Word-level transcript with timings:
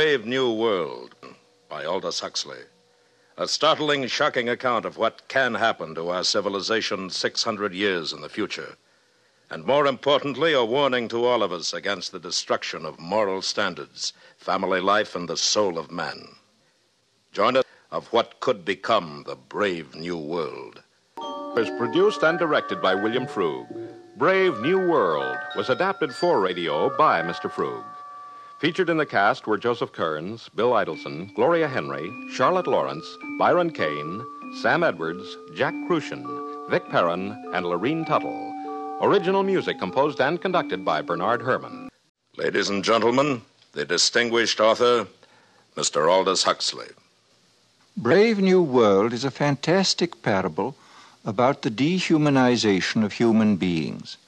Brave 0.00 0.24
New 0.24 0.50
World 0.50 1.14
by 1.68 1.84
Aldous 1.84 2.20
Huxley. 2.20 2.62
A 3.36 3.46
startling, 3.46 4.06
shocking 4.06 4.48
account 4.48 4.86
of 4.86 4.96
what 4.96 5.28
can 5.28 5.52
happen 5.52 5.94
to 5.94 6.08
our 6.08 6.24
civilization 6.24 7.10
600 7.10 7.74
years 7.74 8.14
in 8.14 8.22
the 8.22 8.30
future. 8.30 8.76
And 9.50 9.62
more 9.66 9.86
importantly, 9.86 10.54
a 10.54 10.64
warning 10.64 11.06
to 11.08 11.26
all 11.26 11.42
of 11.42 11.52
us 11.52 11.74
against 11.74 12.12
the 12.12 12.18
destruction 12.18 12.86
of 12.86 12.98
moral 12.98 13.42
standards, 13.42 14.14
family 14.38 14.80
life, 14.80 15.14
and 15.14 15.28
the 15.28 15.36
soul 15.36 15.76
of 15.76 15.90
man. 15.90 16.28
Join 17.32 17.58
us 17.58 17.64
of 17.90 18.06
what 18.06 18.40
could 18.40 18.64
become 18.64 19.24
the 19.26 19.36
brave 19.36 19.94
new 19.94 20.16
world. 20.16 20.82
Was 21.18 21.68
produced 21.76 22.22
and 22.22 22.38
directed 22.38 22.80
by 22.80 22.94
William 22.94 23.26
Froug. 23.26 23.66
Brave 24.16 24.60
New 24.60 24.78
World 24.78 25.36
was 25.56 25.68
adapted 25.68 26.14
for 26.14 26.40
radio 26.40 26.88
by 26.96 27.20
Mr. 27.20 27.50
Froug. 27.50 27.84
Featured 28.60 28.90
in 28.90 28.98
the 28.98 29.06
cast 29.06 29.46
were 29.46 29.56
Joseph 29.56 29.90
Kearns, 29.90 30.50
Bill 30.54 30.72
Idelson, 30.72 31.34
Gloria 31.34 31.66
Henry, 31.66 32.12
Charlotte 32.30 32.66
Lawrence, 32.66 33.06
Byron 33.38 33.70
Kane, 33.70 34.22
Sam 34.60 34.82
Edwards, 34.82 35.38
Jack 35.54 35.72
Kruschen, 35.88 36.68
Vic 36.68 36.86
Perrin, 36.90 37.42
and 37.54 37.64
Lorene 37.64 38.04
Tuttle. 38.04 38.52
Original 39.00 39.42
music 39.42 39.78
composed 39.78 40.20
and 40.20 40.42
conducted 40.42 40.84
by 40.84 41.00
Bernard 41.00 41.40
Herrmann. 41.40 41.88
Ladies 42.36 42.68
and 42.68 42.84
gentlemen, 42.84 43.40
the 43.72 43.86
distinguished 43.86 44.60
author, 44.60 45.06
Mr. 45.74 46.12
Aldous 46.12 46.42
Huxley. 46.42 46.88
Brave 47.96 48.40
New 48.40 48.62
World 48.62 49.14
is 49.14 49.24
a 49.24 49.30
fantastic 49.30 50.20
parable 50.20 50.76
about 51.24 51.62
the 51.62 51.70
dehumanization 51.70 53.04
of 53.04 53.14
human 53.14 53.56
beings. 53.56 54.18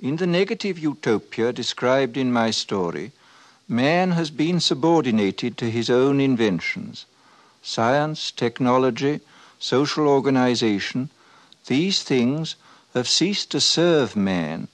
In 0.00 0.16
the 0.16 0.26
negative 0.26 0.78
utopia 0.78 1.52
described 1.52 2.16
in 2.16 2.32
my 2.32 2.50
story, 2.50 3.12
man 3.72 4.12
has 4.12 4.30
been 4.30 4.60
subordinated 4.60 5.56
to 5.56 5.70
his 5.70 5.88
own 5.88 6.20
inventions. 6.20 7.06
Science, 7.62 8.30
technology, 8.30 9.20
social 9.58 10.06
organization, 10.06 11.08
these 11.66 12.02
things 12.02 12.54
have 12.94 13.08
ceased 13.08 13.50
to 13.50 13.60
serve 13.60 14.14
man, 14.14 14.68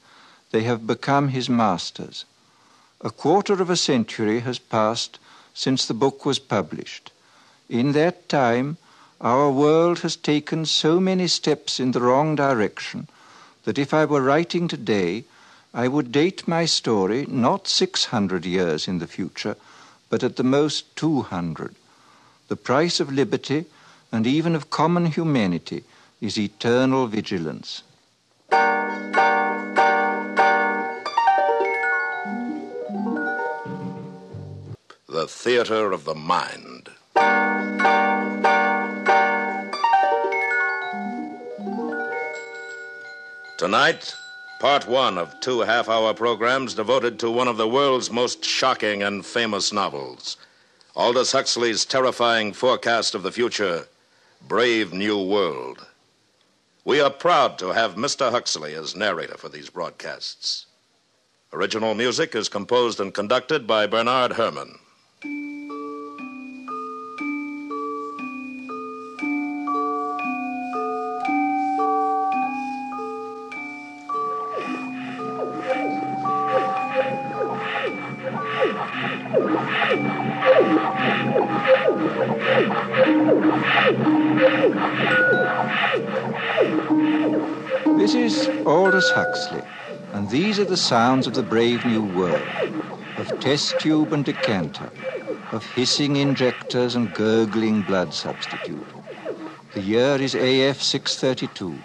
they 0.50 0.64
have 0.64 0.86
become 0.86 1.28
his 1.28 1.48
masters. 1.48 2.24
A 3.00 3.10
quarter 3.10 3.54
of 3.62 3.70
a 3.70 3.76
century 3.76 4.40
has 4.40 4.58
passed 4.58 5.18
since 5.54 5.86
the 5.86 5.94
book 5.94 6.26
was 6.26 6.38
published. 6.38 7.12
In 7.68 7.92
that 7.92 8.28
time, 8.28 8.76
our 9.20 9.50
world 9.50 10.00
has 10.00 10.16
taken 10.16 10.64
so 10.64 10.98
many 10.98 11.28
steps 11.28 11.78
in 11.78 11.92
the 11.92 12.00
wrong 12.00 12.34
direction 12.34 13.08
that 13.64 13.78
if 13.78 13.92
I 13.92 14.04
were 14.04 14.22
writing 14.22 14.68
today, 14.68 15.24
I 15.74 15.86
would 15.86 16.10
date 16.10 16.48
my 16.48 16.64
story 16.64 17.26
not 17.28 17.68
600 17.68 18.46
years 18.46 18.88
in 18.88 18.98
the 18.98 19.06
future, 19.06 19.56
but 20.08 20.22
at 20.22 20.36
the 20.36 20.42
most 20.42 20.96
200. 20.96 21.74
The 22.48 22.56
price 22.56 23.00
of 23.00 23.12
liberty 23.12 23.66
and 24.10 24.26
even 24.26 24.54
of 24.54 24.70
common 24.70 25.06
humanity 25.06 25.84
is 26.20 26.38
eternal 26.38 27.06
vigilance. 27.06 27.82
The 35.08 35.26
Theater 35.26 35.92
of 35.92 36.04
the 36.04 36.14
Mind. 36.14 36.90
Tonight, 43.58 44.14
part 44.60 44.88
one 44.88 45.18
of 45.18 45.38
two 45.40 45.60
half 45.60 45.88
hour 45.88 46.12
programs 46.12 46.74
devoted 46.74 47.18
to 47.18 47.30
one 47.30 47.48
of 47.48 47.56
the 47.56 47.68
world's 47.68 48.10
most 48.10 48.44
shocking 48.44 49.02
and 49.02 49.24
famous 49.24 49.72
novels 49.72 50.36
Aldous 50.98 51.30
Huxley's 51.30 51.84
terrifying 51.84 52.52
forecast 52.52 53.14
of 53.14 53.22
the 53.22 53.30
future 53.30 53.86
Brave 54.48 54.92
New 54.92 55.22
World. 55.22 55.86
We 56.84 57.00
are 57.00 57.08
proud 57.08 57.56
to 57.58 57.68
have 57.68 57.94
Mr. 57.94 58.32
Huxley 58.32 58.74
as 58.74 58.96
narrator 58.96 59.36
for 59.36 59.48
these 59.48 59.70
broadcasts. 59.70 60.66
Original 61.52 61.94
music 61.94 62.34
is 62.34 62.48
composed 62.48 62.98
and 62.98 63.14
conducted 63.14 63.64
by 63.64 63.86
Bernard 63.86 64.32
Herrmann. 64.32 64.80
Aldous 88.68 89.08
Huxley, 89.12 89.62
and 90.12 90.28
these 90.28 90.58
are 90.58 90.64
the 90.66 90.76
sounds 90.76 91.26
of 91.26 91.32
the 91.32 91.42
brave 91.42 91.86
new 91.86 92.02
world 92.02 92.52
of 93.16 93.40
test 93.40 93.80
tube 93.80 94.12
and 94.12 94.26
decanter, 94.26 94.90
of 95.52 95.64
hissing 95.72 96.16
injectors 96.16 96.94
and 96.94 97.14
gurgling 97.14 97.80
blood 97.80 98.12
substitute. 98.12 98.86
The 99.72 99.80
year 99.80 100.16
is 100.16 100.34
AF 100.34 100.82
632, 100.82 101.82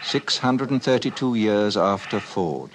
632 0.00 1.34
years 1.34 1.76
after 1.76 2.18
Ford. 2.18 2.70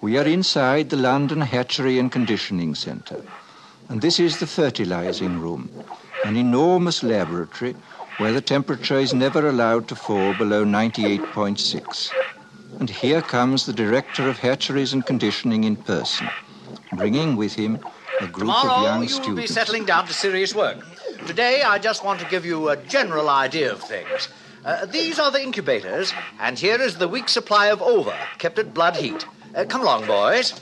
We 0.00 0.16
are 0.16 0.28
inside 0.28 0.90
the 0.90 0.96
London 0.96 1.40
Hatchery 1.40 1.98
and 1.98 2.12
Conditioning 2.12 2.76
Centre, 2.76 3.24
and 3.88 4.00
this 4.00 4.20
is 4.20 4.38
the 4.38 4.46
fertilizing 4.46 5.40
room, 5.40 5.70
an 6.22 6.36
enormous 6.36 7.02
laboratory 7.02 7.74
where 8.18 8.32
the 8.32 8.40
temperature 8.40 9.00
is 9.00 9.12
never 9.12 9.48
allowed 9.48 9.88
to 9.88 9.96
fall 9.96 10.34
below 10.34 10.64
98.6. 10.64 12.23
And 12.80 12.90
here 12.90 13.22
comes 13.22 13.66
the 13.66 13.72
director 13.72 14.28
of 14.28 14.38
hatcheries 14.38 14.92
and 14.92 15.04
conditioning 15.06 15.64
in 15.64 15.76
person, 15.76 16.28
bringing 16.96 17.36
with 17.36 17.54
him 17.54 17.78
a 18.20 18.26
group 18.26 18.48
Tomorrow 18.50 18.74
of 18.74 18.82
young 18.82 18.94
you 18.96 19.00
will 19.16 19.22
students. 19.22 19.40
be 19.42 19.46
settling 19.46 19.84
down 19.84 20.06
to 20.06 20.12
serious 20.12 20.54
work. 20.54 20.78
Today 21.26 21.62
I 21.62 21.78
just 21.78 22.04
want 22.04 22.20
to 22.20 22.26
give 22.26 22.44
you 22.44 22.68
a 22.68 22.76
general 22.76 23.28
idea 23.28 23.72
of 23.72 23.80
things. 23.82 24.28
Uh, 24.64 24.86
these 24.86 25.18
are 25.18 25.30
the 25.30 25.42
incubators, 25.42 26.12
and 26.40 26.58
here 26.58 26.80
is 26.80 26.96
the 26.96 27.08
week's 27.08 27.32
supply 27.32 27.66
of 27.66 27.82
ova, 27.82 28.16
kept 28.38 28.58
at 28.58 28.74
blood 28.74 28.96
heat. 28.96 29.26
Uh, 29.54 29.64
come 29.64 29.82
along, 29.82 30.06
boys. 30.06 30.54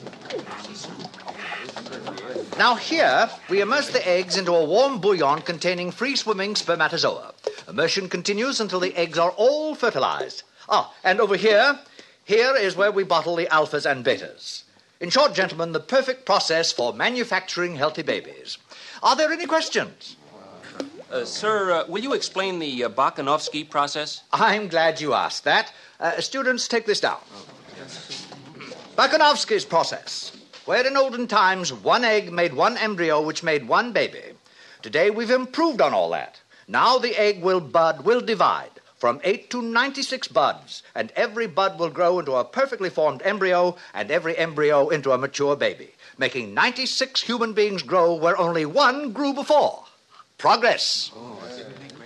Now 2.59 2.75
here 2.75 3.31
we 3.49 3.61
immerse 3.61 3.89
the 3.91 4.06
eggs 4.06 4.37
into 4.37 4.53
a 4.53 4.65
warm 4.65 5.01
bouillon 5.01 5.41
containing 5.41 5.91
free-swimming 5.91 6.56
spermatozoa. 6.56 7.33
Immersion 7.69 8.09
continues 8.09 8.61
until 8.61 8.81
the 8.81 8.95
eggs 8.97 9.19
are 9.19 9.31
all 9.31 9.75
fertilized. 9.75 10.43
Ah, 10.69 10.93
and 11.03 11.21
over 11.21 11.37
here, 11.37 11.78
here 12.32 12.56
is 12.56 12.75
where 12.75 12.91
we 12.91 13.04
bottle 13.04 13.37
the 13.37 13.47
alphas 13.53 13.84
and 13.84 14.03
betas. 14.03 14.62
In 15.00 15.10
short, 15.10 15.34
gentlemen, 15.34 15.72
the 15.72 15.81
perfect 15.81 16.25
process 16.25 16.72
for 16.72 16.94
manufacturing 16.94 17.76
healthy 17.76 18.00
babies. 18.00 18.56
Are 19.03 19.15
there 19.15 19.31
any 19.31 19.44
questions? 19.44 20.16
Uh, 21.10 21.26
sir, 21.26 21.72
uh, 21.72 21.84
will 21.88 22.03
you 22.03 22.15
explain 22.15 22.59
the 22.59 22.84
uh, 22.84 22.88
process? 23.69 24.22
I'm 24.32 24.69
glad 24.69 24.98
you 24.98 25.12
asked 25.12 25.44
that. 25.44 25.75
Uh, 26.00 26.22
students, 26.22 26.69
take 26.69 26.87
this 26.87 27.00
down. 27.00 27.21
Bokanovsky's 28.97 29.66
process, 29.66 30.32
where 30.65 30.87
in 30.87 30.97
olden 30.97 31.26
times 31.26 31.71
one 31.71 32.03
egg 32.03 32.32
made 32.32 32.54
one 32.54 32.78
embryo 32.78 33.21
which 33.21 33.42
made 33.42 33.69
one 33.69 33.92
baby. 33.92 34.32
Today 34.81 35.10
we've 35.10 35.31
improved 35.31 35.82
on 35.82 35.92
all 35.92 36.09
that. 36.12 36.41
Now 36.66 36.97
the 36.97 37.15
egg 37.15 37.42
will 37.42 37.60
bud, 37.60 38.06
will 38.06 38.22
divide 38.22 38.72
from 39.03 39.21
8 39.25 39.51
to 39.51 39.61
96 39.61 40.29
buds, 40.29 40.84
and 40.95 41.10
every 41.16 41.49
bud 41.49 41.77
will 41.77 41.91
grow 41.91 42.21
into 42.21 42.37
a 42.37 42.45
perfectly 42.45 42.89
formed 42.89 43.21
embryo, 43.25 43.75
and 43.93 44.13
every 44.13 44.39
embryo 44.39 44.91
into 44.91 45.10
a 45.10 45.19
mature 45.19 45.57
baby, 45.57 45.91
making 46.19 46.54
96 46.54 47.21
human 47.22 47.53
beings 47.53 47.83
grow 47.83 48.15
where 48.15 48.39
only 48.39 48.65
one 48.65 49.10
grew 49.10 49.34
before. 49.34 49.83
Progress. 50.39 51.10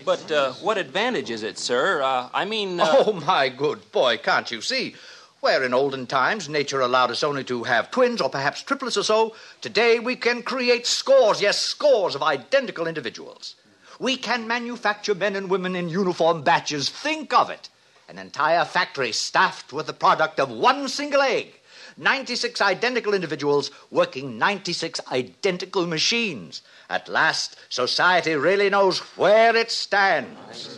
But 0.07 0.33
uh, 0.33 0.55
what 0.55 0.79
advantage 0.79 1.31
is 1.31 1.43
it, 1.43 1.59
sir? 1.59 2.01
Uh, 2.01 2.31
I 2.33 2.47
mean, 2.47 2.81
uh, 2.81 2.87
Oh, 2.89 3.13
my 3.13 3.51
good 3.51 3.93
boy, 3.93 4.17
can't 4.17 4.51
you 4.51 4.63
see? 4.63 4.95
Where 5.41 5.65
in 5.65 5.75
olden 5.75 6.07
times 6.07 6.49
nature 6.49 6.81
allowed 6.81 7.11
us 7.11 7.23
only 7.23 7.45
to 7.45 7.65
have 7.65 7.91
twins 7.91 8.23
or 8.23 8.31
perhaps 8.31 8.63
triplets 8.63 8.97
or 8.97 9.03
so, 9.03 9.37
today 9.61 9.99
we 9.99 10.17
can 10.17 10.43
create 10.43 10.87
scores, 10.87 11.43
yes, 11.43 11.59
scores 11.61 12.15
of 12.15 12.23
identical 12.23 12.87
individuals. 12.87 13.55
We 13.99 14.17
can 14.17 14.47
manufacture 14.47 15.15
men 15.15 15.37
and 15.37 15.49
women 15.49 15.75
in 15.75 15.89
uniform 15.89 16.43
batches. 16.43 16.89
Think 16.89 17.33
of 17.33 17.51
it. 17.51 17.69
An 18.09 18.19
entire 18.19 18.65
factory 18.65 19.13
staffed 19.13 19.73
with 19.73 19.87
the 19.87 19.93
product 19.93 20.39
of 20.39 20.51
one 20.51 20.89
single 20.89 21.23
egg. 21.23 21.61
96 21.97 22.61
identical 22.61 23.15
individuals 23.15 23.71
working 23.91 24.39
96 24.39 25.01
identical 25.11 25.87
machines. 25.87 26.63
At 26.91 27.09
last, 27.09 27.57
society 27.71 28.35
really 28.35 28.69
knows 28.69 28.99
where 29.17 29.57
it 29.57 29.71
stands. 29.71 30.77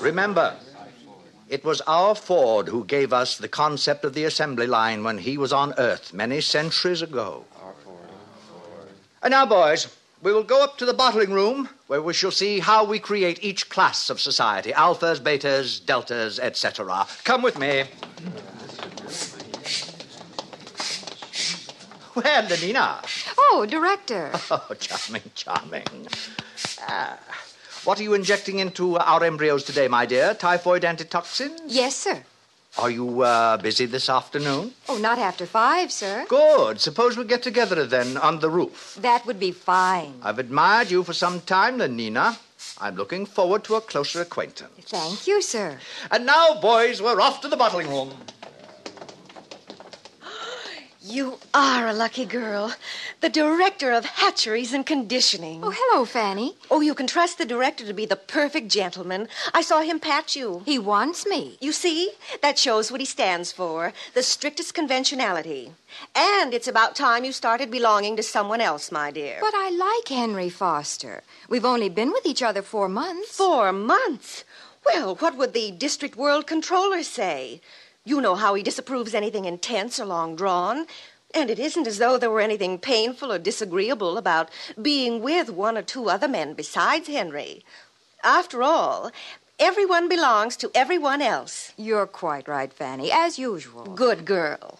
Remember, 0.00 0.56
it 1.48 1.64
was 1.64 1.80
our 1.82 2.14
Ford 2.14 2.68
who 2.68 2.84
gave 2.84 3.12
us 3.12 3.36
the 3.36 3.48
concept 3.48 4.04
of 4.04 4.14
the 4.14 4.24
assembly 4.24 4.66
line 4.66 5.04
when 5.04 5.18
he 5.18 5.36
was 5.36 5.52
on 5.52 5.74
Earth 5.78 6.12
many 6.12 6.40
centuries 6.40 7.02
ago. 7.02 7.44
And 9.22 9.32
now, 9.32 9.46
boys, 9.46 9.88
we 10.22 10.32
will 10.32 10.42
go 10.42 10.62
up 10.62 10.76
to 10.78 10.84
the 10.84 10.94
bottling 10.94 11.30
room 11.30 11.68
where 11.86 12.02
we 12.02 12.12
shall 12.12 12.30
see 12.30 12.58
how 12.60 12.84
we 12.84 12.98
create 12.98 13.42
each 13.42 13.68
class 13.68 14.10
of 14.10 14.20
society 14.20 14.72
alphas, 14.72 15.20
betas, 15.20 15.84
deltas, 15.84 16.38
etc. 16.38 17.06
Come 17.24 17.42
with 17.42 17.58
me. 17.58 17.84
Well, 22.14 22.42
Lenina. 22.46 22.98
Oh, 23.38 23.64
Director. 23.68 24.32
Oh, 24.50 24.74
charming, 24.80 25.22
charming. 25.34 26.08
Ah, 26.88 27.18
what 27.84 28.00
are 28.00 28.02
you 28.02 28.14
injecting 28.14 28.58
into 28.58 28.96
our 28.98 29.22
embryos 29.22 29.62
today, 29.62 29.86
my 29.86 30.04
dear? 30.04 30.34
Typhoid 30.34 30.84
antitoxins? 30.84 31.60
Yes, 31.66 31.94
sir. 31.96 32.24
Are 32.78 32.90
you 32.90 33.22
uh, 33.22 33.56
busy 33.56 33.86
this 33.86 34.08
afternoon? 34.08 34.72
Oh, 34.88 34.98
not 34.98 35.18
after 35.18 35.46
five, 35.46 35.90
sir. 35.90 36.24
Good. 36.28 36.80
Suppose 36.80 37.16
we 37.16 37.24
get 37.24 37.42
together 37.42 37.84
then 37.84 38.16
on 38.16 38.38
the 38.38 38.48
roof. 38.48 38.96
That 39.00 39.26
would 39.26 39.40
be 39.40 39.50
fine. 39.50 40.14
I've 40.22 40.38
admired 40.38 40.88
you 40.88 41.02
for 41.02 41.12
some 41.12 41.40
time, 41.40 41.78
Lenina. 41.78 42.38
I'm 42.80 42.94
looking 42.94 43.26
forward 43.26 43.64
to 43.64 43.74
a 43.74 43.80
closer 43.80 44.20
acquaintance. 44.20 44.70
Thank 44.86 45.26
you, 45.26 45.42
sir. 45.42 45.78
And 46.12 46.24
now, 46.24 46.60
boys, 46.60 47.02
we're 47.02 47.20
off 47.20 47.40
to 47.40 47.48
the 47.48 47.56
bottling 47.56 47.88
room. 47.88 48.12
You 51.10 51.38
are 51.54 51.86
a 51.86 51.94
lucky 51.94 52.26
girl. 52.26 52.74
The 53.22 53.30
director 53.30 53.92
of 53.92 54.04
hatcheries 54.04 54.74
and 54.74 54.84
conditioning. 54.84 55.64
Oh, 55.64 55.72
hello, 55.74 56.04
Fanny. 56.04 56.54
Oh, 56.70 56.82
you 56.82 56.94
can 56.94 57.06
trust 57.06 57.38
the 57.38 57.46
director 57.46 57.86
to 57.86 57.94
be 57.94 58.04
the 58.04 58.14
perfect 58.14 58.68
gentleman. 58.68 59.26
I 59.54 59.62
saw 59.62 59.80
him 59.80 60.00
pat 60.00 60.36
you. 60.36 60.62
He 60.66 60.78
wants 60.78 61.24
me. 61.24 61.56
You 61.62 61.72
see? 61.72 62.12
That 62.42 62.58
shows 62.58 62.92
what 62.92 63.00
he 63.00 63.06
stands 63.06 63.52
for 63.52 63.94
the 64.12 64.22
strictest 64.22 64.74
conventionality. 64.74 65.72
And 66.14 66.52
it's 66.52 66.68
about 66.68 66.94
time 66.94 67.24
you 67.24 67.32
started 67.32 67.70
belonging 67.70 68.16
to 68.16 68.22
someone 68.22 68.60
else, 68.60 68.92
my 68.92 69.10
dear. 69.10 69.38
But 69.40 69.54
I 69.54 69.70
like 69.70 70.08
Henry 70.08 70.50
Foster. 70.50 71.22
We've 71.48 71.64
only 71.64 71.88
been 71.88 72.12
with 72.12 72.26
each 72.26 72.42
other 72.42 72.60
four 72.60 72.86
months. 72.86 73.34
Four 73.34 73.72
months? 73.72 74.44
Well, 74.84 75.14
what 75.14 75.38
would 75.38 75.54
the 75.54 75.70
district 75.70 76.16
world 76.16 76.46
controller 76.46 77.02
say? 77.02 77.62
You 78.08 78.22
know 78.22 78.36
how 78.36 78.54
he 78.54 78.62
disapproves 78.62 79.14
anything 79.14 79.44
intense 79.44 80.00
or 80.00 80.06
long 80.06 80.34
drawn. 80.34 80.86
And 81.34 81.50
it 81.50 81.58
isn't 81.58 81.86
as 81.86 81.98
though 81.98 82.16
there 82.16 82.30
were 82.30 82.40
anything 82.40 82.78
painful 82.78 83.30
or 83.30 83.38
disagreeable 83.38 84.16
about 84.16 84.48
being 84.80 85.20
with 85.20 85.50
one 85.50 85.76
or 85.76 85.82
two 85.82 86.08
other 86.08 86.26
men 86.26 86.54
besides 86.54 87.06
Henry. 87.06 87.66
After 88.24 88.62
all, 88.62 89.10
everyone 89.58 90.08
belongs 90.08 90.56
to 90.56 90.70
everyone 90.74 91.20
else. 91.20 91.74
You're 91.76 92.06
quite 92.06 92.48
right, 92.48 92.72
Fanny, 92.72 93.12
as 93.12 93.38
usual. 93.38 93.84
Good 93.84 94.24
girl. 94.24 94.78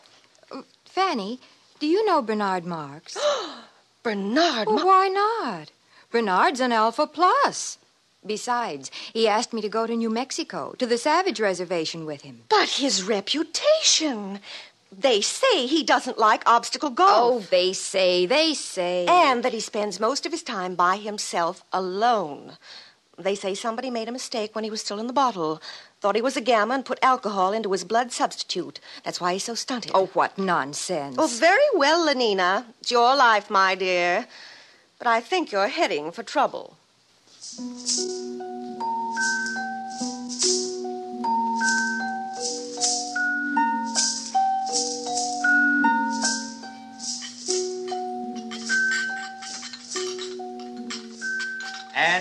Uh, 0.51 0.63
Fanny, 0.87 1.39
do 1.81 1.87
you 1.87 2.07
know 2.07 2.23
Bernard 2.23 2.65
Marx? 2.65 3.19
Bernard, 4.03 4.69
Well, 4.69 4.87
why 4.87 5.09
not? 5.09 5.71
Bernard's 6.11 6.61
an 6.61 6.73
Alpha 6.73 7.07
Plus. 7.07 7.77
Besides, 8.29 8.91
he 9.13 9.27
asked 9.27 9.53
me 9.53 9.61
to 9.63 9.69
go 9.69 9.87
to 9.87 9.97
New 9.97 10.11
Mexico, 10.11 10.75
to 10.79 10.87
the 10.87 10.99
Savage 10.99 11.41
Reservation 11.41 12.05
with 12.05 12.23
him. 12.23 12.43
but 12.49 12.69
his 12.69 13.03
reputation. 13.03 14.41
They 14.91 15.21
say 15.21 15.67
he 15.67 15.83
doesn't 15.83 16.19
like 16.19 16.43
obstacle 16.47 16.91
golf. 16.91 17.35
Oh, 17.35 17.47
they 17.51 17.73
say, 17.75 18.25
they 18.27 18.55
say. 18.55 19.05
And 19.07 19.43
that 19.43 19.53
he 19.53 19.61
spends 19.61 20.01
most 20.01 20.25
of 20.25 20.33
his 20.33 20.43
time 20.43 20.75
by 20.77 20.97
himself 20.97 21.63
alone. 21.75 22.57
They 23.19 23.35
say 23.35 23.55
somebody 23.55 23.91
made 23.91 24.09
a 24.09 24.13
mistake 24.13 24.55
when 24.55 24.65
he 24.65 24.71
was 24.71 24.81
still 24.81 24.99
in 24.99 25.07
the 25.09 25.13
bottle. 25.13 25.61
Thought 26.01 26.15
he 26.15 26.23
was 26.23 26.37
a 26.39 26.41
gamma 26.41 26.75
and 26.75 26.85
put 26.87 26.99
alcohol 27.03 27.53
into 27.53 27.73
his 27.73 27.85
blood 27.85 28.13
substitute. 28.13 28.81
That's 29.05 29.21
why 29.21 29.33
he's 29.35 29.45
so 29.45 29.55
stunted. 29.55 29.91
Oh, 29.95 30.07
what 30.15 30.39
nonsense. 30.39 31.17
Oh, 31.19 31.27
very 31.27 31.69
well, 31.75 32.07
Lenina. 32.07 32.65
It's 32.81 32.91
your 32.91 33.15
life, 33.17 33.51
my 33.51 33.75
dear. 33.75 34.27
But 34.99 35.07
I 35.09 35.21
think 35.21 35.53
you're 35.53 35.69
heading 35.69 36.13
for 36.13 36.23
trouble. 36.23 36.78
And 37.57 37.65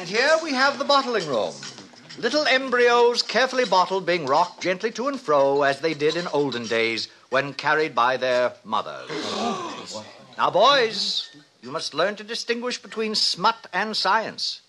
here 0.08 0.38
we 0.42 0.54
have 0.54 0.80
the 0.80 0.86
bottling 0.86 1.28
room. 1.28 1.54
Little 2.18 2.48
embryos 2.48 3.22
carefully 3.22 3.66
bottled 3.66 4.06
being 4.06 4.26
rocked 4.26 4.62
gently 4.62 4.92
to 4.92 5.08
and 5.08 5.20
fro 5.20 5.64
as 5.64 5.82
they 5.82 5.94
did 5.94 6.16
in 6.16 6.28
olden 6.28 6.68
days 6.68 7.10
when 7.30 7.54
carried 7.54 7.94
by 7.94 8.16
their 8.16 8.54
mothers. 8.64 9.12
now, 10.38 10.50
boys, 10.50 11.30
you 11.62 11.70
must 11.70 11.94
learn 11.94 12.16
to 12.16 12.24
distinguish 12.24 12.82
between 12.82 13.14
smut 13.14 13.68
and 13.74 13.96
science. 13.96 14.62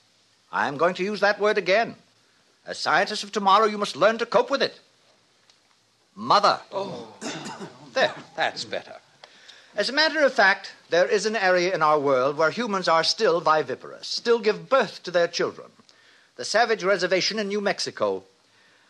I 0.51 0.69
am 0.69 0.77
going 0.77 0.95
to 0.95 1.05
use 1.05 1.21
that 1.21 1.41
word 1.41 1.59
again. 1.59 1.97
As 2.67 2.79
scientists 2.79 3.23
of 3.23 3.33
tomorrow, 3.33 3.67
you 3.67 3.79
must 3.79 3.97
learn 3.97 4.19
to 4.19 4.27
cope 4.27 4.51
with 4.51 4.63
it. 4.63 4.79
Mother. 6.15 6.61
Oh. 6.73 7.09
there, 7.95 8.15
that's 8.37 8.65
better. 8.65 8.97
As 9.77 9.89
a 9.89 9.93
matter 9.93 10.25
of 10.25 10.33
fact, 10.33 10.75
there 10.91 11.07
is 11.07 11.25
an 11.27 11.37
area 11.37 11.73
in 11.75 11.83
our 11.83 12.01
world 12.01 12.37
where 12.37 12.51
humans 12.51 12.89
are 12.89 13.05
still 13.05 13.41
viviparous, 13.41 14.09
still 14.09 14.39
give 14.39 14.69
birth 14.69 15.03
to 15.05 15.11
their 15.11 15.29
children. 15.29 15.69
The 16.37 16.45
Savage 16.45 16.83
Reservation 16.83 17.39
in 17.39 17.49
New 17.49 17.61
Mexico. 17.61 18.25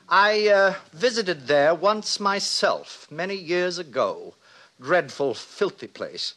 I 0.08 0.48
uh, 0.48 0.74
visited 0.92 1.46
there 1.46 1.74
once 1.74 2.18
myself, 2.18 3.06
many 3.10 3.34
years 3.34 3.78
ago. 3.78 4.34
Dreadful, 4.80 5.34
filthy 5.34 5.88
place. 5.88 6.34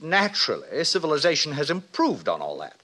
Naturally, 0.00 0.82
civilization 0.84 1.52
has 1.52 1.70
improved 1.70 2.28
on 2.28 2.40
all 2.40 2.58
that. 2.58 2.81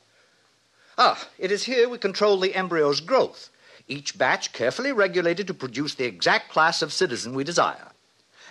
Ah, 1.00 1.28
it 1.38 1.52
is 1.52 1.62
here 1.64 1.88
we 1.88 1.96
control 1.96 2.40
the 2.40 2.54
embryo's 2.54 3.00
growth, 3.00 3.50
each 3.86 4.18
batch 4.18 4.52
carefully 4.52 4.90
regulated 4.92 5.46
to 5.46 5.54
produce 5.54 5.94
the 5.94 6.04
exact 6.04 6.50
class 6.50 6.82
of 6.82 6.92
citizen 6.92 7.34
we 7.34 7.44
desire. 7.44 7.86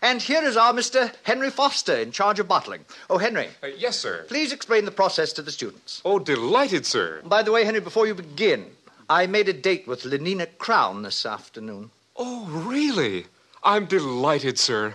And 0.01 0.21
here 0.21 0.43
is 0.43 0.55
our 0.55 0.71
Mr. 0.73 1.13
Henry 1.23 1.49
Foster 1.49 1.95
in 1.97 2.11
charge 2.13 2.39
of 2.39 2.47
bottling. 2.47 2.85
Oh, 3.09 3.17
Henry, 3.17 3.49
Uh, 3.61 3.67
yes, 3.67 3.99
sir. 3.99 4.23
please 4.29 4.53
explain 4.53 4.85
the 4.85 4.91
process 4.91 5.33
to 5.33 5.41
the 5.41 5.51
students. 5.51 6.01
Oh, 6.05 6.19
delighted, 6.19 6.85
sir. 6.85 7.21
By 7.25 7.41
the 7.43 7.51
way, 7.51 7.65
Henry, 7.65 7.81
before 7.81 8.07
you 8.07 8.13
begin, 8.13 8.71
I 9.09 9.25
made 9.27 9.49
a 9.49 9.53
date 9.53 9.85
with 9.87 10.03
Lenina 10.03 10.47
Crown 10.57 11.01
this 11.01 11.25
afternoon. 11.25 11.91
Oh, 12.15 12.45
really? 12.45 13.25
I'm 13.63 13.87
delighted, 13.87 14.57
sir. 14.57 14.93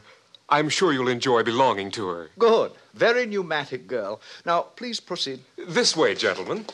I'm 0.49 0.69
sure 0.71 0.93
you'll 0.93 1.09
enjoy 1.09 1.43
belonging 1.43 1.91
to 1.93 2.07
her. 2.09 2.31
Good. 2.39 2.73
Very 2.95 3.27
pneumatic 3.27 3.87
girl. 3.89 4.21
Now, 4.47 4.63
please 4.63 5.01
proceed. 5.01 5.41
This 5.57 5.97
way, 5.97 6.15
gentlemen. 6.15 6.67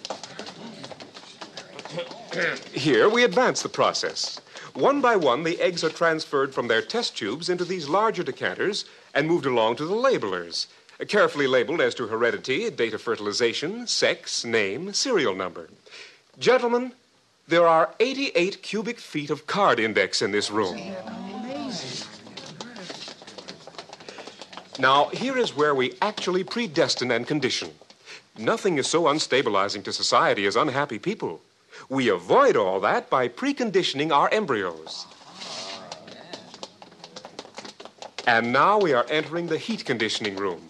Here, 2.73 3.09
we 3.09 3.25
advance 3.25 3.63
the 3.63 3.69
process. 3.69 4.41
One 4.75 5.01
by 5.01 5.17
one, 5.17 5.43
the 5.43 5.61
eggs 5.61 5.83
are 5.83 5.91
transferred 5.91 6.55
from 6.55 6.69
their 6.69 6.83
test 6.83 7.17
tubes 7.17 7.49
into 7.49 7.65
these 7.65 7.89
larger 7.89 8.23
decanters 8.23 8.85
and 9.15 9.27
moved 9.27 9.47
along 9.47 9.77
to 9.77 9.87
the 9.87 9.95
labelers, 9.95 10.67
carefully 11.09 11.47
labeled 11.47 11.81
as 11.81 11.95
to 11.97 12.07
heredity, 12.07 12.69
date 12.71 12.95
of 12.95 13.03
fertilization, 13.03 13.87
sex, 13.87 14.45
name, 14.45 14.93
serial 14.93 15.35
number. 15.35 15.69
Gentlemen, 16.39 16.93
there 17.49 17.67
are 17.67 17.95
88 17.99 18.63
cubic 18.63 19.01
feet 19.01 19.31
of 19.31 19.47
card 19.47 19.81
index 19.81 20.21
in 20.21 20.31
this 20.31 20.51
room. 20.51 20.79
Now, 24.79 25.07
here 25.07 25.37
is 25.37 25.57
where 25.57 25.75
we 25.75 25.95
actually 26.03 26.45
predestine 26.45 27.11
and 27.11 27.27
condition. 27.27 27.71
Nothing 28.39 28.79
is 28.79 28.87
so 28.87 29.05
unstabilizing 29.05 29.83
to 29.85 29.93
society 29.93 30.47
as 30.47 30.55
unhappy 30.55 30.99
people. 30.99 31.41
We 31.89 32.09
avoid 32.09 32.57
all 32.57 32.81
that 32.81 33.09
by 33.09 33.29
preconditioning 33.29 34.13
our 34.13 34.29
embryos. 34.31 35.07
And 38.27 38.53
now 38.53 38.79
we 38.79 38.93
are 38.93 39.07
entering 39.09 39.47
the 39.47 39.57
heat 39.57 39.85
conditioning 39.85 40.37
room. 40.37 40.69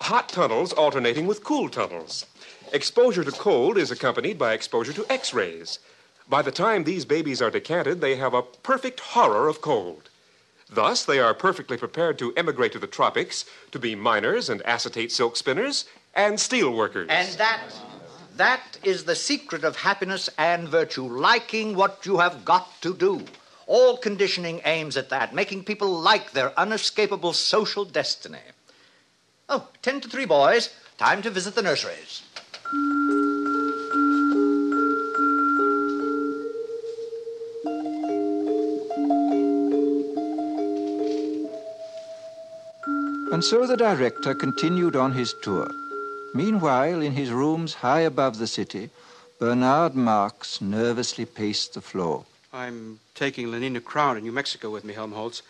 Hot 0.00 0.28
tunnels 0.28 0.72
alternating 0.72 1.26
with 1.26 1.44
cool 1.44 1.68
tunnels. 1.68 2.24
Exposure 2.72 3.24
to 3.24 3.32
cold 3.32 3.76
is 3.76 3.90
accompanied 3.90 4.38
by 4.38 4.52
exposure 4.52 4.92
to 4.92 5.10
X 5.12 5.34
rays. 5.34 5.80
By 6.28 6.42
the 6.42 6.50
time 6.50 6.84
these 6.84 7.04
babies 7.04 7.42
are 7.42 7.50
decanted, 7.50 8.00
they 8.00 8.16
have 8.16 8.34
a 8.34 8.42
perfect 8.42 9.00
horror 9.00 9.48
of 9.48 9.60
cold. 9.60 10.08
Thus, 10.70 11.04
they 11.04 11.18
are 11.18 11.32
perfectly 11.32 11.78
prepared 11.78 12.18
to 12.18 12.34
emigrate 12.36 12.72
to 12.72 12.78
the 12.78 12.86
tropics 12.86 13.46
to 13.70 13.78
be 13.78 13.94
miners 13.94 14.50
and 14.50 14.60
acetate 14.62 15.10
silk 15.10 15.36
spinners 15.36 15.86
and 16.14 16.38
steel 16.38 16.70
workers. 16.70 17.08
And 17.10 17.28
that, 17.38 17.62
that 18.38 18.78
is 18.82 19.04
the 19.04 19.14
secret 19.14 19.64
of 19.64 19.76
happiness 19.76 20.30
and 20.38 20.68
virtue, 20.68 21.02
liking 21.02 21.74
what 21.74 22.06
you 22.06 22.18
have 22.18 22.44
got 22.44 22.80
to 22.82 22.94
do. 22.94 23.22
All 23.66 23.98
conditioning 23.98 24.62
aims 24.64 24.96
at 24.96 25.10
that, 25.10 25.34
making 25.34 25.64
people 25.64 26.00
like 26.00 26.32
their 26.32 26.58
unescapable 26.58 27.34
social 27.34 27.84
destiny. 27.84 28.38
Oh, 29.48 29.68
ten 29.82 30.00
to 30.00 30.08
three, 30.08 30.24
boys. 30.24 30.70
Time 30.96 31.20
to 31.22 31.30
visit 31.30 31.54
the 31.54 31.62
nurseries. 31.62 32.22
And 43.30 43.44
so 43.44 43.66
the 43.66 43.76
director 43.76 44.34
continued 44.34 44.96
on 44.96 45.12
his 45.12 45.34
tour. 45.42 45.70
Meanwhile, 46.34 47.00
in 47.02 47.12
his 47.12 47.30
rooms 47.30 47.74
high 47.74 48.00
above 48.00 48.38
the 48.38 48.46
city, 48.46 48.90
Bernard 49.38 49.94
Marx 49.94 50.60
nervously 50.60 51.24
paced 51.24 51.74
the 51.74 51.80
floor. 51.80 52.24
I'm 52.52 53.00
taking 53.14 53.48
Lenina 53.48 53.82
Crown 53.82 54.16
in 54.16 54.24
New 54.24 54.32
Mexico 54.32 54.70
with 54.70 54.84
me, 54.84 54.94
Helmholtz, 54.94 55.42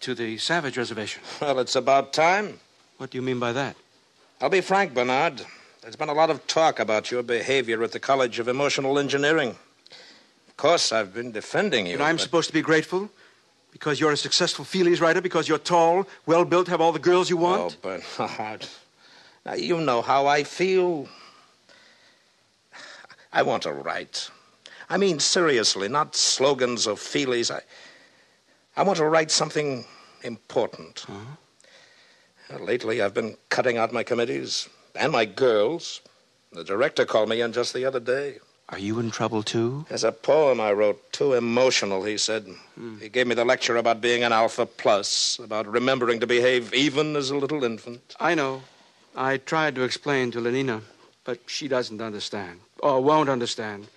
to 0.00 0.14
the 0.14 0.38
Savage 0.38 0.76
Reservation. 0.76 1.22
Well, 1.40 1.58
it's 1.58 1.76
about 1.76 2.12
time. 2.12 2.58
What 2.98 3.10
do 3.10 3.18
you 3.18 3.22
mean 3.22 3.38
by 3.38 3.52
that? 3.52 3.76
I'll 4.40 4.50
be 4.50 4.60
frank, 4.60 4.94
Bernard. 4.94 5.42
There's 5.82 5.96
been 5.96 6.08
a 6.08 6.14
lot 6.14 6.30
of 6.30 6.46
talk 6.46 6.78
about 6.78 7.10
your 7.10 7.22
behavior 7.22 7.82
at 7.82 7.92
the 7.92 8.00
College 8.00 8.38
of 8.38 8.48
Emotional 8.48 8.98
Engineering. 8.98 9.50
Of 10.48 10.56
course, 10.56 10.92
I've 10.92 11.14
been 11.14 11.32
defending 11.32 11.86
you. 11.86 11.94
And 11.94 12.02
I'm 12.02 12.16
but- 12.16 12.22
supposed 12.22 12.48
to 12.48 12.54
be 12.54 12.62
grateful? 12.62 13.10
Because 13.72 13.98
you're 13.98 14.12
a 14.12 14.16
successful 14.18 14.64
feelies 14.66 15.00
writer? 15.00 15.22
Because 15.22 15.48
you're 15.48 15.58
tall, 15.58 16.06
well 16.26 16.44
built, 16.44 16.68
have 16.68 16.80
all 16.80 16.92
the 16.92 16.98
girls 16.98 17.30
you 17.30 17.38
want? 17.38 17.78
Oh, 17.82 18.00
Bernard. 18.28 18.66
Now, 19.44 19.54
you 19.54 19.80
know 19.80 20.02
how 20.02 20.26
I 20.26 20.44
feel. 20.44 21.08
I 23.32 23.42
want 23.42 23.62
to 23.64 23.72
write. 23.72 24.30
I 24.88 24.96
mean, 24.98 25.18
seriously, 25.18 25.88
not 25.88 26.14
slogans 26.14 26.86
or 26.86 26.96
feelies. 26.96 27.50
I, 27.50 27.60
I 28.76 28.82
want 28.82 28.98
to 28.98 29.06
write 29.06 29.30
something 29.30 29.84
important. 30.22 31.04
Uh, 31.08 32.58
Lately, 32.60 33.00
I've 33.00 33.14
been 33.14 33.36
cutting 33.48 33.78
out 33.78 33.92
my 33.92 34.02
committees 34.02 34.68
and 34.94 35.10
my 35.10 35.24
girls. 35.24 36.02
The 36.52 36.62
director 36.64 37.06
called 37.06 37.30
me 37.30 37.40
in 37.40 37.52
just 37.52 37.72
the 37.72 37.86
other 37.86 38.00
day. 38.00 38.38
Are 38.68 38.78
you 38.78 38.98
in 39.00 39.10
trouble, 39.10 39.42
too? 39.42 39.86
There's 39.88 40.04
a 40.04 40.12
poem 40.12 40.60
I 40.60 40.72
wrote, 40.72 41.12
too 41.12 41.32
emotional, 41.32 42.04
he 42.04 42.18
said. 42.18 42.46
He 43.00 43.08
gave 43.08 43.26
me 43.26 43.34
the 43.34 43.44
lecture 43.44 43.76
about 43.78 44.00
being 44.00 44.22
an 44.22 44.32
alpha 44.32 44.66
plus, 44.66 45.38
about 45.42 45.66
remembering 45.66 46.20
to 46.20 46.26
behave 46.26 46.72
even 46.74 47.16
as 47.16 47.30
a 47.30 47.36
little 47.36 47.64
infant. 47.64 48.14
I 48.20 48.34
know. 48.34 48.62
I 49.14 49.36
tried 49.36 49.74
to 49.74 49.82
explain 49.82 50.30
to 50.32 50.40
Lenina, 50.40 50.82
but 51.24 51.40
she 51.46 51.68
doesn't 51.68 52.00
understand, 52.00 52.60
or 52.80 53.00
won't 53.00 53.28
understand. 53.28 53.88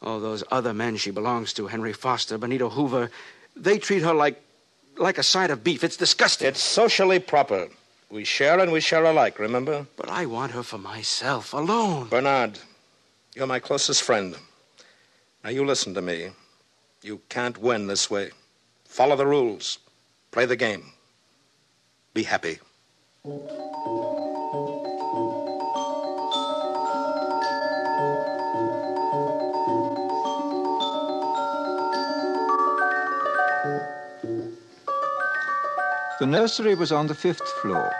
All 0.00 0.18
those 0.18 0.42
other 0.50 0.74
men 0.74 0.96
she 0.96 1.10
belongs 1.10 1.52
to, 1.54 1.68
Henry 1.68 1.92
Foster, 1.92 2.38
Benito 2.38 2.68
Hoover, 2.68 3.10
they 3.54 3.78
treat 3.78 4.02
her 4.02 4.14
like 4.14 4.42
like 4.98 5.18
a 5.18 5.22
side 5.22 5.50
of 5.50 5.64
beef. 5.64 5.84
It's 5.84 5.96
disgusting. 5.96 6.48
It's 6.48 6.60
socially 6.60 7.18
proper. 7.18 7.68
We 8.10 8.24
share 8.24 8.60
and 8.60 8.70
we 8.72 8.80
share 8.80 9.04
alike, 9.04 9.38
remember? 9.38 9.86
But 9.96 10.10
I 10.10 10.26
want 10.26 10.52
her 10.52 10.62
for 10.62 10.76
myself, 10.76 11.54
alone. 11.54 12.08
Bernard, 12.08 12.58
you're 13.34 13.46
my 13.46 13.58
closest 13.58 14.02
friend. 14.02 14.36
Now, 15.42 15.50
you 15.50 15.64
listen 15.64 15.94
to 15.94 16.02
me. 16.02 16.30
You 17.02 17.20
can't 17.30 17.56
win 17.58 17.86
this 17.86 18.10
way. 18.10 18.30
Follow 18.84 19.16
the 19.16 19.26
rules. 19.26 19.78
Play 20.30 20.44
the 20.44 20.56
game. 20.56 20.92
Be 22.12 22.22
happy. 22.22 22.58
The 36.22 36.28
nursery 36.28 36.76
was 36.76 36.92
on 36.92 37.08
the 37.08 37.16
fifth 37.16 37.48
floor. 37.60 37.92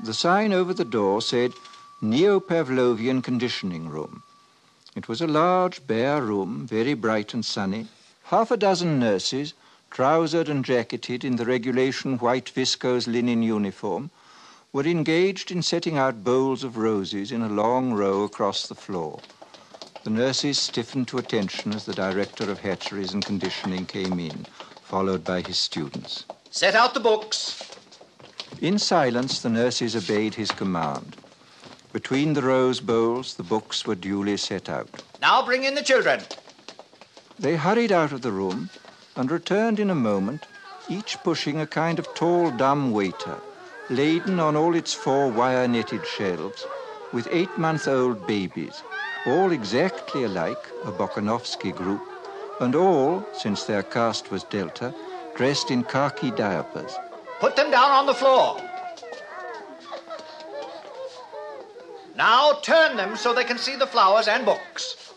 The 0.00 0.12
sign 0.12 0.52
over 0.52 0.74
the 0.74 0.84
door 0.84 1.22
said 1.22 1.52
Neo-Pavlovian 2.02 3.22
Conditioning 3.22 3.88
Room. 3.88 4.24
It 4.96 5.06
was 5.06 5.20
a 5.20 5.28
large, 5.28 5.86
bare 5.86 6.20
room, 6.20 6.66
very 6.66 6.94
bright 6.94 7.32
and 7.32 7.44
sunny. 7.44 7.86
Half 8.24 8.50
a 8.50 8.56
dozen 8.56 8.98
nurses, 8.98 9.54
trousered 9.88 10.48
and 10.48 10.64
jacketed 10.64 11.22
in 11.22 11.36
the 11.36 11.44
regulation 11.44 12.18
white 12.18 12.50
viscose 12.52 13.06
linen 13.06 13.44
uniform, 13.44 14.10
were 14.72 14.82
engaged 14.82 15.52
in 15.52 15.62
setting 15.62 15.96
out 15.96 16.24
bowls 16.24 16.64
of 16.64 16.76
roses 16.76 17.30
in 17.30 17.40
a 17.40 17.48
long 17.48 17.92
row 17.92 18.24
across 18.24 18.66
the 18.66 18.74
floor. 18.74 19.20
The 20.02 20.10
nurses 20.10 20.58
stiffened 20.58 21.06
to 21.06 21.18
attention 21.18 21.72
as 21.72 21.84
the 21.84 21.94
director 21.94 22.50
of 22.50 22.58
hatcheries 22.58 23.14
and 23.14 23.24
conditioning 23.24 23.86
came 23.86 24.18
in, 24.18 24.44
followed 24.82 25.24
by 25.24 25.40
his 25.40 25.56
students. 25.56 26.24
Set 26.54 26.76
out 26.76 26.94
the 26.94 27.00
books. 27.00 27.60
In 28.60 28.78
silence, 28.78 29.42
the 29.42 29.50
nurses 29.50 29.96
obeyed 29.96 30.36
his 30.36 30.52
command. 30.52 31.16
Between 31.92 32.32
the 32.32 32.42
rose 32.42 32.78
bowls, 32.78 33.34
the 33.34 33.42
books 33.42 33.84
were 33.84 33.96
duly 33.96 34.36
set 34.36 34.68
out. 34.68 35.02
Now 35.20 35.44
bring 35.44 35.64
in 35.64 35.74
the 35.74 35.82
children. 35.82 36.20
They 37.40 37.56
hurried 37.56 37.90
out 37.90 38.12
of 38.12 38.22
the 38.22 38.30
room 38.30 38.70
and 39.16 39.32
returned 39.32 39.80
in 39.80 39.90
a 39.90 39.96
moment, 39.96 40.46
each 40.88 41.18
pushing 41.24 41.60
a 41.60 41.66
kind 41.66 41.98
of 41.98 42.14
tall, 42.14 42.52
dumb 42.52 42.92
waiter, 42.92 43.40
laden 43.90 44.38
on 44.38 44.54
all 44.54 44.76
its 44.76 44.94
four 44.94 45.28
wire 45.32 45.66
netted 45.66 46.06
shelves 46.06 46.64
with 47.12 47.26
eight 47.32 47.58
month 47.58 47.88
old 47.88 48.28
babies, 48.28 48.84
all 49.26 49.50
exactly 49.50 50.22
alike, 50.22 50.70
a 50.84 50.92
Bokanovsky 50.92 51.74
group, 51.74 52.02
and 52.60 52.76
all, 52.76 53.26
since 53.32 53.64
their 53.64 53.82
caste 53.82 54.30
was 54.30 54.44
Delta, 54.44 54.94
dressed 55.36 55.70
in 55.70 55.84
khaki 55.84 56.30
diapers. 56.30 56.94
Put 57.40 57.56
them 57.56 57.70
down 57.70 57.90
on 57.90 58.06
the 58.06 58.14
floor. 58.14 58.60
Now 62.16 62.60
turn 62.62 62.96
them 62.96 63.16
so 63.16 63.32
they 63.34 63.44
can 63.44 63.58
see 63.58 63.76
the 63.76 63.86
flowers 63.86 64.28
and 64.28 64.44
books. 64.44 65.12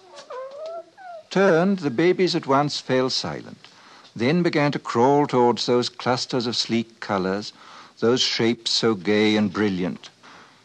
Turned, 1.29 1.79
the 1.79 1.91
babies 1.91 2.35
at 2.35 2.47
once 2.47 2.79
fell 2.79 3.09
silent, 3.09 3.67
then 4.15 4.41
began 4.41 4.71
to 4.71 4.79
crawl 4.79 5.27
towards 5.27 5.65
those 5.65 5.89
clusters 5.89 6.47
of 6.47 6.55
sleek 6.55 6.99
colors, 6.99 7.53
those 7.99 8.21
shapes 8.21 8.71
so 8.71 8.95
gay 8.95 9.35
and 9.35 9.53
brilliant. 9.53 10.09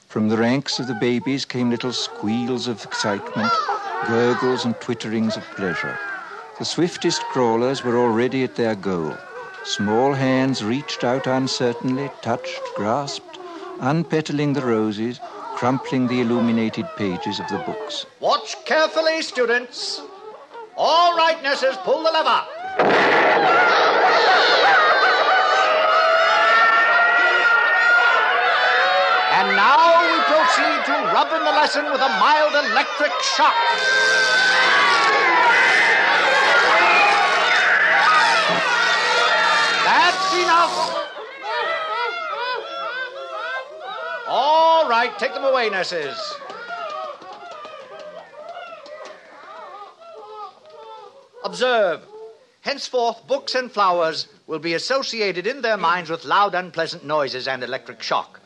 From 0.09 0.29
the 0.29 0.39
ranks 0.39 0.79
of 0.79 0.87
the 0.87 0.95
babies 0.95 1.45
came 1.45 1.71
little 1.71 1.93
squeals 1.93 2.69
of 2.69 2.83
excitement, 2.85 3.53
gurgles 4.07 4.65
and 4.65 4.75
twitterings 4.77 5.37
of 5.37 5.43
pleasure. 5.57 5.99
The 6.59 6.65
swiftest 6.65 7.23
crawlers 7.33 7.85
were 7.85 7.99
already 7.99 8.45
at 8.45 8.57
their 8.57 8.75
goal. 8.75 9.17
Small 9.65 10.13
hands 10.13 10.65
reached 10.65 11.05
out 11.05 11.29
uncertainly, 11.29 12.11
touched, 12.21 12.61
grasped, 12.75 13.39
unpetaling 13.79 14.55
the 14.55 14.61
roses, 14.61 15.21
crumpling 15.55 16.09
the 16.09 16.21
illuminated 16.21 16.85
pages 16.97 17.39
of 17.39 17.47
the 17.49 17.59
books. 17.59 18.05
Watch 18.19 18.57
carefully, 18.65 19.23
students. 19.23 20.03
All 20.77 21.17
right, 21.17 21.41
nurses, 21.45 21.77
pull 21.85 22.03
the 22.03 22.11
lever. 22.11 22.43
And 29.39 29.57
now 29.57 30.03
we 30.03 30.23
proceed 30.27 30.85
to 30.87 30.93
rub 31.15 31.33
in 31.33 31.45
the 31.45 31.53
lesson 31.53 31.85
with 31.85 32.01
a 32.01 32.09
mild 32.19 32.55
electric 32.67 33.13
shock. 33.23 33.55
That's 39.85 40.12
enough. 40.43 41.09
All 44.29 44.89
right, 44.89 45.13
take 45.19 45.35
them 45.35 45.45
away, 45.45 45.69
nurses. 45.69 46.17
Observe. 51.45 52.01
Henceforth, 52.63 53.27
books 53.27 53.55
and 53.55 53.71
flowers 53.71 54.29
will 54.47 54.61
be 54.61 54.75
associated 54.75 55.47
in 55.47 55.63
their 55.63 55.77
minds 55.77 56.09
with 56.09 56.25
loud, 56.25 56.55
unpleasant 56.55 57.05
noises 57.05 57.49
and 57.49 57.63
electric 57.63 58.03
shock. 58.03 58.41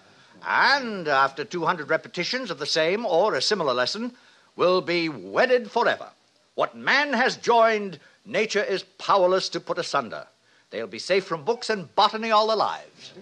And 0.46 1.06
after 1.06 1.44
200 1.44 1.90
repetitions 1.90 2.50
of 2.50 2.58
the 2.58 2.66
same 2.66 3.04
or 3.04 3.34
a 3.34 3.42
similar 3.42 3.74
lesson, 3.74 4.12
will 4.56 4.80
be 4.80 5.08
wedded 5.08 5.70
forever. 5.70 6.08
What 6.54 6.74
man 6.74 7.12
has 7.12 7.36
joined, 7.36 8.00
nature 8.24 8.62
is 8.62 8.82
powerless 8.82 9.50
to 9.50 9.60
put 9.60 9.78
asunder. 9.78 10.26
They'll 10.70 10.86
be 10.86 10.98
safe 10.98 11.24
from 11.24 11.44
books 11.44 11.70
and 11.70 11.94
botany 11.94 12.30
all 12.30 12.48
their 12.48 12.56
lives. 12.56 13.12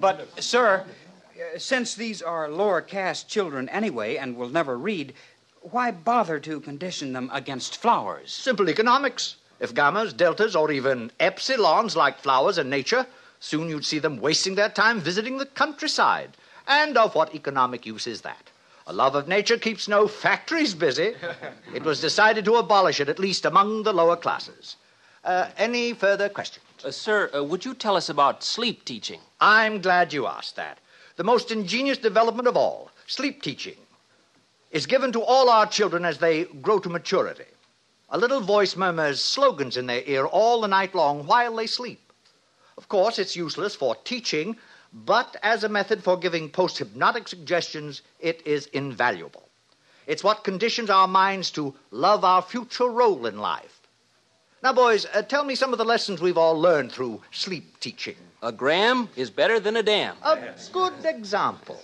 But, 0.00 0.42
sir, 0.42 0.86
since 1.58 1.94
these 1.94 2.22
are 2.22 2.48
lower 2.48 2.80
caste 2.80 3.28
children 3.28 3.68
anyway 3.68 4.16
and 4.16 4.36
will 4.36 4.48
never 4.48 4.78
read, 4.78 5.14
why 5.60 5.90
bother 5.90 6.40
to 6.40 6.60
condition 6.60 7.12
them 7.12 7.30
against 7.32 7.76
flowers? 7.76 8.32
Simple 8.32 8.70
economics. 8.70 9.36
If 9.60 9.74
gammas, 9.74 10.16
deltas, 10.16 10.56
or 10.56 10.70
even 10.70 11.10
epsilons 11.20 11.96
like 11.96 12.18
flowers 12.18 12.58
and 12.58 12.70
nature, 12.70 13.06
soon 13.40 13.68
you'd 13.68 13.84
see 13.84 13.98
them 13.98 14.20
wasting 14.20 14.54
their 14.54 14.68
time 14.70 15.00
visiting 15.00 15.36
the 15.36 15.46
countryside. 15.46 16.36
And 16.66 16.96
of 16.96 17.14
what 17.14 17.34
economic 17.34 17.84
use 17.84 18.06
is 18.06 18.22
that? 18.22 18.50
A 18.86 18.92
love 18.92 19.14
of 19.14 19.28
nature 19.28 19.58
keeps 19.58 19.86
no 19.86 20.08
factories 20.08 20.74
busy. 20.74 21.14
It 21.74 21.82
was 21.82 22.00
decided 22.00 22.46
to 22.46 22.54
abolish 22.54 23.00
it, 23.00 23.08
at 23.10 23.18
least 23.18 23.44
among 23.44 23.82
the 23.82 23.92
lower 23.92 24.16
classes. 24.16 24.76
Uh, 25.24 25.48
any 25.56 25.92
further 25.92 26.28
questions? 26.28 26.64
Uh, 26.84 26.90
sir, 26.90 27.30
uh, 27.34 27.42
would 27.42 27.64
you 27.64 27.74
tell 27.74 27.96
us 27.96 28.08
about 28.08 28.44
sleep 28.44 28.84
teaching? 28.84 29.20
I'm 29.40 29.80
glad 29.80 30.12
you 30.12 30.26
asked 30.26 30.56
that. 30.56 30.78
The 31.16 31.24
most 31.24 31.50
ingenious 31.50 31.98
development 31.98 32.46
of 32.46 32.56
all, 32.56 32.90
sleep 33.06 33.42
teaching, 33.42 33.76
is 34.70 34.86
given 34.86 35.12
to 35.12 35.22
all 35.22 35.48
our 35.48 35.66
children 35.66 36.04
as 36.04 36.18
they 36.18 36.44
grow 36.44 36.78
to 36.78 36.88
maturity. 36.88 37.44
A 38.10 38.18
little 38.18 38.40
voice 38.40 38.76
murmurs 38.76 39.20
slogans 39.20 39.76
in 39.76 39.86
their 39.86 40.02
ear 40.06 40.26
all 40.26 40.60
the 40.60 40.68
night 40.68 40.94
long 40.94 41.26
while 41.26 41.56
they 41.56 41.66
sleep. 41.66 42.12
Of 42.76 42.88
course, 42.88 43.18
it's 43.18 43.34
useless 43.34 43.74
for 43.74 43.96
teaching, 43.96 44.56
but 44.92 45.36
as 45.42 45.64
a 45.64 45.68
method 45.68 46.02
for 46.02 46.16
giving 46.16 46.48
post 46.48 46.78
hypnotic 46.78 47.28
suggestions, 47.28 48.02
it 48.20 48.46
is 48.46 48.66
invaluable. 48.66 49.48
It's 50.06 50.24
what 50.24 50.44
conditions 50.44 50.88
our 50.88 51.08
minds 51.08 51.50
to 51.52 51.74
love 51.90 52.24
our 52.24 52.40
future 52.40 52.88
role 52.88 53.26
in 53.26 53.38
life. 53.38 53.77
Now, 54.60 54.72
boys, 54.72 55.06
uh, 55.14 55.22
tell 55.22 55.44
me 55.44 55.54
some 55.54 55.72
of 55.72 55.78
the 55.78 55.84
lessons 55.84 56.20
we've 56.20 56.36
all 56.36 56.60
learned 56.60 56.90
through 56.90 57.22
sleep 57.30 57.78
teaching. 57.78 58.16
A 58.42 58.50
gram 58.50 59.08
is 59.14 59.30
better 59.30 59.60
than 59.60 59.76
a 59.76 59.84
damn. 59.84 60.16
A 60.22 60.52
good 60.72 61.04
example. 61.04 61.80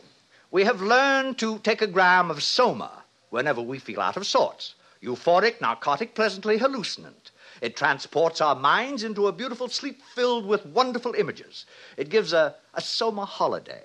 We 0.51 0.65
have 0.65 0.83
learned 0.83 1.39
to 1.39 1.61
take 1.61 1.83
a 1.83 1.87
gram 1.87 2.33
of 2.33 2.43
soma 2.43 3.05
whenever 3.31 3.61
we 3.61 3.79
feel 3.79 4.01
out 4.01 4.17
of 4.17 4.27
sorts. 4.27 4.75
Euphoric, 5.03 5.61
narcotic, 5.61 6.17
pleasantly 6.17 6.59
hallucinant. 6.59 7.31
It 7.61 7.77
transports 7.77 8.41
our 8.41 8.57
minds 8.57 9.05
into 9.05 9.29
a 9.29 9.33
beautiful 9.33 9.69
sleep 9.69 10.03
filled 10.15 10.45
with 10.45 10.67
wonderful 10.67 11.15
images. 11.15 11.67
It 11.97 12.09
gives 12.09 12.33
a, 12.33 12.57
a 12.75 12.81
soma 12.81 13.25
holiday, 13.25 13.85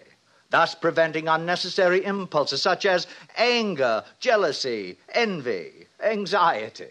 thus 0.50 0.74
preventing 0.74 1.27
unnecessary 1.27 2.03
impulses 2.05 2.63
such 2.63 2.88
as 2.88 3.05
anger, 3.38 4.03
jealousy, 4.19 4.98
envy, 5.13 5.86
anxiety. 6.03 6.88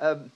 Um, 0.00 0.32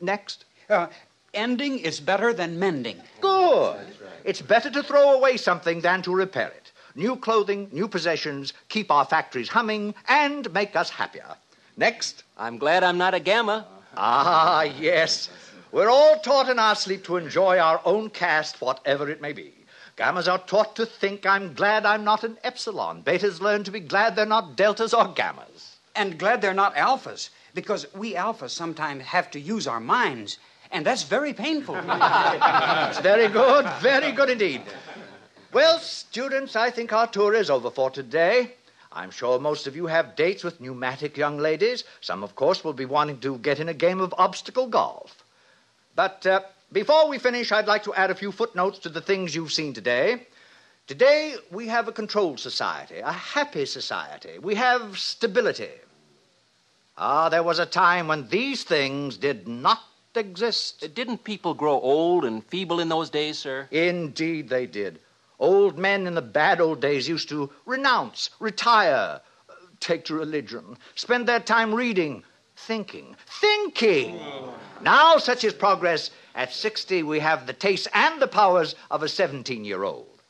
next. 0.00 0.44
Uh, 0.68 0.88
ending 1.34 1.78
is 1.78 2.00
better 2.00 2.32
than 2.32 2.58
mending. 2.58 3.00
Good. 3.20 3.86
It's 4.24 4.42
better 4.42 4.70
to 4.70 4.82
throw 4.82 5.12
away 5.12 5.36
something 5.36 5.80
than 5.80 6.02
to 6.02 6.14
repair 6.14 6.48
it. 6.48 6.72
New 6.94 7.16
clothing, 7.16 7.68
new 7.72 7.88
possessions 7.88 8.52
keep 8.68 8.90
our 8.90 9.04
factories 9.04 9.48
humming 9.48 9.94
and 10.08 10.52
make 10.52 10.74
us 10.74 10.90
happier. 10.90 11.36
Next. 11.76 12.24
I'm 12.36 12.58
glad 12.58 12.82
I'm 12.82 12.98
not 12.98 13.14
a 13.14 13.20
gamma. 13.20 13.66
Ah, 13.96 14.62
yes. 14.62 15.28
We're 15.70 15.90
all 15.90 16.18
taught 16.20 16.48
in 16.48 16.58
our 16.58 16.74
sleep 16.74 17.04
to 17.04 17.16
enjoy 17.16 17.58
our 17.58 17.80
own 17.84 18.10
caste, 18.10 18.60
whatever 18.60 19.08
it 19.08 19.20
may 19.20 19.32
be. 19.32 19.54
Gammas 19.96 20.30
are 20.30 20.38
taught 20.38 20.76
to 20.76 20.86
think, 20.86 21.26
I'm 21.26 21.54
glad 21.54 21.84
I'm 21.84 22.04
not 22.04 22.24
an 22.24 22.38
epsilon. 22.44 23.02
Betas 23.02 23.40
learn 23.40 23.64
to 23.64 23.70
be 23.70 23.80
glad 23.80 24.14
they're 24.14 24.26
not 24.26 24.56
deltas 24.56 24.94
or 24.94 25.12
gammas. 25.14 25.76
And 25.96 26.18
glad 26.18 26.40
they're 26.40 26.54
not 26.54 26.76
alphas, 26.76 27.30
because 27.60 27.92
we 27.92 28.14
alphas 28.14 28.50
sometimes 28.50 29.02
have 29.02 29.28
to 29.32 29.40
use 29.40 29.66
our 29.66 29.80
minds, 29.80 30.38
and 30.70 30.86
that's 30.86 31.02
very 31.02 31.32
painful. 31.32 31.74
That's 31.88 33.00
very 33.00 33.26
good, 33.26 33.66
very 33.80 34.12
good 34.12 34.30
indeed. 34.30 34.62
Well, 35.52 35.80
students, 35.80 36.54
I 36.54 36.70
think 36.70 36.92
our 36.92 37.08
tour 37.08 37.34
is 37.34 37.50
over 37.50 37.70
for 37.70 37.90
today. 37.90 38.52
I'm 38.92 39.10
sure 39.10 39.40
most 39.40 39.66
of 39.66 39.74
you 39.74 39.86
have 39.86 40.14
dates 40.14 40.44
with 40.44 40.60
pneumatic 40.60 41.16
young 41.16 41.36
ladies. 41.38 41.82
Some, 42.00 42.22
of 42.22 42.36
course, 42.36 42.62
will 42.62 42.74
be 42.74 42.84
wanting 42.84 43.18
to 43.20 43.38
get 43.38 43.58
in 43.58 43.68
a 43.68 43.74
game 43.86 44.00
of 44.00 44.14
obstacle 44.18 44.68
golf. 44.68 45.24
But 45.96 46.24
uh, 46.26 46.42
before 46.70 47.08
we 47.08 47.18
finish, 47.18 47.50
I'd 47.50 47.66
like 47.66 47.82
to 47.84 47.94
add 47.94 48.12
a 48.12 48.20
few 48.22 48.30
footnotes 48.30 48.78
to 48.80 48.88
the 48.88 49.00
things 49.00 49.34
you've 49.34 49.52
seen 49.52 49.72
today. 49.72 50.28
Today, 50.86 51.34
we 51.50 51.66
have 51.66 51.88
a 51.88 51.92
controlled 51.92 52.38
society, 52.38 52.98
a 52.98 53.10
happy 53.10 53.66
society. 53.66 54.38
We 54.38 54.54
have 54.54 54.96
stability. 54.96 55.74
Ah, 57.00 57.28
there 57.28 57.44
was 57.44 57.60
a 57.60 57.66
time 57.66 58.08
when 58.08 58.26
these 58.26 58.64
things 58.64 59.16
did 59.16 59.46
not 59.46 59.84
exist. 60.16 60.92
Didn't 60.96 61.22
people 61.22 61.54
grow 61.54 61.78
old 61.80 62.24
and 62.24 62.44
feeble 62.44 62.80
in 62.80 62.88
those 62.88 63.08
days, 63.08 63.38
sir? 63.38 63.68
Indeed, 63.70 64.48
they 64.48 64.66
did. 64.66 64.98
Old 65.38 65.78
men 65.78 66.08
in 66.08 66.14
the 66.14 66.22
bad 66.22 66.60
old 66.60 66.80
days 66.80 67.08
used 67.08 67.28
to 67.28 67.50
renounce, 67.66 68.30
retire, 68.40 69.20
take 69.78 70.04
to 70.06 70.14
religion, 70.14 70.76
spend 70.96 71.28
their 71.28 71.38
time 71.38 71.72
reading, 71.72 72.24
thinking, 72.56 73.14
thinking. 73.40 74.18
Now, 74.80 75.18
such 75.18 75.44
is 75.44 75.52
progress. 75.52 76.10
At 76.34 76.52
60, 76.52 77.04
we 77.04 77.20
have 77.20 77.46
the 77.46 77.52
tastes 77.52 77.86
and 77.94 78.20
the 78.20 78.26
powers 78.26 78.74
of 78.90 79.04
a 79.04 79.08
17 79.08 79.64
year 79.64 79.84
old. 79.84 80.20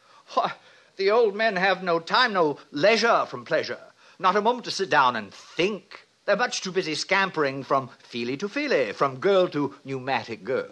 The 0.97 1.11
old 1.13 1.35
men 1.35 1.57
have 1.57 1.83
no 1.83 2.01
time, 2.01 2.33
no 2.33 2.59
leisure 2.73 3.25
from 3.27 3.45
pleasure, 3.45 3.79
not 4.19 4.37
a 4.37 4.43
moment 4.43 4.65
to 4.65 4.71
sit 4.71 4.91
down 4.91 5.17
and 5.17 5.33
think. 5.33 6.08
They're 6.29 6.37
much 6.37 6.61
too 6.61 6.73
busy 6.73 6.95
scampering 6.95 7.65
from 7.65 7.89
feely 8.01 8.37
to 8.37 8.51
feely, 8.51 8.93
from 8.93 9.17
girl 9.19 9.49
to 9.49 9.75
pneumatic 9.83 10.45
girl. 10.45 10.69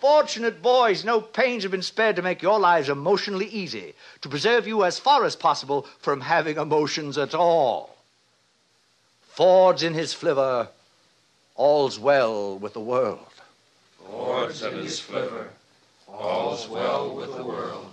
Fortunate 0.00 0.62
boys, 0.62 1.04
no 1.04 1.20
pains 1.20 1.64
have 1.64 1.72
been 1.72 1.82
spared 1.82 2.14
to 2.14 2.22
make 2.22 2.40
your 2.40 2.60
lives 2.60 2.88
emotionally 2.88 3.48
easy, 3.48 3.94
to 4.20 4.28
preserve 4.28 4.68
you 4.68 4.84
as 4.84 5.00
far 5.00 5.24
as 5.24 5.34
possible 5.34 5.88
from 5.98 6.20
having 6.20 6.56
emotions 6.56 7.18
at 7.18 7.34
all. 7.34 7.96
Ford's 9.22 9.82
in 9.82 9.94
his 9.94 10.14
flivver, 10.14 10.68
all's 11.56 11.98
well 11.98 12.56
with 12.56 12.74
the 12.74 12.78
world. 12.78 13.26
Ford's 14.06 14.62
in 14.62 14.74
his 14.74 15.00
flivver, 15.00 15.50
all's 16.06 16.68
well 16.68 17.12
with 17.12 17.34
the 17.34 17.42
world. 17.42 17.92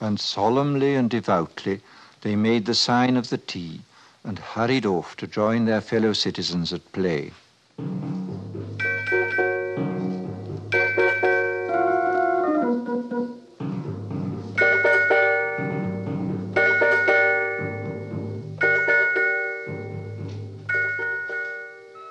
And 0.00 0.18
solemnly 0.18 0.94
and 0.94 1.10
devoutly 1.10 1.82
they 2.22 2.34
made 2.34 2.64
the 2.64 2.74
sign 2.74 3.18
of 3.18 3.28
the 3.28 3.36
T 3.36 3.82
and 4.24 4.38
hurried 4.38 4.86
off 4.86 5.16
to 5.16 5.26
join 5.26 5.64
their 5.64 5.80
fellow 5.80 6.12
citizens 6.12 6.72
at 6.72 6.92
play. 6.92 7.32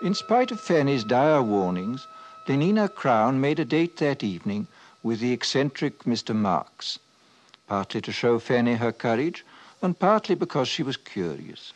In 0.03 0.15
spite 0.15 0.51
of 0.51 0.59
Fanny's 0.59 1.05
dire 1.05 1.41
warnings, 1.41 2.05
Lenina 2.47 2.93
Crown 2.93 3.39
made 3.39 3.59
a 3.59 3.65
date 3.65 3.95
that 3.97 4.23
evening 4.23 4.67
with 5.03 5.21
the 5.21 5.31
eccentric 5.31 6.03
Mr. 6.03 6.35
Marx, 6.35 6.99
partly 7.67 8.01
to 8.01 8.11
show 8.11 8.37
Fanny 8.37 8.73
her 8.73 8.91
courage, 8.91 9.45
and 9.81 9.97
partly 9.97 10.35
because 10.35 10.67
she 10.67 10.83
was 10.83 10.97
curious. 10.97 11.71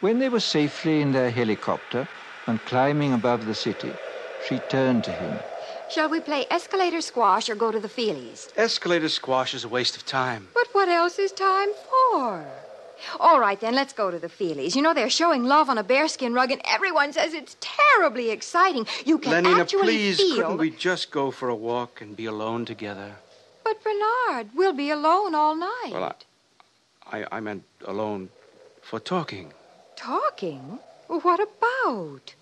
When 0.00 0.18
they 0.18 0.28
were 0.28 0.40
safely 0.40 1.00
in 1.00 1.12
their 1.12 1.30
helicopter 1.30 2.06
and 2.46 2.60
climbing 2.66 3.14
above 3.14 3.46
the 3.46 3.54
city, 3.54 3.90
she 4.46 4.58
turned 4.68 5.04
to 5.04 5.10
him. 5.10 5.38
Shall 5.88 6.10
we 6.10 6.20
play 6.20 6.44
escalator 6.50 7.00
squash 7.00 7.48
or 7.48 7.54
go 7.54 7.72
to 7.72 7.80
the 7.80 7.88
Feelies? 7.88 8.48
Escalator 8.58 9.08
squash 9.08 9.54
is 9.54 9.64
a 9.64 9.68
waste 9.68 9.96
of 9.96 10.04
time. 10.04 10.48
But 10.52 10.68
what 10.72 10.88
else 10.88 11.18
is 11.18 11.32
time 11.32 11.70
for? 11.88 12.44
All 13.20 13.40
right, 13.40 13.58
then, 13.58 13.74
let's 13.74 13.94
go 13.94 14.10
to 14.10 14.18
the 14.18 14.28
Feelies. 14.28 14.74
You 14.74 14.82
know, 14.82 14.92
they're 14.92 15.08
showing 15.08 15.44
love 15.44 15.70
on 15.70 15.78
a 15.78 15.82
bearskin 15.82 16.34
rug, 16.34 16.50
and 16.50 16.60
everyone 16.64 17.12
says 17.12 17.32
it's 17.32 17.56
terribly 17.60 18.30
exciting. 18.30 18.86
You 19.06 19.18
can 19.18 19.44
Lenina, 19.44 19.60
actually 19.60 19.82
please, 19.82 20.16
feel... 20.18 20.36
couldn't 20.36 20.58
we 20.58 20.70
just 20.70 21.10
go 21.10 21.30
for 21.30 21.48
a 21.48 21.54
walk 21.54 22.00
and 22.02 22.14
be 22.16 22.26
alone 22.26 22.64
together? 22.64 23.16
But, 23.64 23.82
Bernard, 23.82 24.50
we'll 24.54 24.72
be 24.74 24.90
alone 24.90 25.34
all 25.34 25.54
night. 25.54 25.90
Well, 25.92 26.16
I, 27.10 27.20
I, 27.20 27.26
I 27.32 27.40
meant 27.40 27.64
alone 27.86 28.28
for 28.82 29.00
talking. 29.00 29.52
Talking? 29.96 30.78
What 31.08 31.40
about? 31.40 32.34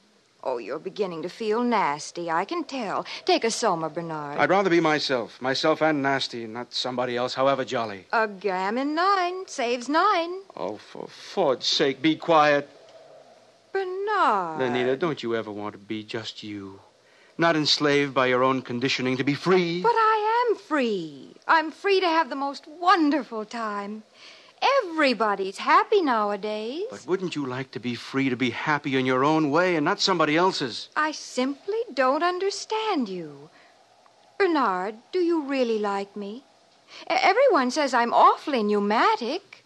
Oh, 0.43 0.59
you're 0.59 0.79
beginning 0.79 1.23
to 1.23 1.29
feel 1.31 1.62
nasty, 1.62 2.31
I 2.31 2.45
can 2.45 2.64
tell. 2.64 3.07
Take 3.25 3.45
a 3.45 3.51
soma, 3.51 3.88
Bernard. 3.88 4.38
I'd 4.38 4.51
rather 4.51 4.69
be 4.69 4.81
myself, 4.81 5.40
myself 5.40 5.81
and 5.81 6.03
nasty, 6.03 6.47
not 6.47 6.75
somebody 6.75 7.17
else, 7.17 7.33
however 7.33 7.64
jolly. 7.64 8.07
A 8.12 8.29
gammon 8.29 8.95
nine 8.95 9.47
saves 9.47 9.88
nine. 9.88 10.43
Oh, 10.55 10.77
for 10.77 11.09
Ford's 11.09 11.67
sake, 11.67 12.03
be 12.03 12.17
quiet. 12.17 12.69
Bernard. 13.73 14.61
Lenina, 14.61 14.99
don't 14.99 15.23
you 15.23 15.35
ever 15.35 15.51
want 15.51 15.73
to 15.73 15.79
be 15.79 16.05
just 16.05 16.43
you? 16.43 16.81
Not 17.38 17.57
enslaved 17.57 18.12
by 18.12 18.27
your 18.27 18.45
own 18.45 18.61
conditioning 18.62 19.17
to 19.17 19.25
be 19.25 19.35
free? 19.35 19.83
But 19.83 19.88
I 19.97 20.47
am 20.51 20.57
free. 20.57 21.35
I'm 21.49 21.71
free 21.71 22.01
to 22.01 22.07
have 22.07 22.29
the 22.29 22.37
most 22.37 22.67
wonderful 22.69 23.45
time. 23.45 24.03
Everybody's 24.83 25.59
happy 25.59 26.00
nowadays. 26.00 26.85
But 26.90 27.07
wouldn't 27.07 27.35
you 27.35 27.46
like 27.46 27.70
to 27.72 27.81
be 27.81 27.94
free 27.94 28.29
to 28.29 28.37
be 28.37 28.50
happy 28.50 28.96
in 28.96 29.07
your 29.07 29.24
own 29.24 29.50
way 29.50 29.77
and 29.77 29.85
not 29.85 30.00
somebody 30.00 30.37
else's? 30.37 30.88
I 30.96 31.12
simply 31.12 31.79
don't 31.92 32.22
understand 32.22 33.09
you. 33.09 33.50
Bernard, 34.38 34.96
do 35.12 35.18
you 35.20 35.42
really 35.42 35.79
like 35.79 36.16
me? 36.16 36.44
Everyone 37.09 37.70
says 37.70 37.92
I'm 37.94 38.12
awfully 38.12 38.62
pneumatic. 38.62 39.64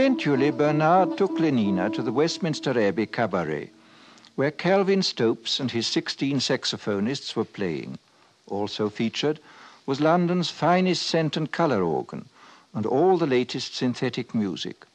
Eventually, 0.00 0.50
Bernard 0.50 1.18
took 1.18 1.32
Lenina 1.32 1.92
to 1.92 2.00
the 2.00 2.10
Westminster 2.10 2.70
Abbey 2.80 3.04
Cabaret, 3.04 3.68
where 4.34 4.50
Calvin 4.50 5.02
Stopes 5.02 5.60
and 5.60 5.70
his 5.70 5.86
16 5.88 6.38
saxophonists 6.40 7.36
were 7.36 7.44
playing. 7.44 7.98
Also 8.46 8.88
featured 8.88 9.40
was 9.84 10.00
London's 10.00 10.48
finest 10.48 11.02
scent 11.02 11.36
and 11.36 11.52
colour 11.52 11.82
organ 11.82 12.30
and 12.72 12.86
all 12.86 13.18
the 13.18 13.26
latest 13.26 13.74
synthetic 13.76 14.34
music. 14.34 14.86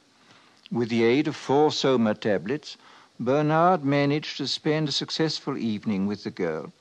With 0.72 0.88
the 0.88 1.04
aid 1.04 1.28
of 1.28 1.36
four 1.36 1.70
Soma 1.70 2.16
tablets, 2.16 2.76
Bernard 3.20 3.84
managed 3.84 4.38
to 4.38 4.48
spend 4.48 4.88
a 4.88 4.92
successful 4.92 5.56
evening 5.56 6.08
with 6.08 6.24
the 6.24 6.32
girl, 6.32 6.72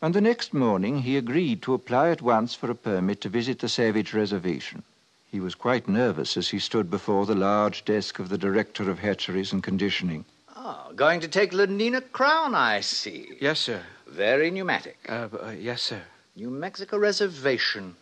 and 0.00 0.14
the 0.14 0.20
next 0.20 0.54
morning 0.54 1.02
he 1.02 1.16
agreed 1.16 1.60
to 1.62 1.74
apply 1.74 2.10
at 2.10 2.22
once 2.22 2.54
for 2.54 2.70
a 2.70 2.76
permit 2.76 3.20
to 3.22 3.28
visit 3.28 3.58
the 3.58 3.68
Savage 3.68 4.14
Reservation. 4.14 4.84
He 5.34 5.40
was 5.40 5.56
quite 5.56 5.88
nervous 5.88 6.36
as 6.36 6.50
he 6.50 6.60
stood 6.60 6.88
before 6.88 7.26
the 7.26 7.34
large 7.34 7.84
desk 7.84 8.20
of 8.20 8.28
the 8.28 8.38
director 8.38 8.88
of 8.88 9.00
hatcheries 9.00 9.52
and 9.52 9.64
conditioning. 9.64 10.24
Oh, 10.54 10.92
going 10.94 11.18
to 11.22 11.26
take 11.26 11.50
Lenina 11.50 12.02
Crown, 12.12 12.54
I 12.54 12.82
see. 12.82 13.30
Yes, 13.40 13.58
sir. 13.58 13.82
Very 14.06 14.52
pneumatic. 14.52 14.96
Uh, 15.08 15.26
uh, 15.42 15.50
yes, 15.50 15.82
sir. 15.82 16.02
New 16.36 16.50
Mexico 16.50 16.98
Reservation. 16.98 17.96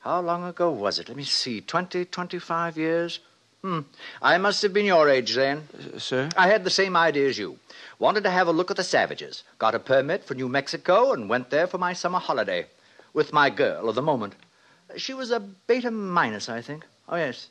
How 0.00 0.20
long 0.20 0.44
ago 0.44 0.70
was 0.70 0.98
it? 0.98 1.08
Let 1.08 1.16
me 1.16 1.24
see. 1.24 1.62
Twenty, 1.62 2.04
twenty-five 2.04 2.76
years? 2.76 3.20
Hmm. 3.62 3.80
I 4.20 4.36
must 4.36 4.60
have 4.60 4.74
been 4.74 4.84
your 4.84 5.08
age 5.08 5.34
then. 5.34 5.66
Uh, 5.72 5.98
sir? 5.98 6.28
I 6.36 6.48
had 6.48 6.64
the 6.64 6.68
same 6.68 6.94
idea 6.94 7.26
as 7.26 7.38
you. 7.38 7.58
Wanted 7.98 8.24
to 8.24 8.30
have 8.30 8.48
a 8.48 8.52
look 8.52 8.70
at 8.70 8.76
the 8.76 8.84
savages. 8.84 9.44
Got 9.58 9.74
a 9.74 9.78
permit 9.78 10.24
for 10.24 10.34
New 10.34 10.50
Mexico 10.50 11.14
and 11.14 11.26
went 11.26 11.48
there 11.48 11.66
for 11.66 11.78
my 11.78 11.94
summer 11.94 12.18
holiday. 12.18 12.66
With 13.14 13.32
my 13.32 13.48
girl 13.48 13.88
of 13.88 13.94
the 13.94 14.02
moment. 14.02 14.34
She 14.96 15.14
was 15.14 15.30
a 15.30 15.40
beta 15.40 15.90
minus, 15.90 16.48
I 16.48 16.60
think. 16.60 16.84
Oh, 17.08 17.16
yes. 17.16 17.48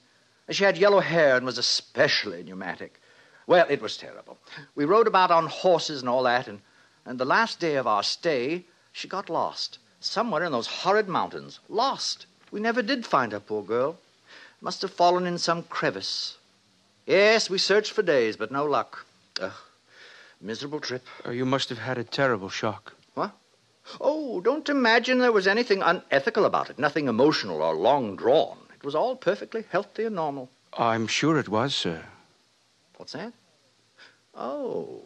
She 0.50 0.64
had 0.64 0.78
yellow 0.78 1.00
hair 1.00 1.38
and 1.38 1.46
was 1.46 1.58
especially 1.58 2.44
pneumatic. 2.44 3.00
Well, 3.48 3.66
it 3.70 3.82
was 3.82 3.98
terrible. 3.98 4.38
We 4.76 4.86
rode 4.86 5.08
about 5.08 5.32
on 5.32 5.48
horses 5.48 6.02
and 6.02 6.10
all 6.10 6.24
that, 6.24 6.48
and, 6.48 6.62
and 7.06 7.20
the 7.20 7.26
last 7.26 7.60
day 7.60 7.76
of 7.76 7.88
our 7.88 8.04
stay, 8.04 8.66
she 8.92 9.08
got 9.08 9.30
lost. 9.30 9.80
Somewhere 10.00 10.44
in 10.44 10.52
those 10.52 10.68
horrid 10.68 11.08
mountains. 11.08 11.60
Lost. 11.68 12.26
We 12.52 12.60
never 12.60 12.82
did 12.82 13.06
find 13.06 13.32
her, 13.32 13.40
poor 13.40 13.64
girl. 13.64 13.98
Must 14.62 14.82
have 14.82 14.92
fallen 14.92 15.26
in 15.26 15.38
some 15.38 15.64
crevice. 15.64 16.38
Yes, 17.06 17.50
we 17.50 17.58
searched 17.58 17.92
for 17.92 18.02
days, 18.02 18.38
but 18.38 18.52
no 18.52 18.66
luck. 18.66 19.06
Ugh. 19.40 19.52
Miserable 20.42 20.80
trip. 20.80 21.06
Oh, 21.26 21.32
you 21.32 21.46
must 21.46 21.70
have 21.70 21.80
had 21.80 21.98
a 21.98 22.04
terrible 22.04 22.50
shock. 22.50 22.94
What? 23.14 23.32
Oh, 24.00 24.42
don't 24.42 24.70
imagine 24.70 25.20
there 25.20 25.32
was 25.32 25.48
anything 25.48 25.82
unethical 25.82 26.46
about 26.46 26.70
it. 26.70 26.80
Nothing 26.80 27.08
emotional 27.08 27.62
or 27.62 27.76
long 27.76 28.16
drawn. 28.16 28.58
It 28.76 28.84
was 28.84 28.96
all 28.96 29.16
perfectly 29.16 29.66
healthy 29.70 30.06
and 30.06 30.16
normal. 30.16 30.50
I'm 30.78 31.08
sure 31.08 31.38
it 31.40 31.50
was, 31.50 31.74
sir. 31.76 32.06
What's 32.98 33.14
that? 33.14 33.34
Oh. 34.36 35.02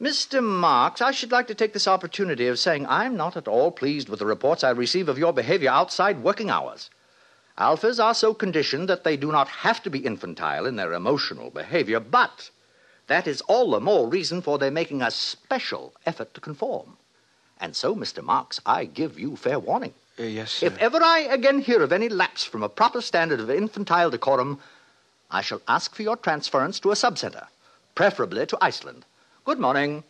Mr. 0.00 0.42
Marx, 0.42 1.02
I 1.02 1.10
should 1.10 1.30
like 1.30 1.46
to 1.48 1.54
take 1.54 1.74
this 1.74 1.86
opportunity 1.86 2.46
of 2.46 2.58
saying 2.58 2.86
I'm 2.86 3.16
not 3.16 3.36
at 3.36 3.46
all 3.46 3.70
pleased 3.70 4.08
with 4.08 4.18
the 4.18 4.26
reports 4.26 4.64
I 4.64 4.70
receive 4.70 5.08
of 5.08 5.18
your 5.18 5.32
behavior 5.32 5.70
outside 5.70 6.22
working 6.22 6.48
hours. 6.50 6.90
Alphas 7.58 8.02
are 8.02 8.14
so 8.14 8.32
conditioned 8.32 8.88
that 8.88 9.04
they 9.04 9.18
do 9.18 9.30
not 9.30 9.48
have 9.48 9.82
to 9.82 9.90
be 9.90 10.06
infantile 10.06 10.64
in 10.64 10.76
their 10.76 10.94
emotional 10.94 11.50
behavior, 11.50 12.00
but 12.00 12.50
that 13.08 13.26
is 13.26 13.42
all 13.42 13.70
the 13.72 13.80
more 13.80 14.08
reason 14.08 14.40
for 14.40 14.56
their 14.58 14.70
making 14.70 15.02
a 15.02 15.10
special 15.10 15.92
effort 16.06 16.32
to 16.32 16.40
conform. 16.40 16.96
And 17.60 17.76
so, 17.76 17.94
Mr. 17.94 18.22
Marx, 18.24 18.58
I 18.64 18.86
give 18.86 19.18
you 19.18 19.36
fair 19.36 19.58
warning. 19.58 19.92
Uh, 20.18 20.22
yes, 20.22 20.52
sir. 20.52 20.66
If 20.66 20.78
ever 20.78 20.98
I 21.02 21.20
again 21.20 21.60
hear 21.60 21.82
of 21.82 21.92
any 21.92 22.08
lapse 22.08 22.44
from 22.44 22.62
a 22.62 22.68
proper 22.68 23.02
standard 23.02 23.38
of 23.38 23.50
infantile 23.50 24.10
decorum, 24.10 24.58
I 25.30 25.42
shall 25.42 25.60
ask 25.68 25.94
for 25.94 26.02
your 26.02 26.16
transference 26.16 26.80
to 26.80 26.90
a 26.90 26.94
subcenter, 26.94 27.46
preferably 27.94 28.46
to 28.46 28.58
Iceland. 28.60 29.04
Good 29.44 29.60
morning. 29.60 30.04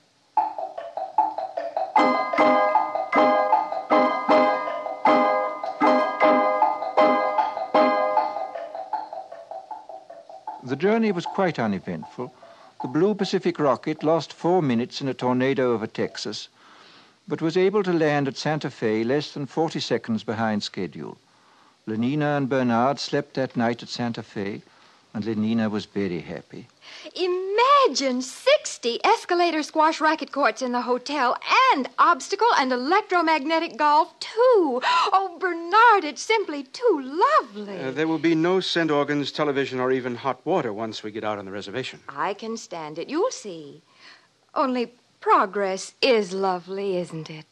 The 10.62 10.76
journey 10.76 11.10
was 11.10 11.26
quite 11.26 11.58
uneventful. 11.58 12.32
The 12.82 12.88
Blue 12.88 13.14
Pacific 13.14 13.58
rocket 13.58 14.04
lost 14.04 14.32
four 14.32 14.62
minutes 14.62 15.00
in 15.00 15.08
a 15.08 15.14
tornado 15.14 15.72
over 15.72 15.88
Texas, 15.88 16.48
but 17.30 17.40
was 17.40 17.56
able 17.56 17.84
to 17.84 17.92
land 17.92 18.26
at 18.26 18.36
Santa 18.36 18.68
Fe 18.68 19.04
less 19.04 19.32
than 19.32 19.46
40 19.46 19.78
seconds 19.78 20.24
behind 20.24 20.64
schedule. 20.64 21.16
Lenina 21.86 22.36
and 22.36 22.48
Bernard 22.48 22.98
slept 22.98 23.34
that 23.34 23.56
night 23.56 23.84
at 23.84 23.88
Santa 23.88 24.22
Fe, 24.22 24.62
and 25.14 25.24
Lenina 25.24 25.70
was 25.70 25.84
very 25.84 26.20
happy. 26.20 26.66
Imagine 27.14 28.20
60 28.20 28.98
escalator 29.04 29.62
squash 29.62 30.00
racket 30.00 30.32
courts 30.32 30.60
in 30.60 30.72
the 30.72 30.82
hotel 30.82 31.36
and 31.72 31.88
obstacle 32.00 32.48
and 32.58 32.72
electromagnetic 32.72 33.76
golf, 33.76 34.18
too. 34.18 34.80
Oh, 35.12 35.36
Bernard, 35.40 36.04
it's 36.04 36.22
simply 36.22 36.64
too 36.64 37.22
lovely. 37.40 37.78
Uh, 37.78 37.92
there 37.92 38.08
will 38.08 38.18
be 38.18 38.34
no 38.34 38.58
scent 38.58 38.90
organs, 38.90 39.30
television, 39.30 39.78
or 39.78 39.92
even 39.92 40.16
hot 40.16 40.44
water 40.44 40.72
once 40.72 41.04
we 41.04 41.12
get 41.12 41.22
out 41.22 41.38
on 41.38 41.44
the 41.44 41.52
reservation. 41.52 42.00
I 42.08 42.34
can 42.34 42.56
stand 42.56 42.98
it. 42.98 43.08
You'll 43.08 43.30
see. 43.30 43.82
Only 44.52 44.92
progress 45.20 45.94
is 46.00 46.32
lovely, 46.32 46.96
isn't 46.96 47.30
it? 47.30 47.44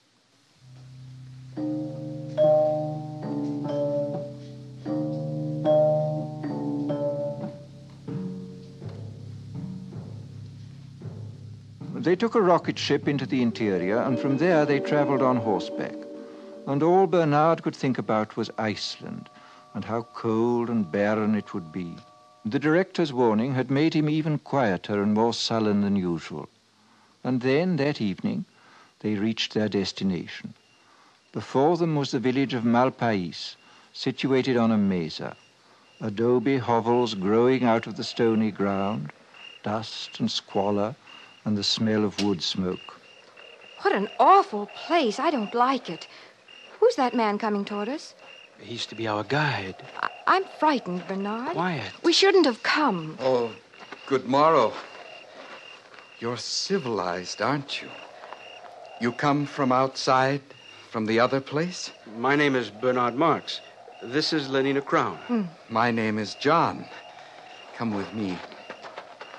They 11.95 12.17
took 12.17 12.35
a 12.35 12.41
rocket 12.41 12.79
ship 12.79 13.07
into 13.07 13.27
the 13.27 13.43
interior, 13.43 13.99
and 13.99 14.19
from 14.19 14.39
there 14.39 14.65
they 14.65 14.81
traveled 14.81 15.21
on 15.21 15.37
horseback. 15.37 15.95
And 16.67 16.83
all 16.83 17.07
Bernard 17.07 17.63
could 17.63 17.77
think 17.77 17.99
about 17.99 18.37
was 18.37 18.51
Iceland, 18.57 19.29
and 19.75 19.85
how 19.85 20.03
cold 20.15 20.71
and 20.71 20.91
barren 20.91 21.35
it 21.35 21.53
would 21.53 21.71
be. 21.71 21.97
The 22.47 22.59
director's 22.59 23.13
warning 23.13 23.55
had 23.55 23.71
made 23.71 23.93
him 23.93 24.09
even 24.09 24.39
quieter 24.39 25.03
and 25.03 25.13
more 25.13 25.35
sullen 25.35 25.83
than 25.83 25.97
usual. 25.97 26.49
And 27.25 27.41
then, 27.41 27.77
that 27.77 28.01
evening, 28.01 28.45
they 29.01 29.15
reached 29.15 29.55
their 29.55 29.69
destination. 29.69 30.55
Before 31.33 31.77
them 31.77 31.95
was 31.97 32.11
the 32.11 32.19
village 32.19 32.55
of 32.55 32.65
Malpais, 32.65 33.57
situated 33.93 34.57
on 34.57 34.71
a 34.73 34.79
mesa. 34.79 35.37
Adobe 36.01 36.59
hovels 36.59 37.15
growing 37.15 37.65
out 37.65 37.87
of 37.87 37.97
the 37.97 38.05
stony 38.05 38.51
ground, 38.51 39.13
dust 39.63 40.21
and 40.21 40.31
squalor, 40.31 40.95
and 41.45 41.57
the 41.57 41.65
smell 41.65 42.05
of 42.05 42.23
wood 42.23 42.43
smoke. 42.43 43.01
What 43.81 43.95
an 43.95 44.09
awful 44.19 44.67
place. 44.67 45.19
I 45.19 45.31
don't 45.31 45.55
like 45.55 45.91
it. 45.91 46.07
Who's 46.81 46.97
that 46.97 47.15
man 47.15 47.39
coming 47.39 47.65
toward 47.65 47.89
us? 47.89 48.15
He's 48.61 48.87
to 48.87 48.95
be 48.95 49.07
our 49.07 49.25
guide. 49.25 49.77
I- 50.03 50.09
I'm 50.27 50.45
frightened, 50.45 51.07
Bernard. 51.07 51.53
Quiet. 51.53 51.93
We 52.03 52.13
shouldn't 52.13 52.47
have 52.47 52.63
come. 52.63 53.17
Oh, 53.21 53.53
good 54.07 54.27
morrow. 54.27 54.73
You're 56.21 56.37
civilized, 56.37 57.41
aren't 57.41 57.81
you? 57.81 57.89
You 58.99 59.13
come 59.13 59.47
from 59.47 59.71
outside, 59.71 60.41
from 60.91 61.07
the 61.07 61.21
other 61.21 61.41
place? 61.41 61.93
My 62.17 62.35
name 62.35 62.57
is 62.57 62.71
Bernard 62.71 63.15
Marx. 63.15 63.61
This 64.03 64.33
is 64.33 64.49
Lenina 64.49 64.85
Crown. 64.85 65.49
My 65.69 65.93
name 65.93 66.19
is 66.19 66.35
John. 66.35 66.85
Come 67.77 67.95
with 67.95 68.13
me. 68.15 68.37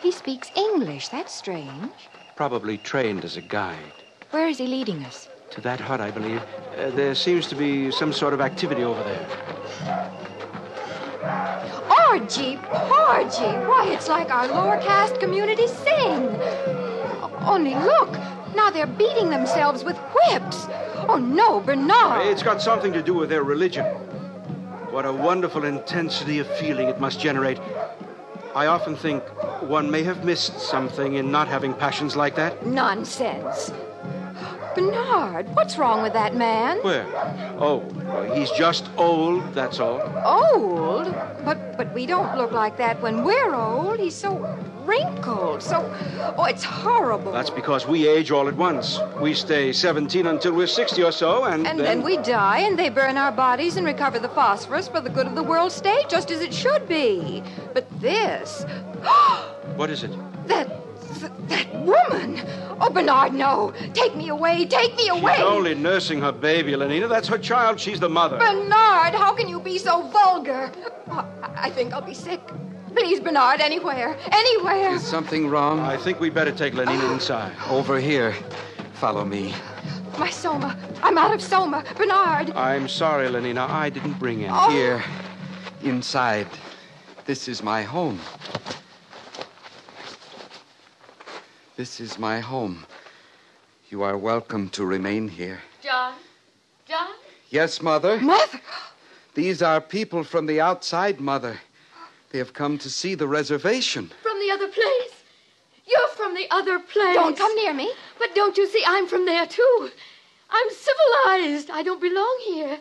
He 0.01 0.13
speaks 0.13 0.51
English. 0.55 1.09
That's 1.09 1.33
strange. 1.33 1.91
Probably 2.37 2.77
trained 2.77 3.25
as 3.25 3.35
a 3.35 3.41
guide. 3.41 3.97
Where 4.31 4.47
is 4.47 4.59
he 4.59 4.67
leading 4.67 5.03
us? 5.03 5.27
To 5.51 5.61
that 5.61 5.81
hut, 5.81 5.99
I 5.99 6.11
believe. 6.11 6.41
Uh, 6.77 6.91
there 6.91 7.13
seems 7.13 7.47
to 7.47 7.55
be 7.55 7.91
some 7.91 8.13
sort 8.13 8.33
of 8.33 8.39
activity 8.39 8.85
over 8.85 9.03
there. 9.03 9.58
Orgy, 12.11 12.57
porgy. 12.63 13.51
Why, 13.67 13.89
it's 13.91 14.07
like 14.07 14.31
our 14.31 14.47
lower 14.47 14.81
caste 14.81 15.19
community 15.19 15.67
sing. 15.67 16.25
Only 17.45 17.75
look. 17.75 18.11
Now 18.55 18.71
they're 18.71 18.87
beating 18.87 19.29
themselves 19.29 19.83
with 19.83 19.95
whips. 19.97 20.65
Oh, 21.07 21.17
no, 21.17 21.59
Bernard. 21.59 22.25
It's 22.25 22.41
got 22.41 22.63
something 22.63 22.91
to 22.93 23.03
do 23.03 23.13
with 23.13 23.29
their 23.29 23.43
religion. 23.43 23.85
What 24.91 25.05
a 25.05 25.13
wonderful 25.13 25.65
intensity 25.65 26.39
of 26.39 26.47
feeling 26.57 26.87
it 26.87 26.99
must 26.99 27.19
generate. 27.19 27.59
I 28.55 28.65
often 28.65 28.95
think 28.95 29.23
one 29.61 29.91
may 29.91 30.01
have 30.01 30.25
missed 30.25 30.59
something 30.59 31.13
in 31.13 31.29
not 31.31 31.47
having 31.47 31.75
passions 31.75 32.15
like 32.15 32.35
that. 32.35 32.65
Nonsense. 32.65 33.71
Bernard, 34.79 35.53
what's 35.55 35.77
wrong 35.77 36.01
with 36.01 36.13
that 36.13 36.35
man? 36.35 36.77
Where? 36.83 37.05
Oh, 37.59 37.77
well, 37.95 38.33
he's 38.33 38.49
just 38.51 38.89
old, 38.95 39.53
that's 39.53 39.79
all. 39.79 39.99
Old? 40.25 41.13
But 41.43 41.75
but 41.75 41.93
we 41.93 42.05
don't 42.05 42.37
look 42.37 42.51
like 42.51 42.77
that 42.77 43.01
when 43.01 43.23
we're 43.23 43.53
old. 43.53 43.99
He's 43.99 44.15
so 44.15 44.37
wrinkled, 44.85 45.61
so 45.61 45.77
oh, 46.37 46.45
it's 46.45 46.63
horrible. 46.63 47.33
That's 47.33 47.49
because 47.49 47.85
we 47.85 48.07
age 48.07 48.31
all 48.31 48.47
at 48.47 48.55
once. 48.55 48.99
We 49.19 49.33
stay 49.33 49.73
17 49.73 50.25
until 50.25 50.53
we're 50.53 50.67
60 50.67 51.03
or 51.03 51.11
so, 51.11 51.43
and, 51.43 51.67
and 51.67 51.79
then 51.79 52.01
we 52.01 52.15
die, 52.17 52.59
and 52.59 52.79
they 52.79 52.89
burn 52.89 53.17
our 53.17 53.31
bodies 53.33 53.75
and 53.75 53.85
recover 53.85 54.17
the 54.17 54.29
phosphorus 54.29 54.87
for 54.87 55.01
the 55.01 55.09
good 55.09 55.27
of 55.27 55.35
the 55.35 55.43
world 55.43 55.73
state, 55.73 56.07
just 56.07 56.31
as 56.31 56.39
it 56.41 56.53
should 56.53 56.87
be. 56.87 57.43
But 57.73 57.85
this, 57.99 58.65
What 59.75 59.89
is 59.89 60.03
it? 60.03 60.11
that 60.47 60.88
th- 61.19 61.31
that 61.47 61.73
woman. 61.75 62.41
Oh, 62.81 62.89
Bernard, 62.89 63.33
no! 63.33 63.73
Take 63.93 64.15
me 64.15 64.29
away! 64.29 64.65
Take 64.65 64.95
me 64.95 65.09
away! 65.09 65.35
She's 65.35 65.45
only 65.45 65.75
nursing 65.75 66.21
her 66.21 66.31
baby, 66.31 66.73
Lenina. 66.73 67.09
That's 67.09 67.27
her 67.27 67.37
child. 67.37 67.79
She's 67.79 67.99
the 67.99 68.09
mother. 68.09 68.37
Bernard, 68.37 69.13
how 69.15 69.33
can 69.33 69.47
you 69.47 69.59
be 69.59 69.77
so 69.77 70.03
vulgar? 70.03 70.71
Oh, 71.09 71.25
I 71.43 71.67
I 71.67 71.69
think 71.71 71.93
I'll 71.93 72.01
be 72.01 72.13
sick. 72.13 72.41
Please, 72.95 73.19
Bernard, 73.19 73.61
anywhere, 73.61 74.17
anywhere. 74.31 74.93
Is 74.95 75.03
something 75.03 75.47
wrong? 75.49 75.79
I 75.81 75.97
think 75.97 76.19
we'd 76.19 76.33
better 76.33 76.51
take 76.51 76.73
Lenina 76.73 77.07
ah. 77.09 77.13
inside. 77.13 77.53
Over 77.69 77.99
here. 77.99 78.33
Follow 78.93 79.23
me. 79.25 79.53
My 80.17 80.29
soma. 80.29 80.77
I'm 81.03 81.17
out 81.17 81.33
of 81.33 81.41
soma. 81.41 81.83
Bernard. 81.95 82.51
I'm 82.51 82.87
sorry, 82.87 83.27
Lenina. 83.27 83.69
I 83.69 83.89
didn't 83.89 84.17
bring 84.19 84.43
any. 84.43 84.53
Oh. 84.53 84.69
Here. 84.71 85.03
inside. 85.83 86.47
This 87.25 87.47
is 87.47 87.61
my 87.61 87.83
home. 87.83 88.19
This 91.79 92.01
is 92.01 92.19
my 92.19 92.41
home. 92.41 92.85
You 93.89 94.03
are 94.03 94.17
welcome 94.17 94.67
to 94.71 94.83
remain 94.83 95.29
here. 95.29 95.61
John? 95.81 96.13
John? 96.85 97.11
Yes, 97.51 97.81
Mother? 97.81 98.19
Mother? 98.19 98.59
These 99.33 99.61
are 99.61 99.79
people 99.79 100.25
from 100.25 100.45
the 100.45 100.59
outside, 100.59 101.21
Mother. 101.21 101.57
They 102.31 102.37
have 102.39 102.51
come 102.51 102.77
to 102.79 102.89
see 102.89 103.15
the 103.15 103.29
reservation. 103.29 104.11
From 104.21 104.37
the 104.39 104.51
other 104.51 104.67
place? 104.67 105.23
You're 105.87 106.09
from 106.17 106.35
the 106.35 106.47
other 106.51 106.79
place. 106.79 107.15
Don't 107.15 107.37
come 107.37 107.55
near 107.55 107.73
me. 107.73 107.89
But 108.17 108.35
don't 108.35 108.57
you 108.57 108.67
see, 108.67 108.83
I'm 108.85 109.07
from 109.07 109.25
there, 109.25 109.45
too. 109.45 109.89
I'm 110.49 110.69
civilized. 110.71 111.69
I 111.69 111.81
don't 111.81 112.01
belong 112.01 112.41
here. 112.45 112.77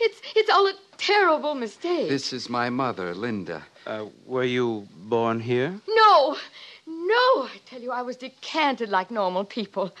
It's, 0.00 0.20
it's 0.34 0.50
all 0.50 0.66
a 0.66 0.74
terrible 0.98 1.54
mistake. 1.54 2.08
This 2.08 2.32
is 2.32 2.50
my 2.50 2.70
mother, 2.70 3.14
Linda. 3.14 3.62
Uh, 3.86 4.06
were 4.26 4.42
you 4.42 4.88
born 4.96 5.38
here? 5.38 5.80
No, 5.86 6.36
no. 7.12 7.44
I 7.44 7.60
tell 7.66 7.80
you, 7.80 7.92
I 7.92 8.02
was 8.02 8.16
decanted 8.16 8.88
like 8.88 9.10
normal 9.10 9.44
people. 9.44 9.92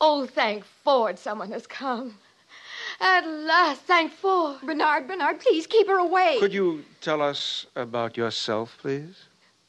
Oh, 0.00 0.26
thank 0.26 0.64
Ford 0.64 1.18
someone 1.18 1.52
has 1.52 1.66
come. 1.66 2.18
At 3.00 3.26
last, 3.26 3.82
thank 3.82 4.12
Ford. 4.12 4.60
Bernard, 4.62 5.06
Bernard, 5.06 5.40
please 5.40 5.66
keep 5.66 5.86
her 5.88 5.98
away. 5.98 6.38
Could 6.40 6.52
you 6.52 6.84
tell 7.00 7.22
us 7.22 7.66
about 7.76 8.16
yourself, 8.16 8.76
please? 8.80 9.16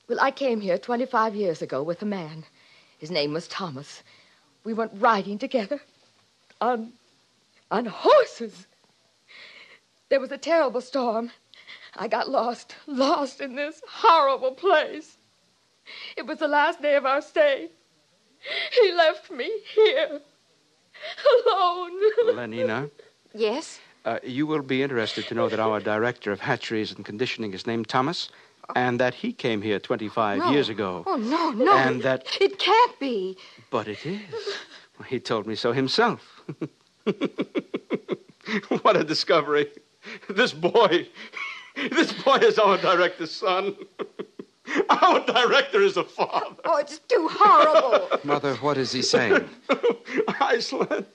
Well, 0.07 0.19
I 0.19 0.31
came 0.31 0.61
here 0.61 0.77
25 0.77 1.35
years 1.35 1.61
ago 1.61 1.83
with 1.83 2.01
a 2.01 2.05
man. 2.05 2.45
His 2.97 3.11
name 3.11 3.33
was 3.33 3.47
Thomas. 3.47 4.01
We 4.63 4.73
went 4.73 4.91
riding 4.95 5.37
together 5.37 5.81
on, 6.59 6.93
on 7.69 7.85
horses. 7.85 8.65
There 10.09 10.19
was 10.19 10.31
a 10.31 10.37
terrible 10.37 10.81
storm. 10.81 11.31
I 11.95 12.07
got 12.07 12.29
lost, 12.29 12.75
lost 12.87 13.41
in 13.41 13.55
this 13.55 13.81
horrible 13.87 14.51
place. 14.51 15.18
It 16.17 16.25
was 16.25 16.37
the 16.39 16.47
last 16.47 16.81
day 16.81 16.95
of 16.95 17.05
our 17.05 17.21
stay. 17.21 17.69
He 18.81 18.91
left 18.93 19.29
me 19.31 19.49
here, 19.75 20.21
alone. 21.45 21.91
Lenina, 22.35 22.89
Yes? 23.33 23.79
uh, 24.05 24.19
you 24.23 24.47
will 24.47 24.61
be 24.61 24.81
interested 24.81 25.27
to 25.27 25.33
know 25.35 25.49
that 25.49 25.59
our 25.59 25.79
director 25.79 26.31
of 26.31 26.39
hatcheries 26.39 26.91
and 26.93 27.03
conditioning 27.05 27.53
is 27.53 27.67
named 27.67 27.87
Thomas, 27.89 28.29
and 28.75 28.99
that 28.99 29.13
he 29.13 29.33
came 29.33 29.61
here 29.61 29.79
25 29.79 30.37
No. 30.39 30.51
years 30.51 30.69
ago. 30.69 31.03
Oh, 31.05 31.17
no, 31.17 31.51
no. 31.51 31.75
And 31.77 32.01
that. 32.03 32.37
It 32.39 32.59
can't 32.59 32.99
be. 32.99 33.37
But 33.69 33.87
it 33.87 34.05
is. 34.05 34.57
He 35.07 35.19
told 35.19 35.47
me 35.47 35.55
so 35.55 35.71
himself. 35.73 36.41
what 38.83 38.95
a 38.95 39.03
discovery. 39.03 39.67
This 40.29 40.53
boy. 40.53 41.07
This 41.91 42.11
boy 42.11 42.35
is 42.37 42.59
our 42.59 42.77
director's 42.77 43.31
son. 43.31 43.75
Our 44.89 45.25
director 45.25 45.81
is 45.81 45.97
a 45.97 46.03
father. 46.03 46.55
Oh, 46.65 46.77
it's 46.77 46.99
too 46.99 47.27
horrible. 47.31 48.19
Mother, 48.23 48.55
what 48.55 48.77
is 48.77 48.91
he 48.91 49.01
saying? 49.01 49.49
Iceland. 50.39 51.05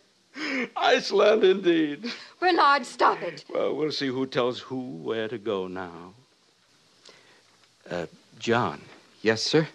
Iceland, 0.77 1.45
indeed. 1.45 2.13
Bernard, 2.41 2.85
stop 2.87 3.23
it. 3.23 3.45
Well, 3.49 3.75
we'll 3.77 3.93
see 3.93 4.09
who 4.09 4.27
tells 4.27 4.59
who 4.59 4.81
where 4.81 5.29
to 5.29 5.39
go 5.39 5.69
now. 5.69 6.15
Uh, 7.89 8.07
John. 8.39 8.81
Yes, 9.23 9.43
sir? 9.43 9.69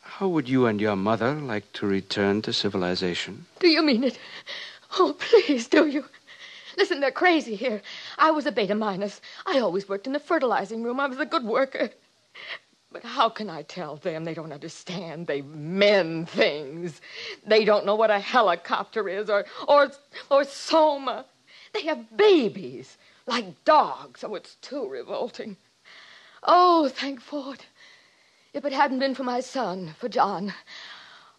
How 0.00 0.28
would 0.28 0.48
you 0.48 0.66
and 0.66 0.80
your 0.80 0.96
mother 0.96 1.34
like 1.34 1.72
to 1.74 1.86
return 1.86 2.42
to 2.42 2.52
civilization? 2.52 3.46
Do 3.60 3.68
you 3.68 3.82
mean 3.82 4.04
it? 4.04 4.18
Oh, 4.98 5.14
please, 5.18 5.68
do 5.68 5.86
you? 5.86 6.04
Listen, 6.76 7.00
they're 7.00 7.10
crazy 7.10 7.54
here. 7.54 7.82
I 8.16 8.30
was 8.30 8.46
a 8.46 8.52
beta 8.52 8.74
minus. 8.74 9.20
I 9.46 9.58
always 9.58 9.88
worked 9.88 10.06
in 10.06 10.12
the 10.12 10.20
fertilizing 10.20 10.82
room. 10.82 10.98
I 10.98 11.06
was 11.06 11.18
a 11.18 11.26
good 11.26 11.44
worker. 11.44 11.90
But 12.90 13.04
how 13.04 13.28
can 13.28 13.50
I 13.50 13.62
tell 13.62 13.96
them? 13.96 14.24
They 14.24 14.34
don't 14.34 14.52
understand. 14.52 15.26
They 15.26 15.42
men 15.42 16.24
things. 16.24 17.00
They 17.46 17.64
don't 17.64 17.84
know 17.84 17.94
what 17.94 18.10
a 18.10 18.18
helicopter 18.18 19.08
is 19.08 19.28
or 19.28 19.44
or 19.66 19.90
or 20.30 20.44
soma. 20.44 21.26
They 21.74 21.82
have 21.82 22.16
babies 22.16 22.96
like 23.26 23.64
dogs. 23.64 24.24
Oh, 24.24 24.34
it's 24.34 24.54
too 24.56 24.88
revolting. 24.88 25.56
Oh, 26.42 26.88
thank 26.88 27.20
Ford. 27.20 27.64
If 28.54 28.64
it 28.64 28.72
hadn't 28.72 29.00
been 29.00 29.14
for 29.14 29.24
my 29.24 29.40
son, 29.40 29.94
for 29.98 30.08
John, 30.08 30.54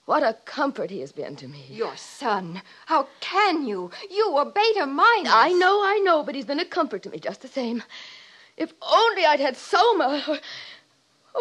what 0.06 0.22
a 0.22 0.38
comfort 0.46 0.92
he 0.92 1.00
has 1.00 1.12
been 1.12 1.36
to 1.38 1.48
me. 1.48 1.66
Your 1.70 1.98
son. 1.98 2.62
How 2.86 3.08
can 3.20 3.66
you? 3.66 3.90
You 4.12 4.34
were 4.34 4.46
beta 4.46 4.86
minus. 4.86 5.32
I 5.34 5.52
know, 5.54 5.82
I 5.84 6.00
know, 6.04 6.24
but 6.24 6.36
he's 6.36 6.46
been 6.46 6.60
a 6.60 6.66
comfort 6.66 7.04
to 7.04 7.10
me 7.10 7.20
just 7.20 7.42
the 7.42 7.48
same. 7.48 7.82
If 8.56 8.74
only 8.82 9.26
I'd 9.26 9.40
had 9.40 9.58
Soma. 9.58 10.40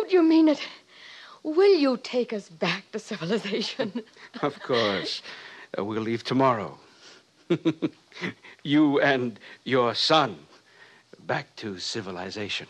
Oh, 0.00 0.04
do 0.08 0.14
you 0.14 0.22
mean 0.22 0.46
it? 0.46 0.60
Will 1.42 1.76
you 1.76 1.96
take 1.96 2.32
us 2.32 2.48
back 2.48 2.84
to 2.92 3.00
civilization? 3.00 4.04
Of 4.42 4.60
course. 4.60 5.22
Uh, 5.76 5.84
we'll 5.84 6.02
leave 6.02 6.22
tomorrow. 6.22 6.78
you 8.62 9.00
and 9.00 9.40
your 9.64 9.94
son 9.94 10.38
back 11.26 11.46
to 11.56 11.78
civilization. 11.80 12.68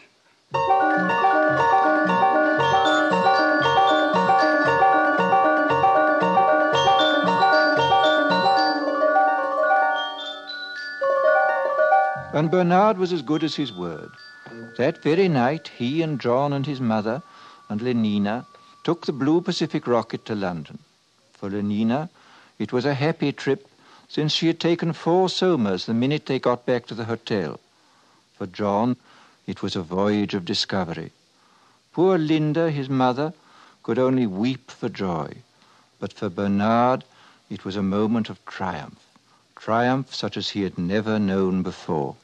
And 12.33 12.51
Bernard 12.51 12.97
was 12.97 13.13
as 13.13 13.21
good 13.21 13.45
as 13.45 13.55
his 13.55 13.71
word. 13.71 14.13
That 14.77 15.03
very 15.03 15.29
night, 15.29 15.71
he 15.77 16.03
and 16.03 16.21
John 16.21 16.53
and 16.53 16.67
his 16.67 16.81
mother 16.81 17.23
and 17.69 17.81
Lenina 17.81 18.47
took 18.83 19.07
the 19.07 19.13
Blue 19.13 19.41
Pacific 19.41 19.87
rocket 19.87 20.25
to 20.27 20.35
London. 20.35 20.79
For 21.33 21.51
Lenina, 21.51 22.09
it 22.59 22.73
was 22.73 22.85
a 22.85 22.95
happy 22.95 23.33
trip 23.33 23.69
since 24.09 24.33
she 24.33 24.47
had 24.47 24.59
taken 24.59 24.93
four 24.93 25.29
somas 25.29 25.85
the 25.85 25.95
minute 25.95 26.27
they 26.27 26.39
got 26.39 26.67
back 26.67 26.87
to 26.87 26.95
the 26.95 27.05
hotel. 27.05 27.61
For 28.37 28.47
John, 28.47 28.97
it 29.47 29.63
was 29.63 29.77
a 29.77 29.83
voyage 29.83 30.35
of 30.35 30.45
discovery. 30.45 31.13
Poor 31.93 32.19
Linda, 32.19 32.71
his 32.71 32.89
mother, 32.89 33.35
could 33.83 33.99
only 33.99 34.27
weep 34.27 34.71
for 34.71 34.89
joy. 34.89 35.37
But 35.99 36.13
for 36.13 36.29
Bernard, 36.29 37.05
it 37.51 37.65
was 37.65 37.77
a 37.77 37.83
moment 37.83 38.31
of 38.31 38.45
triumph. 38.47 38.99
Triumph 39.57 40.15
such 40.15 40.37
as 40.37 40.51
he 40.51 40.63
had 40.63 40.79
never 40.79 41.19
known 41.19 41.63
before. 41.63 42.17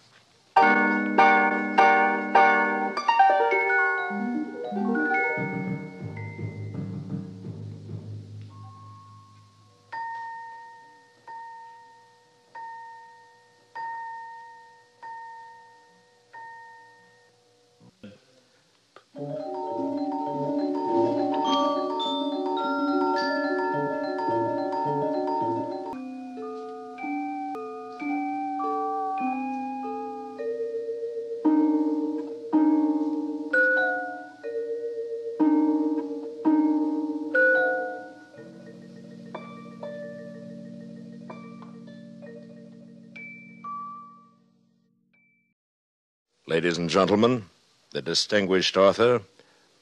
Ladies 46.47 46.77
and 46.77 46.91
gentlemen, 46.91 47.47
the 47.93 48.03
distinguished 48.03 48.77
author, 48.77 49.23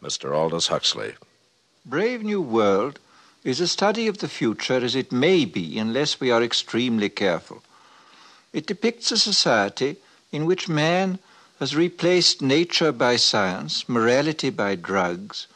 Mr. 0.00 0.32
Aldous 0.32 0.68
Huxley. 0.68 1.14
Brave 1.84 2.22
New 2.22 2.40
World 2.40 3.00
is 3.42 3.60
a 3.60 3.66
study 3.66 4.06
of 4.06 4.18
the 4.18 4.28
future 4.28 4.76
as 4.76 4.94
it 4.94 5.10
may 5.10 5.44
be 5.44 5.76
unless 5.76 6.20
we 6.20 6.30
are 6.30 6.40
extremely 6.40 7.08
careful. 7.08 7.64
It 8.52 8.66
depicts 8.66 9.10
a 9.10 9.18
society 9.18 9.96
in 10.30 10.46
which 10.46 10.68
man 10.68 11.18
has 11.58 11.74
replaced 11.74 12.40
nature 12.40 12.92
by 12.92 13.16
science, 13.16 13.88
morality 13.88 14.50
by 14.50 14.76
drugs, 14.76 15.48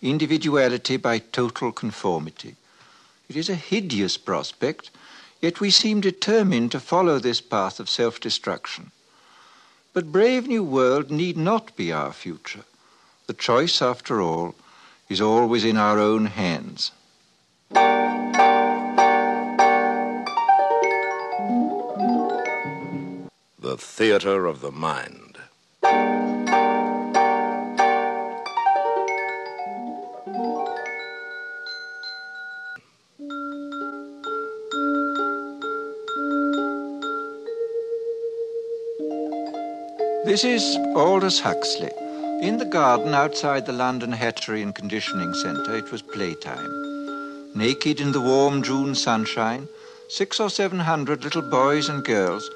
individuality 0.00 0.96
by 0.96 1.18
total 1.18 1.72
conformity. 1.72 2.56
It 3.28 3.36
is 3.36 3.50
a 3.50 3.54
hideous 3.54 4.16
prospect, 4.16 4.90
yet 5.42 5.60
we 5.60 5.70
seem 5.70 6.00
determined 6.00 6.72
to 6.72 6.80
follow 6.80 7.18
this 7.18 7.42
path 7.42 7.78
of 7.78 7.90
self-destruction. 7.90 8.92
But 9.94 10.10
Brave 10.10 10.48
New 10.48 10.64
World 10.64 11.12
need 11.12 11.36
not 11.36 11.76
be 11.76 11.92
our 11.92 12.12
future. 12.12 12.64
The 13.28 13.32
choice, 13.32 13.80
after 13.80 14.20
all, 14.20 14.56
is 15.08 15.20
always 15.20 15.64
in 15.64 15.76
our 15.76 16.00
own 16.00 16.26
hands. 16.26 16.90
The 23.60 23.76
Theater 23.78 24.46
of 24.46 24.60
the 24.60 24.72
Mind. 24.72 25.23
This 40.34 40.42
is 40.42 40.76
Aldous 40.96 41.38
Huxley. 41.38 41.92
In 42.42 42.56
the 42.56 42.64
garden 42.64 43.14
outside 43.14 43.66
the 43.66 43.72
London 43.72 44.10
Hatchery 44.10 44.62
and 44.62 44.74
Conditioning 44.74 45.32
Centre, 45.32 45.76
it 45.76 45.92
was 45.92 46.02
playtime. 46.02 47.52
Naked 47.54 48.00
in 48.00 48.10
the 48.10 48.20
warm 48.20 48.60
June 48.60 48.96
sunshine, 48.96 49.68
six 50.08 50.40
or 50.40 50.50
seven 50.50 50.80
hundred 50.80 51.22
little 51.22 51.40
boys 51.40 51.88
and 51.88 52.04
girls 52.04 52.50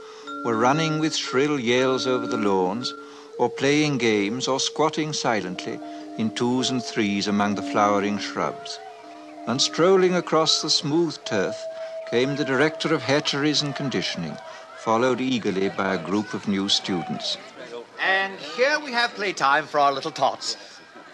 were 0.44 0.56
running 0.56 0.98
with 0.98 1.14
shrill 1.14 1.60
yells 1.60 2.08
over 2.08 2.26
the 2.26 2.36
lawns, 2.36 2.92
or 3.38 3.48
playing 3.48 3.98
games, 3.98 4.48
or 4.48 4.58
squatting 4.58 5.12
silently 5.12 5.78
in 6.18 6.34
twos 6.34 6.70
and 6.70 6.82
threes 6.82 7.28
among 7.28 7.54
the 7.54 7.70
flowering 7.70 8.18
shrubs. 8.18 8.80
And 9.46 9.62
strolling 9.62 10.16
across 10.16 10.62
the 10.62 10.70
smooth 10.70 11.16
turf 11.24 11.54
came 12.10 12.34
the 12.34 12.44
director 12.44 12.92
of 12.92 13.02
hatcheries 13.02 13.62
and 13.62 13.72
conditioning, 13.76 14.36
followed 14.78 15.20
eagerly 15.20 15.68
by 15.68 15.94
a 15.94 16.04
group 16.04 16.34
of 16.34 16.48
new 16.48 16.68
students. 16.68 17.38
And 18.00 18.38
here 18.38 18.78
we 18.80 18.92
have 18.92 19.14
playtime 19.14 19.66
for 19.66 19.80
our 19.80 19.92
little 19.92 20.10
tots. 20.10 20.56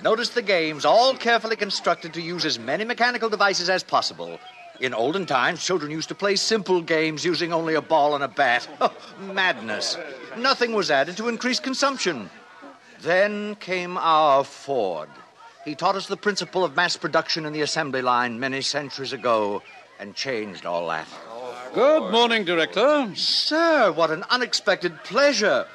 Notice 0.02 0.30
the 0.30 0.42
games, 0.42 0.84
all 0.84 1.14
carefully 1.14 1.56
constructed 1.56 2.12
to 2.14 2.20
use 2.20 2.44
as 2.44 2.58
many 2.58 2.84
mechanical 2.84 3.30
devices 3.30 3.70
as 3.70 3.82
possible. 3.82 4.38
In 4.80 4.92
olden 4.92 5.24
times, 5.24 5.64
children 5.64 5.90
used 5.90 6.08
to 6.08 6.14
play 6.14 6.36
simple 6.36 6.82
games 6.82 7.24
using 7.24 7.52
only 7.52 7.74
a 7.74 7.80
ball 7.80 8.14
and 8.14 8.24
a 8.24 8.28
bat. 8.28 8.68
Oh, 8.80 8.92
madness. 9.32 9.96
Nothing 10.36 10.72
was 10.72 10.90
added 10.90 11.16
to 11.16 11.28
increase 11.28 11.60
consumption. 11.60 12.28
Then 13.00 13.54
came 13.56 13.96
our 13.96 14.44
Ford. 14.44 15.08
He 15.64 15.74
taught 15.74 15.96
us 15.96 16.06
the 16.06 16.16
principle 16.16 16.64
of 16.64 16.76
mass 16.76 16.96
production 16.96 17.46
in 17.46 17.52
the 17.52 17.62
assembly 17.62 18.02
line 18.02 18.38
many 18.38 18.60
centuries 18.60 19.12
ago 19.12 19.62
and 19.98 20.14
changed 20.14 20.66
all 20.66 20.88
that. 20.88 21.08
Good 21.72 22.12
morning, 22.12 22.44
Director. 22.44 23.10
Sir, 23.14 23.90
what 23.92 24.10
an 24.10 24.24
unexpected 24.28 25.02
pleasure. 25.04 25.66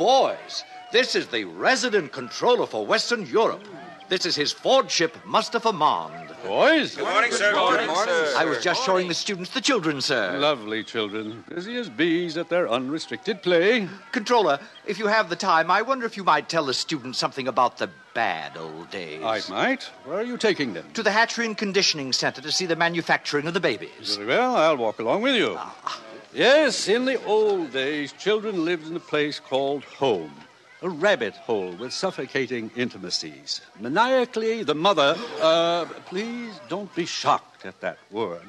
Boys, 0.00 0.64
this 0.92 1.14
is 1.14 1.26
the 1.26 1.44
resident 1.44 2.10
controller 2.10 2.64
for 2.66 2.86
Western 2.86 3.26
Europe. 3.26 3.62
This 4.08 4.24
is 4.24 4.34
his 4.34 4.50
Fordship, 4.50 5.14
Mustafa 5.26 5.74
Mond. 5.74 6.34
Boys? 6.42 6.96
Good 6.96 7.04
morning, 7.04 7.30
sir. 7.30 7.52
Good 7.52 7.86
morning, 7.86 8.06
sir. 8.06 8.34
I 8.38 8.46
was 8.46 8.64
just 8.64 8.82
showing 8.82 9.08
the 9.08 9.14
students 9.14 9.50
the 9.50 9.60
children, 9.60 10.00
sir. 10.00 10.38
Lovely 10.38 10.82
children. 10.82 11.44
Busy 11.50 11.76
as 11.76 11.90
bees 11.90 12.38
at 12.38 12.48
their 12.48 12.66
unrestricted 12.66 13.42
play. 13.42 13.90
Controller, 14.10 14.58
if 14.86 14.98
you 14.98 15.06
have 15.06 15.28
the 15.28 15.36
time, 15.36 15.70
I 15.70 15.82
wonder 15.82 16.06
if 16.06 16.16
you 16.16 16.24
might 16.24 16.48
tell 16.48 16.64
the 16.64 16.72
students 16.72 17.18
something 17.18 17.46
about 17.46 17.76
the 17.76 17.90
bad 18.14 18.56
old 18.56 18.90
days. 18.90 19.22
I 19.22 19.42
might. 19.50 19.82
Where 20.06 20.16
are 20.16 20.24
you 20.24 20.38
taking 20.38 20.72
them? 20.72 20.90
To 20.94 21.02
the 21.02 21.10
Hatchery 21.10 21.44
and 21.44 21.58
Conditioning 21.58 22.14
Center 22.14 22.40
to 22.40 22.50
see 22.50 22.64
the 22.64 22.74
manufacturing 22.74 23.46
of 23.46 23.52
the 23.52 23.60
babies. 23.60 24.16
Very 24.16 24.28
well, 24.28 24.56
I'll 24.56 24.78
walk 24.78 24.98
along 24.98 25.20
with 25.20 25.34
you. 25.34 25.56
Ah. 25.58 26.00
Yes, 26.32 26.86
in 26.86 27.06
the 27.06 27.20
old 27.24 27.72
days, 27.72 28.12
children 28.12 28.64
lived 28.64 28.86
in 28.86 28.94
a 28.94 29.00
place 29.00 29.40
called 29.40 29.82
home. 29.82 30.32
A 30.80 30.88
rabbit 30.88 31.34
hole 31.34 31.72
with 31.72 31.92
suffocating 31.92 32.70
intimacies. 32.76 33.60
Maniacally, 33.80 34.62
the 34.62 34.74
mother, 34.74 35.16
uh, 35.42 35.86
please 36.06 36.60
don't 36.68 36.94
be 36.94 37.04
shocked 37.04 37.66
at 37.66 37.80
that 37.80 37.98
word. 38.12 38.46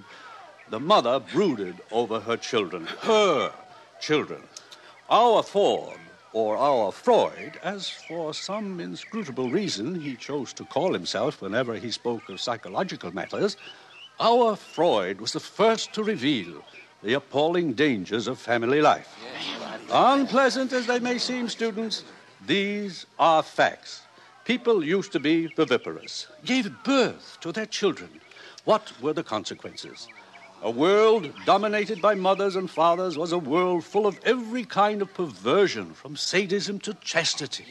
The 0.70 0.80
mother 0.80 1.20
brooded 1.20 1.82
over 1.91 2.20
her 2.20 2.38
children, 2.38 2.86
her 3.02 3.52
children. 4.00 4.44
Our 5.10 5.41
Ford, 5.41 5.98
or 6.34 6.58
our 6.58 6.91
Freud, 6.91 7.60
as 7.63 7.89
for 7.89 8.36
some 8.36 8.80
inscrutable 8.80 9.50
reason 9.50 10.00
he 10.00 10.15
chose 10.15 10.54
to 10.54 10.65
call 10.65 10.94
himself 10.94 11.41
whenever 11.41 11.74
he 11.74 11.89
spoke 11.89 12.30
of 12.30 12.39
psychological 12.39 13.12
matters, 13.12 13.58
our 14.20 14.56
Freud 14.56 15.20
was 15.20 15.34
the 15.34 15.39
first 15.39 15.94
to 15.94 16.04
reveal 16.04 16.63
the 17.03 17.13
appalling 17.13 17.73
dangers 17.73 18.27
of 18.27 18.39
family 18.39 18.81
life. 18.81 19.15
Unpleasant 19.91 20.71
as 20.73 20.87
they 20.87 20.99
may 20.99 21.17
seem, 21.17 21.49
students, 21.49 22.03
these 22.45 23.05
are 23.19 23.43
facts. 23.43 24.03
People 24.45 24.83
used 24.83 25.11
to 25.11 25.19
be 25.19 25.47
viviparous, 25.47 26.27
gave 26.45 26.71
birth 26.83 27.37
to 27.41 27.51
their 27.51 27.65
children. 27.65 28.09
What 28.65 28.91
were 29.01 29.13
the 29.13 29.23
consequences? 29.23 30.07
A 30.63 30.69
world 30.69 31.31
dominated 31.45 32.01
by 32.01 32.13
mothers 32.13 32.55
and 32.55 32.69
fathers 32.69 33.17
was 33.17 33.31
a 33.31 33.37
world 33.37 33.83
full 33.83 34.05
of 34.05 34.19
every 34.23 34.63
kind 34.63 35.01
of 35.01 35.13
perversion, 35.13 35.93
from 35.93 36.15
sadism 36.15 36.79
to 36.79 36.93
chastity. 36.95 37.65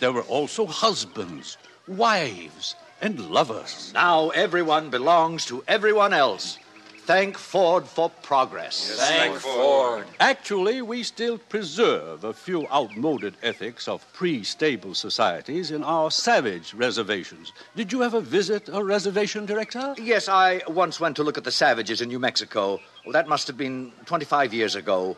There 0.00 0.12
were 0.12 0.22
also 0.22 0.66
husbands, 0.66 1.58
wives, 1.86 2.74
and 3.02 3.20
lovers. 3.30 3.92
Now 3.92 4.30
everyone 4.30 4.88
belongs 4.88 5.44
to 5.46 5.62
everyone 5.68 6.14
else. 6.14 6.58
Thank 7.06 7.38
Ford 7.38 7.86
for 7.86 8.10
progress. 8.10 8.96
Thank 8.98 9.36
Ford. 9.38 10.06
Actually, 10.18 10.82
we 10.82 11.04
still 11.04 11.38
preserve 11.38 12.24
a 12.24 12.32
few 12.32 12.66
outmoded 12.66 13.34
ethics 13.44 13.86
of 13.86 14.04
pre 14.12 14.42
stable 14.42 14.92
societies 14.92 15.70
in 15.70 15.84
our 15.84 16.10
savage 16.10 16.74
reservations. 16.74 17.52
Did 17.76 17.92
you 17.92 18.02
ever 18.02 18.20
visit 18.20 18.68
a 18.72 18.82
reservation, 18.82 19.46
Director? 19.46 19.94
Yes, 19.98 20.28
I 20.28 20.62
once 20.66 20.98
went 20.98 21.14
to 21.16 21.22
look 21.22 21.38
at 21.38 21.44
the 21.44 21.52
savages 21.52 22.00
in 22.00 22.08
New 22.08 22.18
Mexico. 22.18 22.80
Well, 23.04 23.12
that 23.12 23.28
must 23.28 23.46
have 23.46 23.56
been 23.56 23.92
25 24.06 24.52
years 24.52 24.74
ago. 24.74 25.16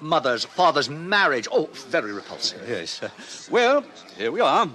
Mother's, 0.00 0.46
father's 0.46 0.88
marriage. 0.88 1.48
Oh, 1.52 1.68
very 1.90 2.12
repulsive. 2.12 2.62
Yes. 2.66 3.02
Well, 3.50 3.84
here 4.16 4.32
we 4.32 4.40
are. 4.40 4.70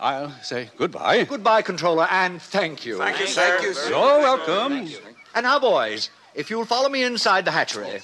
I'll 0.00 0.30
say 0.42 0.68
goodbye. 0.76 1.24
Goodbye, 1.24 1.62
controller, 1.62 2.08
and 2.10 2.42
thank 2.42 2.84
you. 2.84 2.98
Thank 2.98 3.20
you, 3.20 3.28
sir. 3.28 3.40
Thank 3.40 3.62
you, 3.62 3.74
sir. 3.74 3.90
You're 3.90 4.18
welcome. 4.18 5.14
And 5.36 5.44
now, 5.44 5.58
boys, 5.58 6.08
if 6.34 6.48
you'll 6.48 6.64
follow 6.64 6.88
me 6.88 7.04
inside 7.04 7.44
the 7.44 7.50
hatchery. 7.50 8.00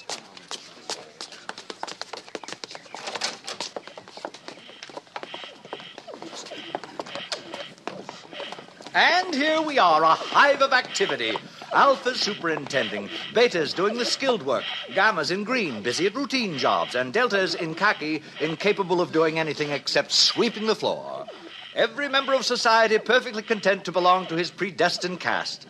And 8.93 9.33
here 9.33 9.59
we 9.63 9.79
are, 9.79 10.03
a 10.03 10.09
hive 10.09 10.61
of 10.61 10.73
activity. 10.73 11.35
Alpha's 11.73 12.19
superintending, 12.19 13.09
Beta's 13.33 13.73
doing 13.73 13.97
the 13.97 14.05
skilled 14.05 14.43
work, 14.43 14.63
Gamma's 14.93 15.31
in 15.31 15.43
green, 15.43 15.81
busy 15.81 16.05
at 16.05 16.13
routine 16.13 16.59
jobs, 16.59 16.93
and 16.93 17.11
Delta's 17.11 17.55
in 17.55 17.73
khaki, 17.73 18.21
incapable 18.41 19.01
of 19.01 19.11
doing 19.11 19.39
anything 19.39 19.71
except 19.71 20.11
sweeping 20.11 20.67
the 20.67 20.75
floor. 20.75 21.25
Every 21.73 22.07
member 22.07 22.35
of 22.35 22.45
society 22.45 22.99
perfectly 22.99 23.41
content 23.41 23.85
to 23.85 23.91
belong 23.91 24.27
to 24.27 24.35
his 24.35 24.51
predestined 24.51 25.19
caste. 25.19 25.65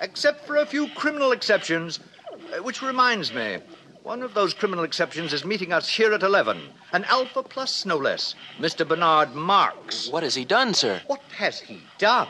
Except 0.00 0.46
for 0.46 0.56
a 0.56 0.66
few 0.66 0.88
criminal 0.90 1.32
exceptions, 1.32 2.00
uh, 2.56 2.62
which 2.62 2.82
reminds 2.82 3.32
me, 3.32 3.58
one 4.02 4.22
of 4.22 4.32
those 4.32 4.54
criminal 4.54 4.84
exceptions 4.84 5.32
is 5.32 5.44
meeting 5.44 5.72
us 5.72 5.88
here 5.88 6.12
at 6.12 6.22
11. 6.22 6.60
An 6.92 7.04
Alpha 7.04 7.42
Plus, 7.42 7.84
no 7.84 7.96
less. 7.96 8.34
Mr. 8.58 8.86
Bernard 8.86 9.34
Marx. 9.34 10.08
What 10.08 10.22
has 10.22 10.34
he 10.34 10.44
done, 10.44 10.72
sir? 10.72 11.00
What 11.06 11.20
has 11.36 11.60
he 11.60 11.82
done? 11.98 12.28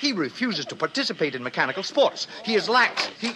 He 0.00 0.12
refuses 0.12 0.64
to 0.66 0.74
participate 0.74 1.34
in 1.34 1.42
mechanical 1.42 1.82
sports. 1.82 2.26
He 2.44 2.54
is 2.54 2.68
lax. 2.68 3.08
He. 3.20 3.34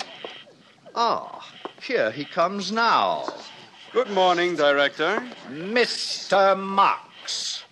Ah, 0.95 1.49
here 1.81 2.11
he 2.11 2.25
comes 2.25 2.73
now. 2.73 3.29
Good 3.93 4.11
morning, 4.11 4.57
Director. 4.57 5.23
Mr. 5.49 6.59
Marx. 6.59 7.63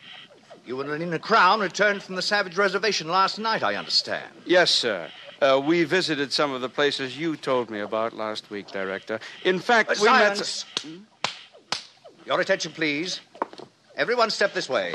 You 0.67 0.81
and 0.81 0.91
Lenina 0.91 1.19
Crowne 1.19 1.61
returned 1.61 2.03
from 2.03 2.15
the 2.15 2.23
Savage 2.23 2.57
Reservation 2.57 3.09
last 3.09 3.39
night, 3.39 3.63
I 3.63 3.75
understand. 3.75 4.31
Yes, 4.47 4.71
sir. 4.71 5.11
Uh, 5.45 5.61
we 5.61 5.85
visited 5.85 6.33
some 6.33 6.53
of 6.53 6.63
the 6.63 6.69
places 6.71 7.19
you 7.19 7.37
told 7.37 7.69
me 7.69 7.81
about 7.81 8.15
last 8.15 8.49
week, 8.49 8.67
Director. 8.69 9.21
In 9.45 9.59
fact, 9.59 9.91
Uh, 9.91 9.95
we 10.01 10.07
silence. 10.07 10.65
met. 10.87 10.95
Your 12.25 12.41
attention, 12.41 12.73
please. 12.73 13.21
Everyone 13.95 14.31
step 14.31 14.55
this 14.55 14.71
way. 14.71 14.95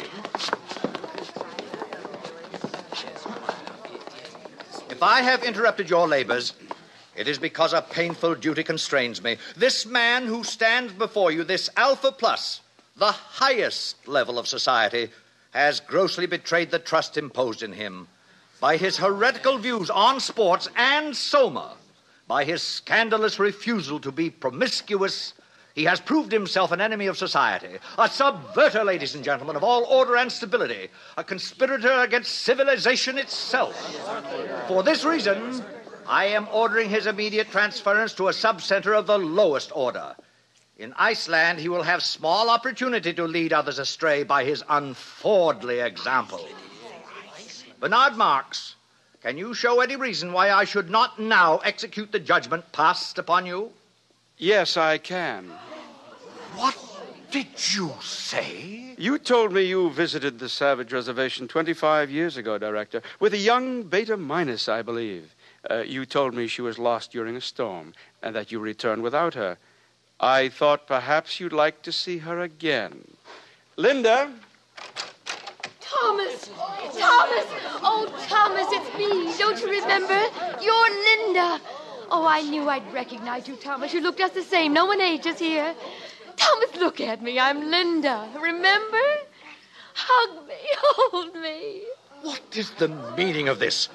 If 4.90 5.04
I 5.04 5.22
have 5.22 5.44
interrupted 5.44 5.88
your 5.88 6.08
labors, 6.08 6.54
it 7.16 7.28
is 7.28 7.38
because 7.38 7.74
a 7.74 7.84
painful 7.84 8.34
duty 8.34 8.64
constrains 8.64 9.22
me. 9.22 9.38
This 9.56 9.86
man 9.86 10.26
who 10.26 10.44
stands 10.44 10.94
before 10.94 11.30
you, 11.30 11.44
this 11.44 11.70
Alpha 11.78 12.12
Plus, 12.12 12.62
the 12.98 13.12
highest 13.12 14.08
level 14.08 14.40
of 14.40 14.48
society, 14.48 15.12
has 15.52 15.80
grossly 15.80 16.26
betrayed 16.26 16.72
the 16.72 16.80
trust 16.80 17.18
imposed 17.18 17.62
in 17.62 17.74
him 17.74 18.08
by 18.60 18.78
his 18.78 18.98
heretical 18.98 19.58
views 19.58 19.90
on 19.90 20.20
sports 20.20 20.70
and 20.76 21.16
Soma, 21.16 21.74
by 22.28 22.44
his 22.44 22.62
scandalous 22.62 23.40
refusal 23.40 24.00
to 24.00 24.12
be 24.12 24.30
promiscuous. 24.30 25.34
He 25.76 25.86
has 25.86 26.00
proved 26.00 26.32
himself 26.32 26.72
an 26.72 26.82
enemy 26.82 27.08
of 27.08 27.18
society, 27.18 27.78
a 27.98 28.10
subverter, 28.10 28.84
ladies 28.84 29.16
and 29.16 29.24
gentlemen, 29.24 29.56
of 29.56 29.64
all 29.64 29.86
order 29.86 30.18
and 30.18 30.32
stability, 30.32 30.90
a 31.16 31.24
conspirator 31.24 32.02
against 32.02 32.40
civilization 32.40 33.18
itself. 33.18 33.76
For 34.68 34.84
this 34.84 35.06
reason, 35.06 35.64
I 36.06 36.26
am 36.26 36.48
ordering 36.52 36.90
his 36.90 37.08
immediate 37.08 37.52
transference 37.52 38.14
to 38.16 38.28
a 38.28 38.34
subcenter 38.34 38.98
of 38.98 39.08
the 39.08 39.20
lowest 39.20 39.72
order. 39.74 40.16
In 40.78 40.94
Iceland, 40.98 41.60
he 41.60 41.70
will 41.70 41.84
have 41.84 42.02
small 42.02 42.50
opportunity 42.50 43.14
to 43.14 43.26
lead 43.26 43.54
others 43.54 43.80
astray 43.80 44.24
by 44.24 44.44
his 44.44 44.64
unfordly 44.70 45.86
example. 45.86 46.48
Bernard 47.80 48.16
Marx, 48.16 48.76
can 49.22 49.38
you 49.38 49.54
show 49.54 49.82
any 49.82 49.96
reason 49.96 50.34
why 50.34 50.52
I 50.52 50.66
should 50.66 50.90
not 50.90 51.20
now 51.20 51.58
execute 51.60 52.12
the 52.12 52.20
judgment 52.20 52.72
passed 52.72 53.18
upon 53.18 53.46
you? 53.46 53.72
Yes, 54.38 54.78
I 54.78 54.98
can. 54.98 55.50
What? 56.56 56.76
did 57.32 57.48
you 57.74 57.94
say? 58.02 58.96
You 58.98 59.18
told 59.20 59.54
me 59.54 59.64
you 59.64 59.90
visited 59.92 60.40
the 60.40 60.50
Savage 60.50 60.92
Reservation 60.92 61.48
25 61.48 62.10
years 62.10 62.38
ago, 62.38 62.58
Director, 62.58 63.02
with 63.20 63.34
a 63.34 63.38
young 63.38 63.84
Beta 63.84 64.18
Minus, 64.18 64.68
I 64.68 64.82
believe. 64.82 65.36
Uh, 65.70 65.80
you 65.80 66.06
told 66.06 66.34
me 66.34 66.48
she 66.48 66.62
was 66.62 66.80
lost 66.80 67.12
during 67.12 67.36
a 67.36 67.42
storm 67.42 67.94
and 68.24 68.36
that 68.36 68.52
you 68.52 68.60
returned 68.60 69.04
without 69.04 69.34
her. 69.36 69.58
I 70.20 70.50
thought 70.50 70.88
perhaps 70.88 71.40
you'd 71.40 71.54
like 71.54 71.82
to 71.84 71.92
see 71.92 72.18
her 72.20 72.40
again. 72.40 73.08
Linda, 73.78 74.32
Thomas! 75.90 76.50
Thomas! 76.98 77.48
Oh, 77.82 78.06
Thomas, 78.28 78.68
it's 78.70 78.98
me. 78.98 79.36
Don't 79.38 79.60
you 79.60 79.70
remember? 79.72 80.22
You're 80.62 80.90
Linda. 80.90 81.60
Oh, 82.12 82.26
I 82.28 82.42
knew 82.42 82.70
I'd 82.70 82.94
recognize 82.94 83.48
you, 83.48 83.56
Thomas. 83.56 83.94
You 83.94 84.02
look 84.02 84.18
just 84.18 84.36
the 84.36 84.44
same. 84.44 84.74
No 84.74 84.86
one 84.86 85.02
ages 85.02 85.40
here. 85.40 85.74
Thomas, 86.36 86.76
look 86.76 87.02
at 87.02 87.22
me. 87.24 87.40
I'm 87.40 87.72
Linda. 87.72 88.30
Remember? 88.40 89.08
Hug 89.94 90.48
me. 90.48 90.54
Hold 90.82 91.36
me. 91.36 91.84
What 92.22 92.56
is 92.56 92.72
the 92.72 92.90
meaning 93.18 93.48
of 93.50 93.60
this? 93.60 93.90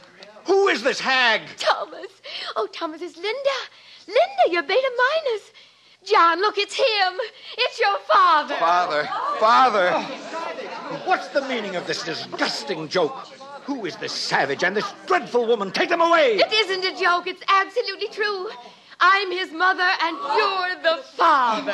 Who 0.47 0.69
is 0.69 0.83
this 0.83 1.01
hag? 1.01 1.43
Thomas. 1.59 2.11
Oh, 2.57 2.67
Thomas, 2.73 3.03
it's 3.03 3.17
Linda. 3.17 3.59
Linda, 4.07 4.45
you're 4.51 4.63
Beta 4.63 4.91
Minus. 5.25 5.53
John, 6.05 6.41
look, 6.41 6.59
it's 6.59 6.75
him. 6.75 7.19
It's 7.57 7.81
your 7.81 7.99
father. 8.01 8.55
Father. 8.57 9.09
Father. 9.41 9.93
What's 11.07 11.29
the 11.29 11.41
meaning 11.43 11.77
of 11.77 11.87
this 11.87 12.03
disgusting 12.03 12.89
joke? 12.89 13.17
Who 13.65 13.87
is 13.87 13.97
this 13.97 14.13
savage 14.13 14.63
and 14.63 14.77
this 14.77 14.93
dreadful 15.07 15.47
woman? 15.47 15.71
Take 15.71 15.89
them 15.89 16.03
away! 16.03 16.35
It 16.37 16.53
isn't 16.53 16.85
a 16.85 17.01
joke. 17.01 17.27
It's 17.27 17.43
absolutely 17.49 18.09
true. 18.09 18.51
I'm 19.01 19.33
his 19.33 19.51
mother, 19.53 19.89
and 20.03 20.17
you're 20.17 20.83
the 20.83 21.03
father. 21.17 21.73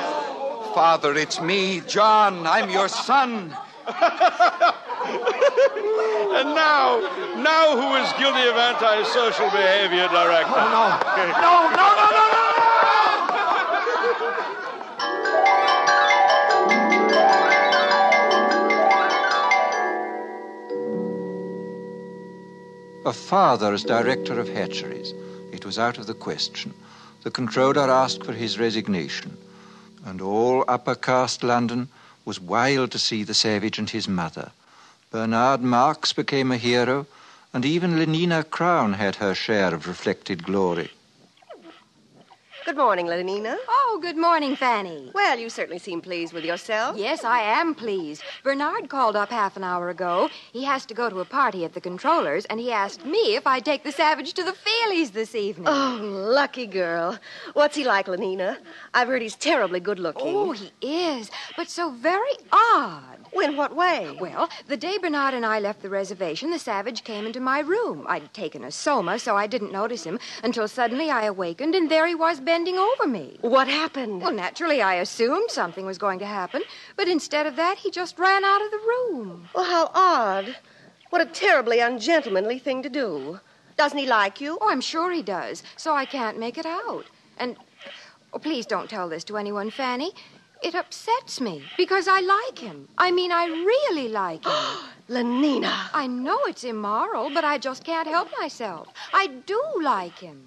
Father, 0.75 1.17
it's 1.17 1.41
me, 1.41 1.81
John. 1.81 2.47
I'm 2.47 2.71
your 2.71 2.89
son. 2.89 3.57
and 3.89 3.97
now, 6.55 7.01
now 7.39 7.75
who 7.75 7.97
is 7.97 8.13
guilty 8.19 8.47
of 8.49 8.57
antisocial 8.57 9.51
behavior, 9.51 10.07
Director? 10.09 10.55
Oh, 10.55 10.71
no. 10.71 11.31
No, 11.41 11.71
no, 11.71 11.87
no, 11.97 12.11
no, 12.11 12.33
no! 12.33 12.50
A 23.11 23.13
father 23.13 23.75
as 23.75 23.83
director 23.83 24.39
of 24.39 24.49
hatcheries. 24.49 25.13
It 25.51 25.65
was 25.65 25.81
out 25.81 25.99
of 25.99 26.07
the 26.07 26.15
question. 26.15 26.73
The 27.25 27.31
controller 27.33 27.91
asked 27.91 28.23
for 28.23 28.33
his 28.33 28.57
resignation. 28.57 29.37
And 30.05 30.21
all 30.21 30.65
upper 30.69 30.95
caste 30.95 31.43
London 31.43 31.89
was 32.25 32.39
wild 32.39 32.93
to 32.93 33.01
see 33.01 33.25
the 33.25 33.35
savage 33.35 33.81
and 33.81 33.91
his 33.91 34.07
mother. 34.07 34.53
Bernard 35.11 35.61
Marx 35.61 36.13
became 36.13 36.53
a 36.53 36.57
hero, 36.57 37.05
and 37.53 37.65
even 37.65 37.99
Lenina 37.99 38.45
Crowne 38.45 38.95
had 38.95 39.17
her 39.17 39.35
share 39.35 39.75
of 39.75 39.89
reflected 39.89 40.45
glory. 40.45 40.93
Good 42.67 42.77
morning, 42.77 43.07
Lenina. 43.07 43.57
Oh, 43.69 43.99
good 44.03 44.19
morning, 44.19 44.55
Fanny. 44.55 45.11
Well, 45.15 45.39
you 45.39 45.49
certainly 45.49 45.79
seem 45.79 46.03
pleased 46.03 46.35
with 46.35 46.45
yourself. 46.45 46.97
Yes, 46.97 47.25
I 47.25 47.41
am 47.41 47.75
pleased. 47.75 48.23
Bernard 48.45 48.91
called 48.91 49.17
up 49.17 49.31
half 49.31 49.57
an 49.57 49.65
hour 49.65 49.89
ago. 49.89 50.29
He 50.53 50.65
has 50.65 50.85
to 50.87 50.95
go 50.95 51.09
to 51.09 51.21
a 51.21 51.25
party 51.25 51.65
at 51.65 51.73
the 51.73 51.81
controller's, 51.81 52.45
and 52.45 52.61
he 52.61 52.71
asked 52.71 53.07
me 53.07 53.35
if 53.35 53.47
I'd 53.47 53.65
take 53.65 53.83
the 53.83 53.93
savage 53.93 54.35
to 54.35 54.45
the 54.45 54.53
Feelies 54.53 55.13
this 55.13 55.35
evening. 55.35 55.69
Oh, 55.69 55.99
lucky 56.03 56.67
girl. 56.67 57.19
What's 57.55 57.77
he 57.77 57.85
like, 57.85 58.07
Lenina? 58.07 58.59
I've 58.93 59.09
heard 59.09 59.23
he's 59.23 59.37
terribly 59.37 59.81
good 59.81 59.99
looking. 59.99 60.37
Oh, 60.37 60.53
he 60.53 60.71
is, 60.83 61.31
but 61.57 61.71
so 61.71 61.91
very 61.91 62.35
odd. 62.53 63.20
In 63.33 63.57
what 63.57 63.75
way? 63.75 64.17
Well, 64.21 64.49
the 64.67 64.77
day 64.77 64.99
Bernard 64.99 65.35
and 65.35 65.47
I 65.47 65.61
left 65.61 65.83
the 65.83 65.89
reservation, 65.89 66.51
the 66.51 66.59
savage 66.59 67.05
came 67.05 67.27
into 67.27 67.41
my 67.41 67.61
room. 67.61 68.07
I'd 68.09 68.33
taken 68.35 68.65
a 68.65 68.71
soma, 68.71 69.19
so 69.19 69.37
I 69.37 69.47
didn't 69.47 69.73
notice 69.73 70.05
him 70.05 70.19
until 70.45 70.69
suddenly 70.69 71.11
I 71.11 71.25
awakened, 71.25 71.75
and 71.75 71.91
there 71.91 72.07
he 72.07 72.15
was 72.15 72.41
bending 72.41 72.77
over 72.77 73.07
me. 73.07 73.39
What 73.41 73.67
happened? 73.67 74.21
Well, 74.21 74.33
naturally, 74.33 74.83
I 74.83 74.97
assumed 74.97 75.51
something 75.51 75.87
was 75.87 75.99
going 75.99 76.19
to 76.19 76.27
happen, 76.27 76.63
but 76.97 77.09
instead 77.09 77.47
of 77.47 77.57
that, 77.57 77.79
he 77.79 77.91
just 77.91 78.19
ran 78.19 78.45
out 78.45 78.63
of 78.63 78.71
the 78.71 78.79
room. 78.79 79.49
Well, 79.55 79.65
how 79.65 79.91
odd. 79.95 80.57
What 81.09 81.23
a 81.23 81.27
terribly 81.27 81.81
ungentlemanly 81.81 82.59
thing 82.59 82.83
to 82.83 82.91
do. 82.91 83.41
Doesn't 83.77 83.99
he 83.99 84.07
like 84.07 84.41
you? 84.41 84.59
Oh, 84.61 84.71
I'm 84.71 84.81
sure 84.81 85.11
he 85.11 85.23
does, 85.23 85.63
so 85.77 85.95
I 85.95 86.05
can't 86.05 86.39
make 86.39 86.59
it 86.59 86.67
out. 86.67 87.07
And, 87.39 87.57
oh, 88.33 88.39
please 88.39 88.67
don't 88.67 88.91
tell 88.91 89.09
this 89.09 89.25
to 89.25 89.39
anyone, 89.39 89.71
Fanny. 89.71 90.13
It 90.63 90.75
upsets 90.75 91.41
me 91.41 91.65
because 91.79 92.07
I 92.07 92.21
like 92.21 92.59
him. 92.59 92.89
I 92.99 93.11
mean, 93.11 93.33
I 93.33 93.47
really 93.47 94.09
like 94.09 94.45
him. 94.45 94.53
Lenina. 95.09 95.89
I 95.95 96.07
know 96.07 96.39
it's 96.45 96.65
immoral, 96.65 97.31
but 97.31 97.45
I 97.45 97.57
just 97.57 97.83
can't 97.83 98.07
help 98.07 98.29
myself. 98.39 98.89
I 99.15 99.27
do 99.27 99.61
like 99.83 100.19
him. 100.19 100.47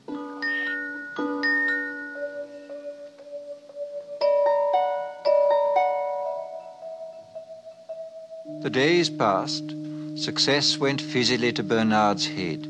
The 8.61 8.70
days 8.70 9.09
passed. 9.09 9.74
Success 10.16 10.78
went 10.78 11.01
fizzily 11.01 11.51
to 11.55 11.64
Bernard's 11.64 12.28
head. 12.28 12.68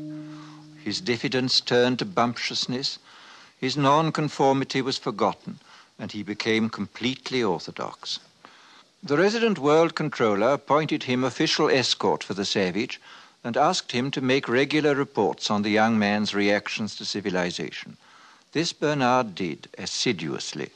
His 0.82 1.02
diffidence 1.02 1.60
turned 1.60 1.98
to 1.98 2.06
bumptiousness. 2.06 2.98
His 3.58 3.76
nonconformity 3.76 4.80
was 4.80 4.98
forgotten, 4.98 5.60
and 5.98 6.12
he 6.12 6.22
became 6.22 6.68
completely 6.68 7.42
orthodox. 7.42 8.20
The 9.02 9.16
resident 9.16 9.58
world 9.58 9.94
controller 9.94 10.52
appointed 10.52 11.04
him 11.04 11.24
official 11.24 11.68
escort 11.68 12.24
for 12.24 12.34
the 12.34 12.44
savage 12.44 13.00
and 13.44 13.56
asked 13.56 13.92
him 13.92 14.10
to 14.12 14.20
make 14.20 14.48
regular 14.48 14.94
reports 14.94 15.50
on 15.50 15.62
the 15.62 15.70
young 15.70 15.98
man's 15.98 16.34
reactions 16.34 16.96
to 16.96 17.04
civilization. 17.04 17.96
This 18.52 18.72
Bernard 18.72 19.34
did 19.34 19.68
assiduously. 19.76 20.70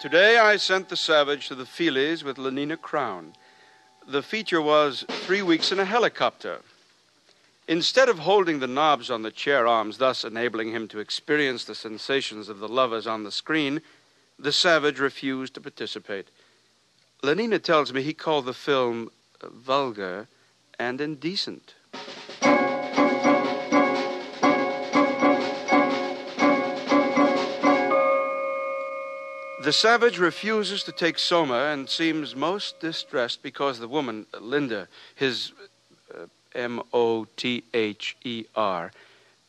Today 0.00 0.38
I 0.38 0.56
sent 0.56 0.88
the 0.88 0.96
Savage 0.96 1.48
to 1.48 1.54
the 1.54 1.64
Feelies 1.64 2.22
with 2.22 2.36
Lenina 2.36 2.76
Crowne. 2.76 3.32
The 4.08 4.22
feature 4.22 4.62
was 4.62 5.04
three 5.08 5.42
weeks 5.42 5.72
in 5.72 5.80
a 5.80 5.84
helicopter. 5.84 6.60
Instead 7.66 8.08
of 8.08 8.20
holding 8.20 8.60
the 8.60 8.68
knobs 8.68 9.10
on 9.10 9.22
the 9.22 9.32
chair 9.32 9.66
arms, 9.66 9.98
thus 9.98 10.22
enabling 10.22 10.70
him 10.70 10.86
to 10.88 11.00
experience 11.00 11.64
the 11.64 11.74
sensations 11.74 12.48
of 12.48 12.60
the 12.60 12.68
lovers 12.68 13.08
on 13.08 13.24
the 13.24 13.32
screen, 13.32 13.82
the 14.38 14.52
Savage 14.52 15.00
refused 15.00 15.54
to 15.54 15.60
participate. 15.60 16.28
Lenina 17.24 17.60
tells 17.60 17.92
me 17.92 18.00
he 18.00 18.14
called 18.14 18.44
the 18.44 18.54
film 18.54 19.10
uh, 19.40 19.48
vulgar 19.48 20.28
and 20.78 21.00
indecent. 21.00 21.74
The 29.66 29.72
savage 29.72 30.20
refuses 30.20 30.84
to 30.84 30.92
take 30.92 31.18
Soma 31.18 31.72
and 31.72 31.90
seems 31.90 32.36
most 32.36 32.78
distressed 32.78 33.42
because 33.42 33.80
the 33.80 33.88
woman, 33.88 34.24
Linda, 34.40 34.86
his 35.16 35.50
uh, 36.14 36.26
M 36.54 36.82
O 36.92 37.26
T 37.36 37.64
H 37.74 38.16
E 38.22 38.44
R, 38.54 38.92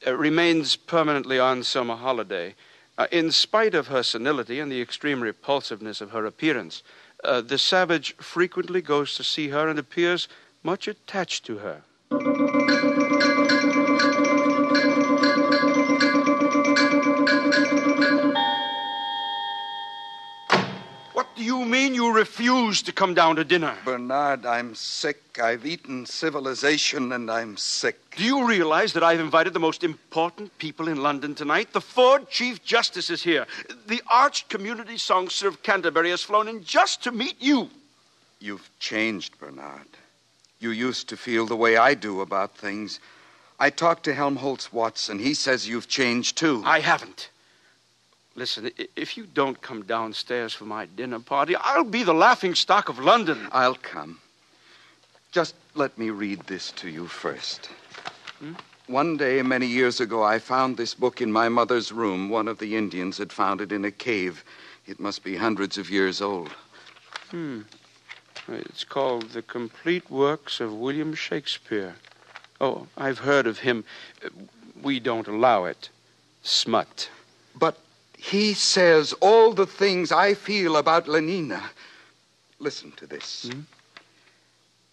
uh, 0.07 0.15
remains 0.15 0.75
permanently 0.75 1.37
on 1.37 1.61
soma 1.61 1.95
holiday. 1.95 2.55
Uh, 2.97 3.05
in 3.11 3.29
spite 3.31 3.75
of 3.75 3.89
her 3.89 4.01
senility 4.01 4.59
and 4.59 4.71
the 4.71 4.81
extreme 4.81 5.21
repulsiveness 5.21 6.01
of 6.01 6.09
her 6.09 6.25
appearance, 6.25 6.81
uh, 7.23 7.41
the 7.41 7.59
savage 7.59 8.15
frequently 8.15 8.81
goes 8.81 9.13
to 9.13 9.23
see 9.23 9.49
her 9.49 9.69
and 9.69 9.77
appears 9.77 10.27
much 10.63 10.87
attached 10.87 11.45
to 11.45 11.59
her. 11.59 12.96
Mean 21.67 21.93
you 21.93 22.13
refuse 22.13 22.81
to 22.83 22.91
come 22.91 23.13
down 23.13 23.35
to 23.35 23.43
dinner? 23.43 23.77
Bernard, 23.85 24.45
I'm 24.45 24.73
sick. 24.75 25.21
I've 25.41 25.65
eaten 25.65 26.05
civilization 26.05 27.11
and 27.11 27.29
I'm 27.29 27.57
sick. 27.57 27.97
Do 28.15 28.23
you 28.23 28.47
realize 28.47 28.93
that 28.93 29.03
I've 29.03 29.19
invited 29.19 29.53
the 29.53 29.59
most 29.59 29.83
important 29.83 30.57
people 30.57 30.87
in 30.87 31.03
London 31.03 31.35
tonight? 31.35 31.73
The 31.73 31.81
Ford 31.81 32.29
Chief 32.29 32.63
Justice 32.63 33.09
is 33.09 33.21
here. 33.21 33.45
The 33.87 34.01
arch 34.09 34.47
community 34.49 34.97
songster 34.97 35.47
of 35.47 35.61
Canterbury 35.61 36.09
has 36.09 36.23
flown 36.23 36.47
in 36.47 36.63
just 36.63 37.03
to 37.03 37.11
meet 37.11 37.35
you. 37.39 37.69
You've 38.39 38.69
changed, 38.79 39.37
Bernard. 39.39 39.87
You 40.59 40.71
used 40.71 41.09
to 41.09 41.17
feel 41.17 41.45
the 41.45 41.55
way 41.55 41.77
I 41.77 41.93
do 41.93 42.21
about 42.21 42.57
things. 42.57 42.99
I 43.59 43.69
talked 43.69 44.03
to 44.03 44.13
Helmholtz 44.13 44.71
Watson. 44.71 45.19
He 45.19 45.33
says 45.33 45.67
you've 45.67 45.87
changed 45.87 46.37
too. 46.37 46.61
I 46.65 46.79
haven't. 46.79 47.29
Listen, 48.37 48.69
if 48.95 49.17
you 49.17 49.25
don't 49.25 49.59
come 49.63 49.83
downstairs 49.83 50.53
for 50.53 50.65
my 50.65 50.85
dinner 50.85 51.19
party, 51.19 51.55
I'll 51.55 51.83
be 51.83 52.03
the 52.03 52.13
laughing 52.13 52.53
stock 52.53 52.87
of 52.87 52.99
London. 52.99 53.47
I'll 53.51 53.73
come. 53.73 54.19
Just 55.31 55.55
let 55.73 55.97
me 55.97 56.11
read 56.11 56.41
this 56.41 56.71
to 56.73 56.87
you 56.87 57.07
first. 57.07 57.71
Hmm? 58.37 58.53
One 58.85 59.17
day, 59.17 59.41
many 59.41 59.65
years 59.65 59.99
ago, 59.99 60.21
I 60.21 60.37
found 60.37 60.77
this 60.77 60.93
book 60.93 61.19
in 61.19 61.31
my 61.31 61.49
mother's 61.49 61.91
room. 61.91 62.29
One 62.29 62.47
of 62.47 62.59
the 62.59 62.75
Indians 62.75 63.17
had 63.17 63.33
found 63.33 63.59
it 63.59 63.71
in 63.71 63.83
a 63.83 63.91
cave. 63.91 64.43
It 64.85 64.99
must 64.99 65.23
be 65.23 65.35
hundreds 65.35 65.79
of 65.79 65.89
years 65.89 66.21
old. 66.21 66.51
Hmm. 67.31 67.61
It's 68.47 68.83
called 68.83 69.31
The 69.31 69.41
Complete 69.41 70.11
Works 70.11 70.59
of 70.59 70.73
William 70.73 71.15
Shakespeare. 71.15 71.95
Oh, 72.61 72.85
I've 72.95 73.19
heard 73.19 73.47
of 73.47 73.57
him. 73.57 73.83
We 74.83 74.99
don't 74.99 75.27
allow 75.27 75.65
it. 75.65 75.89
Smut. 76.43 77.09
But 77.55 77.77
he 78.17 78.53
says 78.53 79.13
all 79.21 79.53
the 79.53 79.67
things 79.67 80.11
I 80.11 80.33
feel 80.33 80.75
about 80.77 81.05
Lenina. 81.05 81.61
Listen 82.59 82.91
to 82.93 83.05
this. 83.05 83.49
Hmm? 83.51 83.61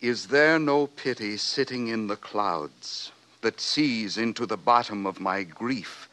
Is 0.00 0.26
there 0.26 0.58
no 0.58 0.86
pity 0.86 1.38
sitting 1.38 1.88
in 1.88 2.06
the 2.06 2.16
clouds 2.16 3.10
that 3.40 3.58
sees 3.58 4.18
into 4.18 4.44
the 4.44 4.58
bottom 4.58 5.06
of 5.06 5.18
my 5.18 5.42
grief? 5.42 6.10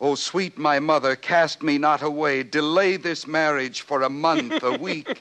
O 0.00 0.14
sweet 0.14 0.56
my 0.56 0.78
mother, 0.78 1.16
cast 1.16 1.60
me 1.60 1.76
not 1.76 2.02
away. 2.02 2.44
Delay 2.44 2.96
this 2.96 3.26
marriage 3.26 3.80
for 3.80 4.02
a 4.02 4.08
month, 4.08 4.62
a 4.62 4.78
week. 4.78 5.20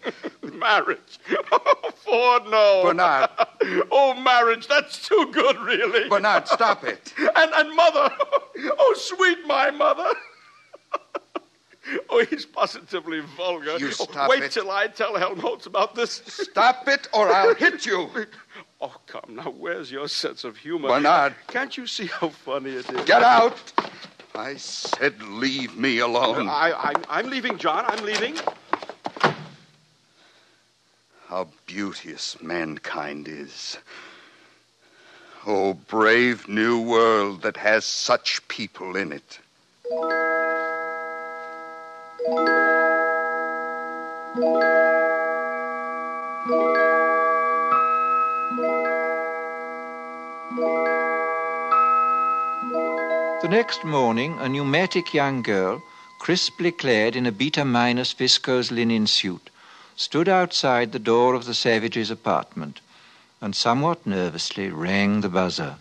marriage? 0.54 1.18
Oh, 1.52 1.92
Ford, 1.96 2.44
no. 2.46 2.84
Bernard. 2.84 3.30
oh, 3.92 4.14
marriage, 4.22 4.68
that's 4.68 5.08
too 5.08 5.30
good, 5.34 5.58
really. 5.58 6.08
Bernard, 6.08 6.48
stop 6.48 6.84
it. 6.84 7.14
And, 7.36 7.52
and 7.56 7.76
mother. 7.76 8.12
Oh, 8.78 8.94
sweet 8.96 9.40
my 9.48 9.72
mother. 9.72 10.10
Oh, 12.10 12.24
he's 12.30 12.46
positively 12.46 13.22
vulgar. 13.36 13.78
You 13.78 13.88
Oh, 13.88 13.92
stop 13.92 14.30
Wait 14.30 14.44
it. 14.44 14.52
till 14.52 14.72
I 14.72 14.88
tell 14.88 15.16
Helmholtz 15.16 15.66
about 15.66 15.96
this. 15.96 16.22
Stop 16.26 16.88
it, 16.88 17.08
or 17.14 17.30
I'll 17.30 17.56
hit 17.66 17.86
you. 17.86 18.10
Oh, 18.82 18.96
come 19.08 19.36
now, 19.36 19.52
where's 19.58 19.92
your 19.92 20.08
sense 20.08 20.44
of 20.44 20.58
humor? 20.58 20.90
Bernard. 20.90 21.36
Can't 21.48 21.76
you 21.78 21.88
see 21.88 22.08
how 22.08 22.30
funny 22.30 22.72
it 22.72 22.90
is? 22.92 23.06
Get 23.06 23.24
out. 23.24 23.58
I 24.36 24.56
said 24.58 25.22
leave 25.24 25.76
me 25.78 26.00
alone. 26.00 26.48
I, 26.48 26.72
I, 26.72 26.94
I'm 27.10 27.30
leaving, 27.30 27.58
John. 27.58 27.86
I'm 27.88 28.04
leaving. 28.06 28.36
How 31.28 31.48
beauteous 31.66 32.42
mankind 32.42 33.28
is. 33.28 33.78
Oh, 35.46 35.74
brave 35.74 36.48
new 36.48 36.82
world 36.82 37.42
that 37.42 37.58
has 37.58 37.84
such 37.86 38.46
people 38.48 38.96
in 38.96 39.12
it. 39.12 39.40
The 42.28 42.34
next 53.50 53.86
morning, 53.86 54.38
a 54.40 54.50
pneumatic 54.50 55.14
young 55.14 55.42
girl, 55.42 55.82
crisply 56.20 56.74
clad 56.74 57.16
in 57.16 57.26
a 57.26 57.32
beta 57.32 57.64
minus 57.64 58.12
viscose 58.12 58.72
linen 58.72 59.08
suit, 59.08 59.50
stood 59.96 60.28
outside 60.28 60.92
the 60.92 61.00
door 61.00 61.34
of 61.34 61.46
the 61.46 61.54
savage's 61.54 62.12
apartment 62.12 62.82
and 63.40 63.56
somewhat 63.56 64.06
nervously 64.06 64.70
rang 64.70 65.22
the 65.22 65.30
buzzer. 65.30 65.78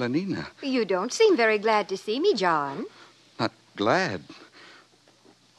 Lenina, 0.00 0.46
You 0.62 0.86
don't 0.86 1.12
seem 1.12 1.36
very 1.36 1.58
glad 1.58 1.86
to 1.90 1.96
see 1.96 2.18
me, 2.18 2.32
John. 2.34 2.86
not 3.38 3.52
glad. 3.76 4.22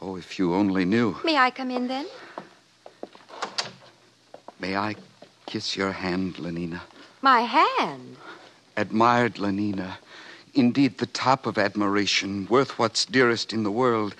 Oh, 0.01 0.15
if 0.15 0.39
you 0.39 0.55
only 0.55 0.83
knew. 0.83 1.15
May 1.23 1.37
I 1.37 1.51
come 1.51 1.69
in 1.69 1.87
then? 1.87 2.07
May 4.59 4.75
I 4.75 4.95
kiss 5.45 5.77
your 5.77 5.91
hand, 5.91 6.35
Lenina? 6.37 6.81
My 7.21 7.41
hand. 7.41 8.17
Admired 8.75 9.35
Lenina. 9.35 9.97
Indeed, 10.55 10.97
the 10.97 11.05
top 11.05 11.45
of 11.45 11.59
admiration, 11.59 12.47
worth 12.49 12.79
what's 12.79 13.05
dearest 13.05 13.53
in 13.53 13.61
the 13.61 13.71
world. 13.71 14.15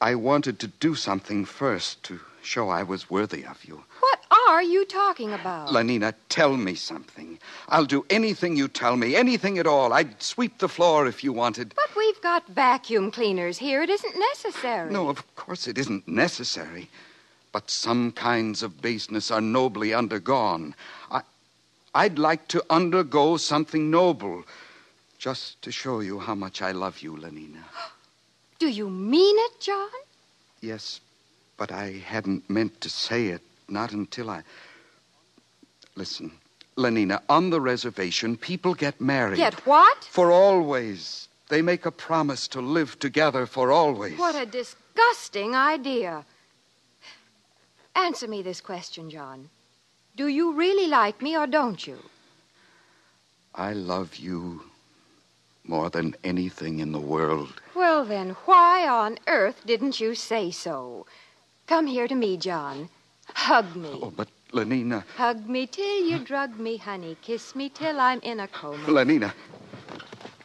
I 0.00 0.16
wanted 0.16 0.58
to 0.60 0.66
do 0.66 0.96
something 0.96 1.44
first 1.44 2.02
to 2.04 2.18
show 2.42 2.70
I 2.70 2.82
was 2.82 3.08
worthy 3.08 3.44
of 3.44 3.64
you. 3.64 3.84
What 4.50 4.56
are 4.56 4.62
you 4.64 4.84
talking 4.84 5.32
about? 5.32 5.68
Lenina, 5.68 6.12
tell 6.28 6.56
me 6.56 6.74
something. 6.74 7.38
I'll 7.68 7.84
do 7.84 8.04
anything 8.10 8.56
you 8.56 8.66
tell 8.66 8.96
me, 8.96 9.14
anything 9.14 9.58
at 9.58 9.66
all. 9.68 9.92
I'd 9.92 10.20
sweep 10.20 10.58
the 10.58 10.68
floor 10.68 11.06
if 11.06 11.22
you 11.22 11.32
wanted. 11.32 11.72
But 11.76 11.94
we've 11.96 12.20
got 12.20 12.48
vacuum 12.48 13.12
cleaners 13.12 13.58
here. 13.58 13.80
It 13.80 13.90
isn't 13.90 14.18
necessary. 14.18 14.92
No, 14.92 15.08
of 15.08 15.36
course 15.36 15.68
it 15.68 15.78
isn't 15.78 16.08
necessary. 16.08 16.90
But 17.52 17.70
some 17.70 18.10
kinds 18.10 18.64
of 18.64 18.82
baseness 18.82 19.30
are 19.30 19.40
nobly 19.40 19.94
undergone. 19.94 20.74
I, 21.12 21.20
I'd 21.94 22.18
like 22.18 22.48
to 22.48 22.64
undergo 22.68 23.36
something 23.36 23.88
noble, 23.88 24.42
just 25.16 25.62
to 25.62 25.70
show 25.70 26.00
you 26.00 26.18
how 26.18 26.34
much 26.34 26.60
I 26.60 26.72
love 26.72 26.98
you, 27.02 27.16
Lenina. 27.16 27.62
Do 28.58 28.66
you 28.66 28.90
mean 28.90 29.36
it, 29.38 29.60
John? 29.60 29.90
Yes, 30.60 31.00
but 31.56 31.70
I 31.70 32.02
hadn't 32.04 32.50
meant 32.50 32.80
to 32.80 32.88
say 32.88 33.28
it, 33.28 33.42
not 33.70 33.92
until 33.92 34.30
I. 34.30 34.42
Listen, 35.96 36.32
Lenina, 36.76 37.20
on 37.28 37.50
the 37.50 37.60
reservation, 37.60 38.36
people 38.36 38.74
get 38.74 39.00
married. 39.00 39.36
Get 39.36 39.66
what? 39.66 40.04
For 40.04 40.30
always. 40.30 41.28
They 41.48 41.62
make 41.62 41.84
a 41.84 41.90
promise 41.90 42.46
to 42.48 42.60
live 42.60 42.98
together 42.98 43.44
for 43.44 43.72
always. 43.72 44.18
What 44.18 44.36
a 44.36 44.46
disgusting 44.46 45.54
idea. 45.54 46.24
Answer 47.96 48.28
me 48.28 48.42
this 48.42 48.60
question, 48.60 49.10
John. 49.10 49.50
Do 50.16 50.28
you 50.28 50.52
really 50.52 50.86
like 50.86 51.20
me 51.20 51.36
or 51.36 51.46
don't 51.46 51.86
you? 51.86 51.98
I 53.54 53.72
love 53.72 54.16
you 54.16 54.62
more 55.64 55.90
than 55.90 56.14
anything 56.22 56.78
in 56.78 56.92
the 56.92 57.00
world. 57.00 57.60
Well, 57.74 58.04
then, 58.04 58.30
why 58.44 58.86
on 58.88 59.18
earth 59.26 59.62
didn't 59.66 60.00
you 60.00 60.14
say 60.14 60.50
so? 60.50 61.06
Come 61.66 61.86
here 61.86 62.08
to 62.08 62.14
me, 62.14 62.36
John. 62.36 62.88
Hug 63.34 63.76
me. 63.76 63.88
Oh, 63.92 64.12
but 64.14 64.28
Lenina, 64.52 65.04
Hug 65.16 65.48
me 65.48 65.66
till 65.66 66.04
you 66.06 66.18
drug 66.18 66.58
me, 66.58 66.76
honey. 66.76 67.16
Kiss 67.22 67.54
me 67.54 67.68
till 67.68 68.00
I'm 68.00 68.20
in 68.20 68.40
a 68.40 68.48
coma. 68.48 68.84
Lenina, 68.86 69.32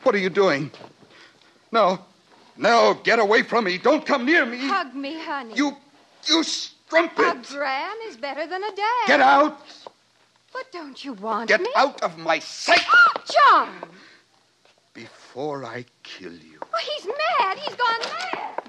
what 0.03 0.15
are 0.15 0.19
you 0.19 0.29
doing? 0.29 0.71
No, 1.71 1.99
no, 2.57 2.99
get 3.03 3.19
away 3.19 3.43
from 3.43 3.65
me. 3.65 3.77
Don't 3.77 4.05
come 4.05 4.25
near 4.25 4.45
me. 4.45 4.59
Hug 4.59 4.93
me, 4.93 5.19
honey. 5.19 5.55
You, 5.55 5.75
you 6.25 6.43
strumpet. 6.43 7.25
A 7.25 7.53
gram 7.53 7.97
is 8.07 8.17
better 8.17 8.45
than 8.47 8.63
a 8.63 8.75
damn. 8.75 9.07
Get 9.07 9.21
out. 9.21 9.59
But 10.53 10.71
don't 10.71 11.03
you 11.03 11.13
want 11.13 11.49
Get 11.49 11.61
me? 11.61 11.69
out 11.75 12.01
of 12.01 12.17
my 12.17 12.39
sight 12.39 12.79
ah, 12.87 13.23
John! 13.33 13.89
before 14.93 15.65
I 15.65 15.83
kill 16.03 16.31
you. 16.31 16.59
Oh, 16.61 16.79
he's 16.95 17.05
mad. 17.05 17.57
He's 17.57 17.75
gone 17.75 17.99
mad. 17.99 18.64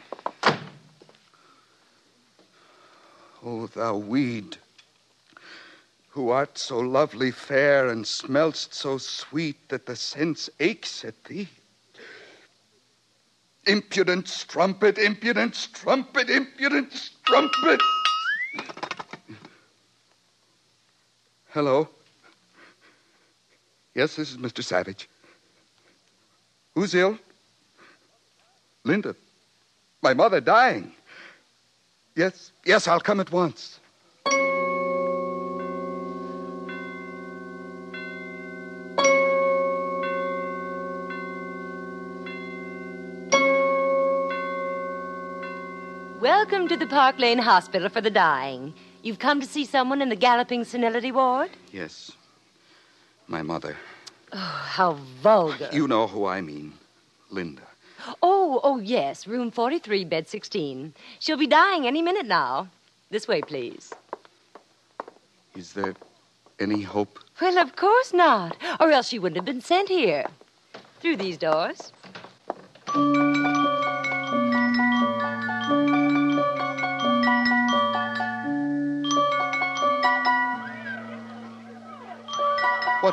Oh, 3.48 3.68
thou 3.68 3.96
weed, 3.96 4.56
who 6.08 6.30
art 6.30 6.58
so 6.58 6.80
lovely 6.80 7.30
fair 7.30 7.90
and 7.90 8.04
smell'st 8.04 8.74
so 8.74 8.98
sweet 8.98 9.68
that 9.68 9.86
the 9.86 9.94
sense 9.94 10.50
aches 10.58 11.04
at 11.04 11.22
thee. 11.22 11.48
Impudent 13.68 14.26
strumpet, 14.26 14.98
impudent 14.98 15.54
strumpet, 15.54 16.28
impudent 16.28 16.92
strumpet. 16.92 17.80
Hello. 21.50 21.88
Yes, 23.94 24.16
this 24.16 24.32
is 24.32 24.38
Mr. 24.38 24.64
Savage. 24.64 25.08
Who's 26.74 26.96
ill? 26.96 27.16
Linda. 28.82 29.14
My 30.02 30.14
mother 30.14 30.40
dying. 30.40 30.95
Yes, 32.16 32.50
yes, 32.64 32.88
I'll 32.88 32.98
come 32.98 33.20
at 33.20 33.30
once. 33.30 33.78
Welcome 46.18 46.68
to 46.68 46.76
the 46.78 46.86
Park 46.88 47.18
Lane 47.18 47.36
Hospital 47.36 47.90
for 47.90 48.00
the 48.00 48.08
Dying. 48.08 48.72
You've 49.02 49.18
come 49.18 49.42
to 49.42 49.46
see 49.46 49.66
someone 49.66 50.00
in 50.00 50.08
the 50.08 50.16
galloping 50.16 50.64
senility 50.64 51.12
ward? 51.12 51.50
Yes. 51.70 52.12
My 53.26 53.42
mother. 53.42 53.76
Oh, 54.32 54.38
how 54.38 54.92
vulgar. 55.20 55.68
You 55.70 55.86
know 55.86 56.06
who 56.06 56.24
I 56.24 56.40
mean. 56.40 56.72
Linda. 57.28 57.65
Oh, 58.22 58.60
oh, 58.62 58.78
yes. 58.78 59.26
Room 59.26 59.50
43, 59.50 60.04
bed 60.04 60.28
16. 60.28 60.94
She'll 61.18 61.36
be 61.36 61.46
dying 61.46 61.86
any 61.86 62.02
minute 62.02 62.26
now. 62.26 62.68
This 63.10 63.28
way, 63.28 63.40
please. 63.40 63.92
Is 65.54 65.72
there 65.72 65.94
any 66.60 66.82
hope? 66.82 67.18
Well, 67.40 67.58
of 67.58 67.76
course 67.76 68.12
not. 68.12 68.56
Or 68.80 68.90
else 68.90 69.08
she 69.08 69.18
wouldn't 69.18 69.36
have 69.36 69.44
been 69.44 69.60
sent 69.60 69.88
here. 69.88 70.26
Through 71.00 71.16
these 71.16 71.38
doors. 71.38 71.92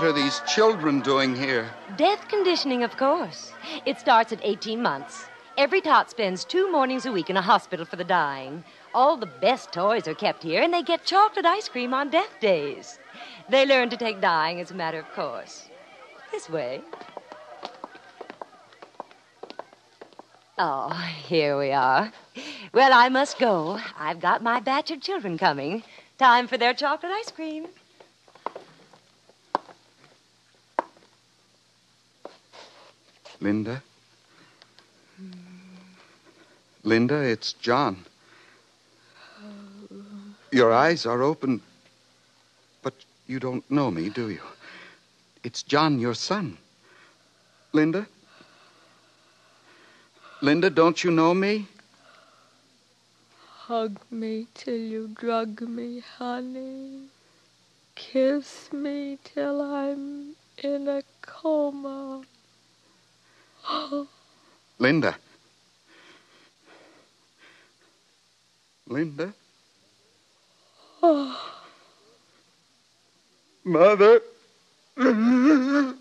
What 0.03 0.09
are 0.09 0.21
these 0.21 0.41
children 0.45 0.99
doing 0.99 1.33
here? 1.33 1.71
Death 1.95 2.27
conditioning, 2.27 2.83
of 2.83 2.97
course. 2.97 3.53
It 3.85 3.97
starts 3.97 4.33
at 4.33 4.41
18 4.43 4.81
months. 4.81 5.27
Every 5.57 5.79
tot 5.79 6.09
spends 6.09 6.43
two 6.43 6.69
mornings 6.69 7.05
a 7.05 7.11
week 7.13 7.29
in 7.29 7.37
a 7.37 7.41
hospital 7.41 7.85
for 7.85 7.95
the 7.95 8.03
dying. 8.03 8.65
All 8.93 9.15
the 9.15 9.31
best 9.39 9.71
toys 9.71 10.05
are 10.09 10.13
kept 10.13 10.43
here, 10.43 10.61
and 10.61 10.73
they 10.73 10.83
get 10.83 11.05
chocolate 11.05 11.45
ice 11.45 11.69
cream 11.69 11.93
on 11.93 12.09
death 12.09 12.37
days. 12.41 12.99
They 13.47 13.65
learn 13.65 13.89
to 13.91 13.95
take 13.95 14.19
dying 14.19 14.59
as 14.59 14.71
a 14.71 14.75
matter 14.75 14.99
of 14.99 15.09
course. 15.13 15.69
This 16.33 16.49
way. 16.49 16.81
Oh, 20.57 20.89
here 21.29 21.57
we 21.57 21.71
are. 21.71 22.11
Well, 22.73 22.91
I 22.91 23.07
must 23.07 23.39
go. 23.39 23.79
I've 23.97 24.19
got 24.19 24.43
my 24.43 24.59
batch 24.59 24.91
of 24.91 24.99
children 24.99 25.37
coming. 25.37 25.81
Time 26.17 26.49
for 26.49 26.57
their 26.57 26.73
chocolate 26.73 27.13
ice 27.13 27.31
cream. 27.31 27.67
Linda? 33.43 33.83
Linda, 36.83 37.15
it's 37.15 37.51
John. 37.51 38.05
Your 40.49 40.71
eyes 40.71 41.05
are 41.05 41.21
open, 41.21 41.61
but 42.83 42.93
you 43.27 43.41
don't 43.41 43.69
know 43.69 43.91
me, 43.91 44.07
do 44.07 44.29
you? 44.29 44.39
It's 45.43 45.61
John, 45.61 45.99
your 45.99 46.13
son. 46.13 46.57
Linda? 47.73 48.07
Linda, 50.41 50.69
don't 50.69 51.03
you 51.03 51.11
know 51.11 51.33
me? 51.33 51.67
Hug 53.67 53.99
me 54.09 54.47
till 54.53 54.79
you 54.79 55.09
drug 55.19 55.59
me, 55.59 56.01
honey. 56.17 57.07
Kiss 57.95 58.71
me 58.71 59.17
till 59.25 59.61
I'm 59.61 60.37
in 60.63 60.87
a 60.87 61.03
coma. 61.21 62.23
Linda. 64.79 65.15
Linda? 68.87 69.33
Mother. 73.63 74.21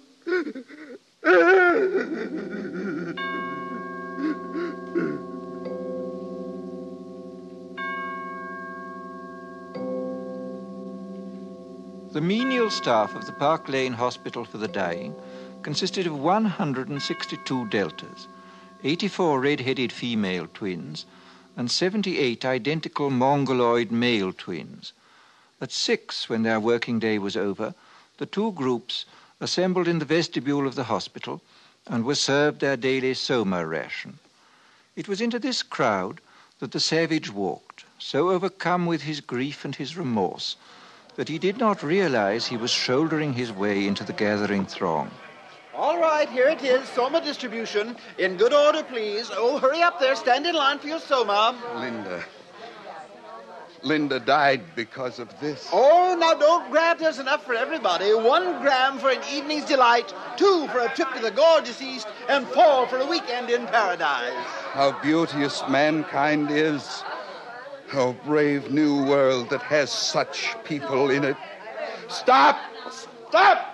The 12.13 12.21
menial 12.21 12.69
staff 12.71 13.15
of 13.15 13.25
the 13.25 13.33
Park 13.33 13.71
Lane 13.71 13.95
Hospital 13.95 14.45
for 14.45 14.59
the 14.59 14.69
Dying 14.69 15.15
consisted 15.63 16.07
of 16.07 16.19
162 16.19 17.69
deltas, 17.69 18.27
84 18.85 19.41
red-headed 19.41 19.93
female 19.93 20.49
twins, 20.53 21.07
and 21.57 21.71
78 21.71 22.45
identical 22.45 23.11
mongoloid 23.11 23.91
male 23.91 24.33
twins. 24.33 24.93
At 25.61 25.71
six, 25.71 26.29
when 26.29 26.43
their 26.43 26.59
working 26.59 26.99
day 26.99 27.19
was 27.19 27.37
over, 27.37 27.75
the 28.19 28.27
two 28.27 28.53
groups 28.53 29.05
assembled 29.41 29.89
in 29.89 29.99
the 29.99 30.05
vestibule 30.05 30.67
of 30.67 30.75
the 30.75 30.85
hospital 30.85 31.41
and 31.87 32.05
were 32.05 32.15
served 32.15 32.61
their 32.61 32.77
daily 32.77 33.15
soma 33.15 33.67
ration. 33.67 34.19
It 34.97 35.09
was 35.09 35.21
into 35.21 35.39
this 35.39 35.63
crowd 35.63 36.21
that 36.59 36.73
the 36.73 36.81
savage 36.81 37.31
walked, 37.31 37.85
so 37.99 38.31
overcome 38.31 38.87
with 38.87 39.03
his 39.03 39.21
grief 39.21 39.65
and 39.65 39.75
his 39.75 39.97
remorse 39.97 40.57
that 41.17 41.29
he 41.29 41.39
did 41.39 41.59
not 41.59 41.83
realize 41.83 42.47
he 42.47 42.57
was 42.57 42.71
shouldering 42.71 43.35
his 43.35 43.53
way 43.53 43.87
into 43.87 44.05
the 44.05 44.13
gathering 44.13 44.65
throng. 44.65 45.11
All 45.75 45.99
right, 45.99 46.29
here 46.29 46.49
it 46.49 46.63
is, 46.63 46.87
Soma 46.91 47.23
distribution. 47.23 47.97
In 48.19 48.37
good 48.37 48.53
order, 48.53 48.83
please. 48.83 49.31
Oh, 49.33 49.59
hurry 49.59 49.81
up 49.81 49.99
there. 49.99 50.15
Stand 50.15 50.47
in 50.47 50.55
line 50.55 50.79
for 50.79 50.89
your 50.89 51.01
Soma. 51.01 51.57
Linda. 51.77 52.23
Linda 53.83 54.21
died 54.21 54.63
because 54.77 55.19
of 55.19 55.29
this. 55.41 55.69
Oh, 55.73 56.15
now 56.19 56.35
don't 56.35 56.71
grab. 56.71 56.99
There's 56.99 57.19
enough 57.19 57.45
for 57.45 57.55
everybody. 57.55 58.13
One 58.15 58.61
gram 58.61 58.99
for 58.99 59.11
an 59.11 59.21
evening's 59.33 59.65
delight, 59.65 60.15
two 60.37 60.69
for 60.69 60.81
a 60.81 60.95
trip 60.95 61.09
to 61.15 61.23
the 61.23 61.31
gorgeous 61.31 61.81
East, 61.81 62.07
and 62.29 62.47
four 62.49 62.87
for 62.87 62.99
a 62.99 63.07
weekend 63.07 63.49
in 63.49 63.67
paradise. 63.67 64.33
How 64.73 64.93
beauteous 65.03 65.63
mankind 65.69 66.51
is. 66.51 67.03
How 67.89 68.13
brave 68.25 68.71
new 68.71 69.05
world 69.05 69.51
that 69.51 69.63
has 69.63 69.91
such 69.91 70.55
people 70.65 71.11
in 71.11 71.25
it. 71.25 71.37
Stop! 72.09 72.59
Stop! 73.29 73.72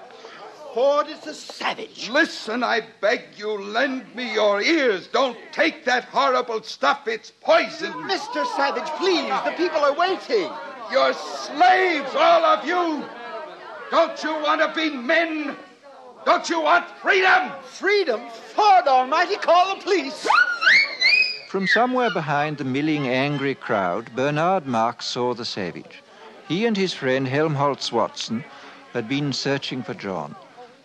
Ford 0.74 1.08
is 1.08 1.26
a 1.26 1.34
savage. 1.34 2.08
Listen, 2.10 2.62
I 2.62 2.82
beg 3.00 3.22
you, 3.36 3.50
lend 3.58 4.14
me 4.14 4.34
your 4.34 4.60
ears. 4.60 5.06
Don't 5.08 5.36
take 5.52 5.84
that 5.86 6.04
horrible 6.04 6.62
stuff. 6.62 7.08
It's 7.08 7.32
poison. 7.40 7.92
Mr. 7.92 8.46
Savage, 8.54 8.88
please. 8.98 9.28
The 9.44 9.54
people 9.56 9.80
are 9.80 9.94
waiting. 9.94 10.50
You're 10.92 11.14
slaves, 11.14 12.14
all 12.14 12.44
of 12.44 12.66
you. 12.66 13.04
Don't 13.90 14.22
you 14.22 14.32
want 14.42 14.60
to 14.60 14.72
be 14.74 14.94
men? 14.94 15.56
Don't 16.26 16.48
you 16.50 16.60
want 16.60 16.86
freedom? 16.98 17.52
Freedom? 17.64 18.20
Ford 18.54 18.86
Almighty, 18.86 19.36
call 19.36 19.74
the 19.74 19.82
police. 19.82 20.28
From 21.48 21.66
somewhere 21.66 22.10
behind 22.12 22.58
the 22.58 22.64
milling, 22.64 23.08
angry 23.08 23.54
crowd, 23.54 24.14
Bernard 24.14 24.66
Marx 24.66 25.06
saw 25.06 25.32
the 25.32 25.46
savage. 25.46 26.02
He 26.46 26.66
and 26.66 26.76
his 26.76 26.92
friend 26.92 27.26
Helmholtz 27.26 27.90
Watson 27.90 28.44
had 28.92 29.08
been 29.08 29.32
searching 29.32 29.82
for 29.82 29.94
John. 29.94 30.36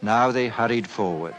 Now 0.03 0.31
they 0.31 0.49
hurried 0.49 0.85
forward. 0.85 1.33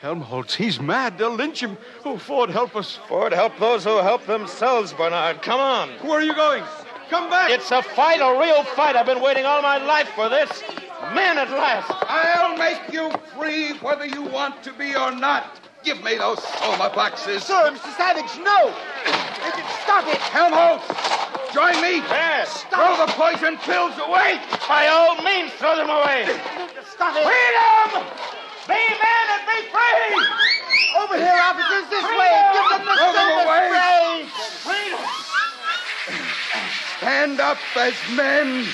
Helmholtz, 0.00 0.54
he's 0.54 0.80
mad. 0.80 1.16
They'll 1.16 1.34
lynch 1.34 1.62
him. 1.62 1.78
Oh, 2.04 2.18
Ford, 2.18 2.50
help 2.50 2.74
us. 2.74 2.98
Ford, 3.08 3.32
help 3.32 3.56
those 3.58 3.84
who 3.84 3.98
help 3.98 4.26
themselves, 4.26 4.92
Bernard. 4.92 5.40
Come 5.40 5.60
on. 5.60 5.88
Where 6.02 6.18
are 6.18 6.22
you 6.22 6.34
going? 6.34 6.64
Come 7.10 7.30
back. 7.30 7.50
It's 7.50 7.70
a 7.70 7.80
fight, 7.80 8.20
a 8.20 8.38
real 8.38 8.64
fight. 8.74 8.96
I've 8.96 9.06
been 9.06 9.22
waiting 9.22 9.44
all 9.44 9.62
my 9.62 9.78
life 9.78 10.08
for 10.16 10.28
this. 10.28 10.62
Men 11.14 11.38
at 11.38 11.50
last. 11.50 11.90
I'll 12.08 12.56
make 12.56 12.92
you 12.92 13.10
free 13.36 13.78
whether 13.78 14.04
you 14.04 14.22
want 14.22 14.64
to 14.64 14.72
be 14.72 14.96
or 14.96 15.12
not. 15.12 15.67
Give 15.88 16.04
me 16.04 16.18
those 16.18 16.36
soma 16.60 16.92
boxes. 16.94 17.44
Sir, 17.44 17.72
Mr. 17.72 17.96
Savage, 17.96 18.36
no. 18.44 18.76
Stop 19.88 20.04
it. 20.04 20.20
Helmholtz, 20.20 20.84
join 21.54 21.80
me. 21.80 22.04
Yes. 22.12 22.64
Throw 22.68 22.92
the 23.00 23.10
poison 23.16 23.56
pills 23.64 23.96
away. 23.96 24.36
By 24.68 24.88
all 24.88 25.16
means, 25.22 25.50
throw 25.52 25.76
them 25.76 25.88
away. 25.88 26.28
Stop 26.92 27.16
it. 27.16 27.24
Freedom! 27.24 28.04
Be 28.68 28.76
men 28.76 29.24
and 29.32 29.44
be 29.48 29.64
free! 29.72 30.28
Over 31.00 31.16
here, 31.16 31.40
officers, 31.40 31.88
this 31.88 32.04
way. 32.04 32.36
Give 32.52 32.68
them 32.68 32.84
the 32.84 32.92
Throw 32.92 33.12
them 33.16 33.48
away. 33.48 34.28
spray. 34.60 34.92
Freedom! 34.92 35.00
Stand 36.98 37.40
up 37.40 37.56
as 37.78 37.94
men. 38.14 38.66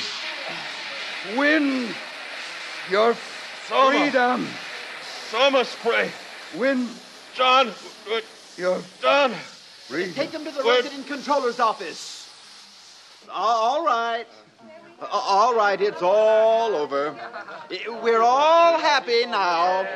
Win 1.38 1.94
your 2.90 3.14
Soma. 3.68 3.90
freedom. 4.00 4.48
Soma 5.30 5.64
spray. 5.64 6.10
Win 6.56 6.88
John, 7.34 7.72
you're 8.56 8.80
John. 9.02 9.32
freedom. 9.32 10.14
Take 10.14 10.30
them 10.30 10.44
to 10.44 10.50
the 10.52 10.64
Word. 10.64 10.84
resident 10.84 11.06
controller's 11.06 11.58
office. 11.58 12.30
All 13.32 13.84
right. 13.84 14.26
All 15.10 15.54
right, 15.54 15.80
it's 15.80 16.02
all 16.02 16.74
over. 16.76 17.16
We're 18.02 18.22
all 18.22 18.78
happy 18.78 19.26
now. 19.26 19.86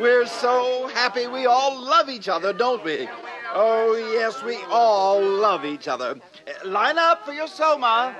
We're 0.00 0.26
so 0.26 0.88
happy 0.88 1.26
we 1.28 1.46
all 1.46 1.80
love 1.80 2.08
each 2.08 2.28
other, 2.28 2.52
don't 2.52 2.84
we? 2.84 3.08
Oh, 3.54 3.94
yes, 4.12 4.42
we 4.42 4.58
all 4.68 5.22
love 5.22 5.64
each 5.64 5.86
other. 5.88 6.16
Line 6.64 6.98
up 6.98 7.24
for 7.24 7.32
your 7.32 7.46
Soma. 7.46 8.14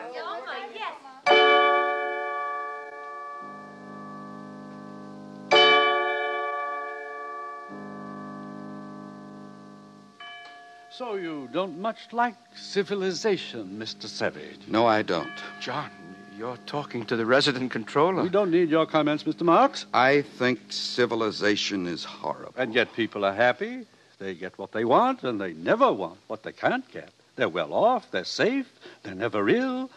So 10.99 11.15
you 11.15 11.49
don't 11.53 11.79
much 11.79 12.09
like 12.11 12.35
civilization, 12.57 13.79
Mr. 13.79 14.07
Savage. 14.07 14.59
No, 14.67 14.85
I 14.85 15.03
don't. 15.03 15.31
John, 15.61 15.91
you're 16.37 16.57
talking 16.67 17.07
to 17.07 17.15
the 17.15 17.25
resident 17.25 17.71
controller. 17.71 18.21
We 18.21 18.29
don't 18.29 18.51
need 18.51 18.69
your 18.69 18.85
comments, 18.85 19.23
Mr. 19.23 19.43
Marx. 19.43 19.87
I 19.95 20.23
think 20.23 20.59
civilization 20.71 21.87
is 21.87 22.03
horrible. 22.03 22.53
And 22.57 22.75
yet 22.75 22.93
people 22.95 23.25
are 23.25 23.33
happy. 23.33 23.87
They 24.19 24.35
get 24.35 24.59
what 24.59 24.73
they 24.73 24.85
want, 24.85 25.23
and 25.23 25.41
they 25.41 25.53
never 25.53 25.93
want 25.93 26.19
what 26.27 26.43
they 26.43 26.51
can't 26.51 26.91
get. 26.91 27.11
They're 27.37 27.49
well 27.49 27.75
off, 27.75 28.11
they're 28.11 28.25
safe, 28.25 28.69
they're 29.05 29.15
never 29.15 29.49
ill, 29.49 29.91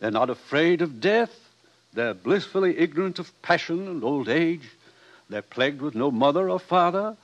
they're 0.00 0.10
not 0.10 0.28
afraid 0.28 0.82
of 0.82 1.00
death, 1.00 1.38
they're 1.94 2.14
blissfully 2.14 2.76
ignorant 2.76 3.20
of 3.20 3.30
passion 3.42 3.86
and 3.86 4.02
old 4.02 4.28
age, 4.28 4.68
they're 5.30 5.40
plagued 5.40 5.80
with 5.80 5.94
no 5.94 6.10
mother 6.10 6.50
or 6.50 6.58
father, 6.58 7.16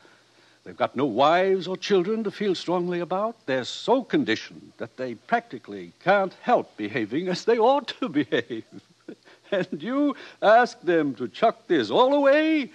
they've 0.65 0.77
got 0.77 0.97
no 0.97 1.05
wives 1.05 1.69
or 1.69 1.77
children 1.77 2.25
to 2.25 2.31
feel 2.31 2.55
strongly 2.55 3.01
about. 3.01 3.37
They're 3.47 3.65
so 3.65 4.03
conditioned 4.03 4.73
that 4.79 4.97
they 4.97 5.15
practically 5.15 5.93
can't 6.03 6.35
help 6.43 6.77
behaving 6.77 7.29
as 7.29 7.45
they 7.45 7.59
ought 7.59 7.89
to 8.01 8.09
behave. 8.09 8.65
And 9.53 9.81
you 9.81 10.17
ask 10.43 10.81
them 10.81 11.15
to 11.15 11.29
chuck 11.29 11.69
this 11.69 11.89
all 11.89 12.15
away 12.15 12.71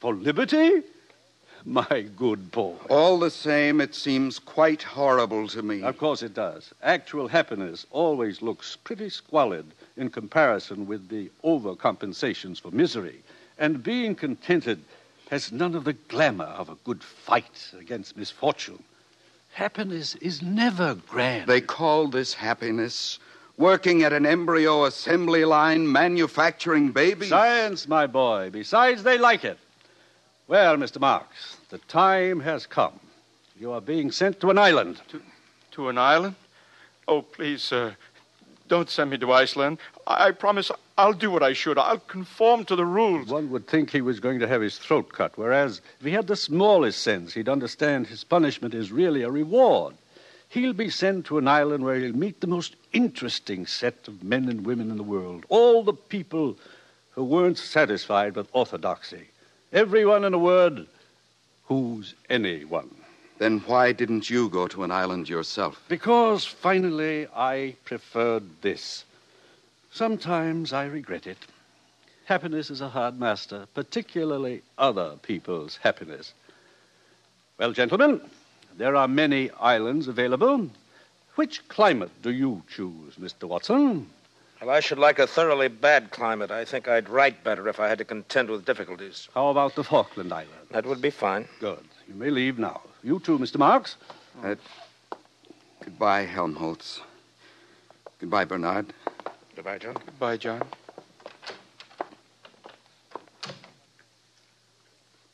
for 0.00 0.12
liberty? 0.12 0.82
My 1.64 2.06
good 2.16 2.50
boy. 2.50 2.74
All 2.88 3.18
the 3.18 3.30
same, 3.30 3.80
it 3.80 3.94
seems 3.94 4.38
quite 4.38 4.82
horrible 4.82 5.46
to 5.48 5.62
me. 5.62 5.82
Of 5.82 5.98
course 5.98 6.22
it 6.22 6.34
does. 6.34 6.72
Actual 6.82 7.28
happiness 7.28 7.86
always 7.90 8.40
looks 8.40 8.76
pretty 8.76 9.10
squalid 9.10 9.66
in 9.96 10.10
comparison 10.10 10.86
with 10.86 11.08
the 11.08 11.30
overcompensations 11.44 12.60
for 12.60 12.70
misery. 12.70 13.20
And 13.58 13.82
being 13.82 14.14
contented 14.14 14.82
has 15.30 15.52
none 15.52 15.76
of 15.76 15.84
the 15.84 15.92
glamour 15.92 16.44
of 16.44 16.68
a 16.68 16.74
good 16.84 17.02
fight 17.04 17.70
against 17.78 18.16
misfortune. 18.16 18.82
Happiness 19.52 20.16
is 20.16 20.42
never 20.42 20.96
grand. 21.08 21.48
They 21.48 21.60
call 21.60 22.08
this 22.08 22.34
happiness 22.34 23.20
working 23.56 24.02
at 24.02 24.12
an 24.12 24.26
embryo 24.26 24.84
assembly 24.86 25.44
line, 25.44 25.90
manufacturing 25.90 26.90
babies. 26.90 27.28
Science, 27.28 27.86
my 27.86 28.08
boy. 28.08 28.50
Besides, 28.50 29.04
they 29.04 29.18
like 29.18 29.44
it. 29.44 29.58
Well, 30.48 30.76
Mr. 30.76 31.00
Marx, 31.00 31.58
the 31.68 31.78
time 31.78 32.40
has 32.40 32.66
come. 32.66 32.98
You 33.58 33.70
are 33.70 33.80
being 33.80 34.10
sent 34.10 34.40
to 34.40 34.50
an 34.50 34.58
island. 34.58 35.00
To, 35.10 35.22
to 35.72 35.88
an 35.90 35.98
island? 35.98 36.34
Oh, 37.06 37.22
please, 37.22 37.62
sir. 37.62 37.96
Don't 38.70 38.88
send 38.88 39.10
me 39.10 39.18
to 39.18 39.32
Iceland. 39.32 39.78
I, 40.06 40.28
I 40.28 40.30
promise 40.30 40.70
I'll 40.96 41.12
do 41.12 41.28
what 41.30 41.42
I 41.42 41.52
should. 41.52 41.76
I'll 41.76 41.98
conform 41.98 42.64
to 42.66 42.76
the 42.76 42.86
rules. 42.86 43.26
One 43.26 43.50
would 43.50 43.66
think 43.66 43.90
he 43.90 44.00
was 44.00 44.20
going 44.20 44.38
to 44.38 44.46
have 44.46 44.62
his 44.62 44.78
throat 44.78 45.12
cut, 45.12 45.36
whereas 45.36 45.80
if 45.98 46.06
he 46.06 46.12
had 46.12 46.28
the 46.28 46.36
smallest 46.36 47.02
sense, 47.02 47.34
he'd 47.34 47.48
understand 47.48 48.06
his 48.06 48.22
punishment 48.22 48.72
is 48.72 48.92
really 48.92 49.22
a 49.22 49.30
reward. 49.30 49.96
He'll 50.48 50.72
be 50.72 50.88
sent 50.88 51.26
to 51.26 51.38
an 51.38 51.48
island 51.48 51.84
where 51.84 51.96
he'll 51.96 52.14
meet 52.14 52.40
the 52.40 52.46
most 52.46 52.76
interesting 52.92 53.66
set 53.66 54.06
of 54.06 54.22
men 54.22 54.48
and 54.48 54.64
women 54.64 54.92
in 54.92 54.96
the 54.96 55.02
world. 55.02 55.46
All 55.48 55.82
the 55.82 55.92
people 55.92 56.56
who 57.10 57.24
weren't 57.24 57.58
satisfied 57.58 58.36
with 58.36 58.48
orthodoxy. 58.52 59.30
Everyone, 59.72 60.24
in 60.24 60.32
a 60.32 60.38
word, 60.38 60.86
who's 61.64 62.14
anyone. 62.28 62.99
Then 63.40 63.60
why 63.60 63.92
didn't 63.92 64.28
you 64.28 64.50
go 64.50 64.68
to 64.68 64.84
an 64.84 64.90
island 64.90 65.26
yourself? 65.26 65.82
Because 65.88 66.44
finally 66.44 67.26
I 67.34 67.74
preferred 67.86 68.44
this. 68.60 69.06
Sometimes 69.90 70.74
I 70.74 70.84
regret 70.84 71.26
it. 71.26 71.38
Happiness 72.26 72.68
is 72.68 72.82
a 72.82 72.90
hard 72.90 73.18
master, 73.18 73.66
particularly 73.72 74.60
other 74.76 75.16
people's 75.22 75.78
happiness. 75.78 76.34
Well, 77.56 77.72
gentlemen, 77.72 78.20
there 78.76 78.94
are 78.94 79.08
many 79.08 79.50
islands 79.58 80.06
available. 80.06 80.68
Which 81.36 81.66
climate 81.68 82.10
do 82.20 82.30
you 82.30 82.62
choose, 82.68 83.14
Mr. 83.14 83.44
Watson? 83.44 84.10
Well, 84.60 84.68
I 84.68 84.80
should 84.80 84.98
like 84.98 85.18
a 85.18 85.26
thoroughly 85.26 85.68
bad 85.68 86.10
climate. 86.10 86.50
I 86.50 86.66
think 86.66 86.88
I'd 86.88 87.08
write 87.08 87.42
better 87.42 87.68
if 87.68 87.80
I 87.80 87.88
had 87.88 87.96
to 87.98 88.04
contend 88.04 88.50
with 88.50 88.66
difficulties. 88.66 89.30
How 89.32 89.48
about 89.48 89.76
the 89.76 89.84
Falkland 89.84 90.30
Islands? 90.30 90.68
That 90.72 90.84
would 90.84 91.00
be 91.00 91.08
fine. 91.08 91.48
Good. 91.58 91.80
You 92.10 92.16
may 92.16 92.30
leave 92.30 92.58
now. 92.58 92.80
You 93.04 93.20
too, 93.20 93.38
Mr. 93.38 93.56
Marx. 93.58 93.96
Uh, 94.42 94.56
goodbye, 95.84 96.22
Helmholtz. 96.22 97.00
Goodbye, 98.18 98.44
Bernard. 98.44 98.92
Goodbye, 99.54 99.78
John. 99.78 99.94
Goodbye, 99.94 100.36
John. 100.36 100.62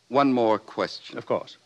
One 0.08 0.34
more 0.34 0.58
question. 0.58 1.16
Of 1.16 1.24
course. 1.24 1.56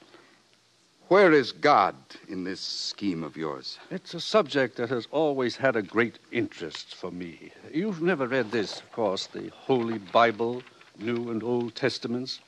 Where 1.08 1.32
is 1.32 1.50
God 1.50 1.96
in 2.28 2.44
this 2.44 2.60
scheme 2.60 3.24
of 3.24 3.36
yours? 3.36 3.80
It's 3.90 4.14
a 4.14 4.20
subject 4.20 4.76
that 4.76 4.90
has 4.90 5.08
always 5.10 5.56
had 5.56 5.74
a 5.74 5.82
great 5.82 6.20
interest 6.30 6.94
for 6.94 7.10
me. 7.10 7.50
You've 7.74 8.00
never 8.00 8.28
read 8.28 8.52
this, 8.52 8.78
of 8.78 8.92
course, 8.92 9.26
the 9.26 9.50
Holy 9.52 9.98
Bible, 9.98 10.62
New 11.00 11.32
and 11.32 11.42
Old 11.42 11.74
Testaments. 11.74 12.38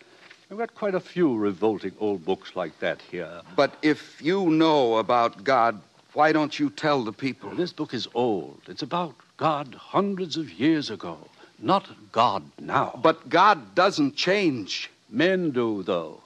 I've 0.53 0.59
got 0.59 0.75
quite 0.75 0.95
a 0.95 1.01
few 1.01 1.35
revolting 1.35 1.93
old 1.99 2.27
books 2.27 2.55
like 2.55 2.79
that 2.81 3.01
here. 3.01 3.41
But 3.57 3.75
if 3.81 4.21
you 4.21 4.51
know 4.51 4.99
about 4.99 5.45
God, 5.45 5.81
why 6.13 6.31
don't 6.31 6.61
you 6.61 6.69
tell 6.69 7.03
the 7.03 7.13
people? 7.13 7.49
This 7.55 7.73
book 7.73 7.95
is 7.95 8.07
old. 8.13 8.61
It's 8.69 8.83
about 8.83 9.15
God 9.39 9.75
hundreds 9.75 10.37
of 10.37 10.53
years 10.53 10.91
ago, 10.91 11.17
not 11.59 11.89
God 12.13 12.43
now. 12.61 13.01
But 13.03 13.31
God 13.31 13.75
doesn't 13.75 14.15
change. 14.15 14.91
Men 15.09 15.53
do, 15.53 15.83
though. 15.85 16.21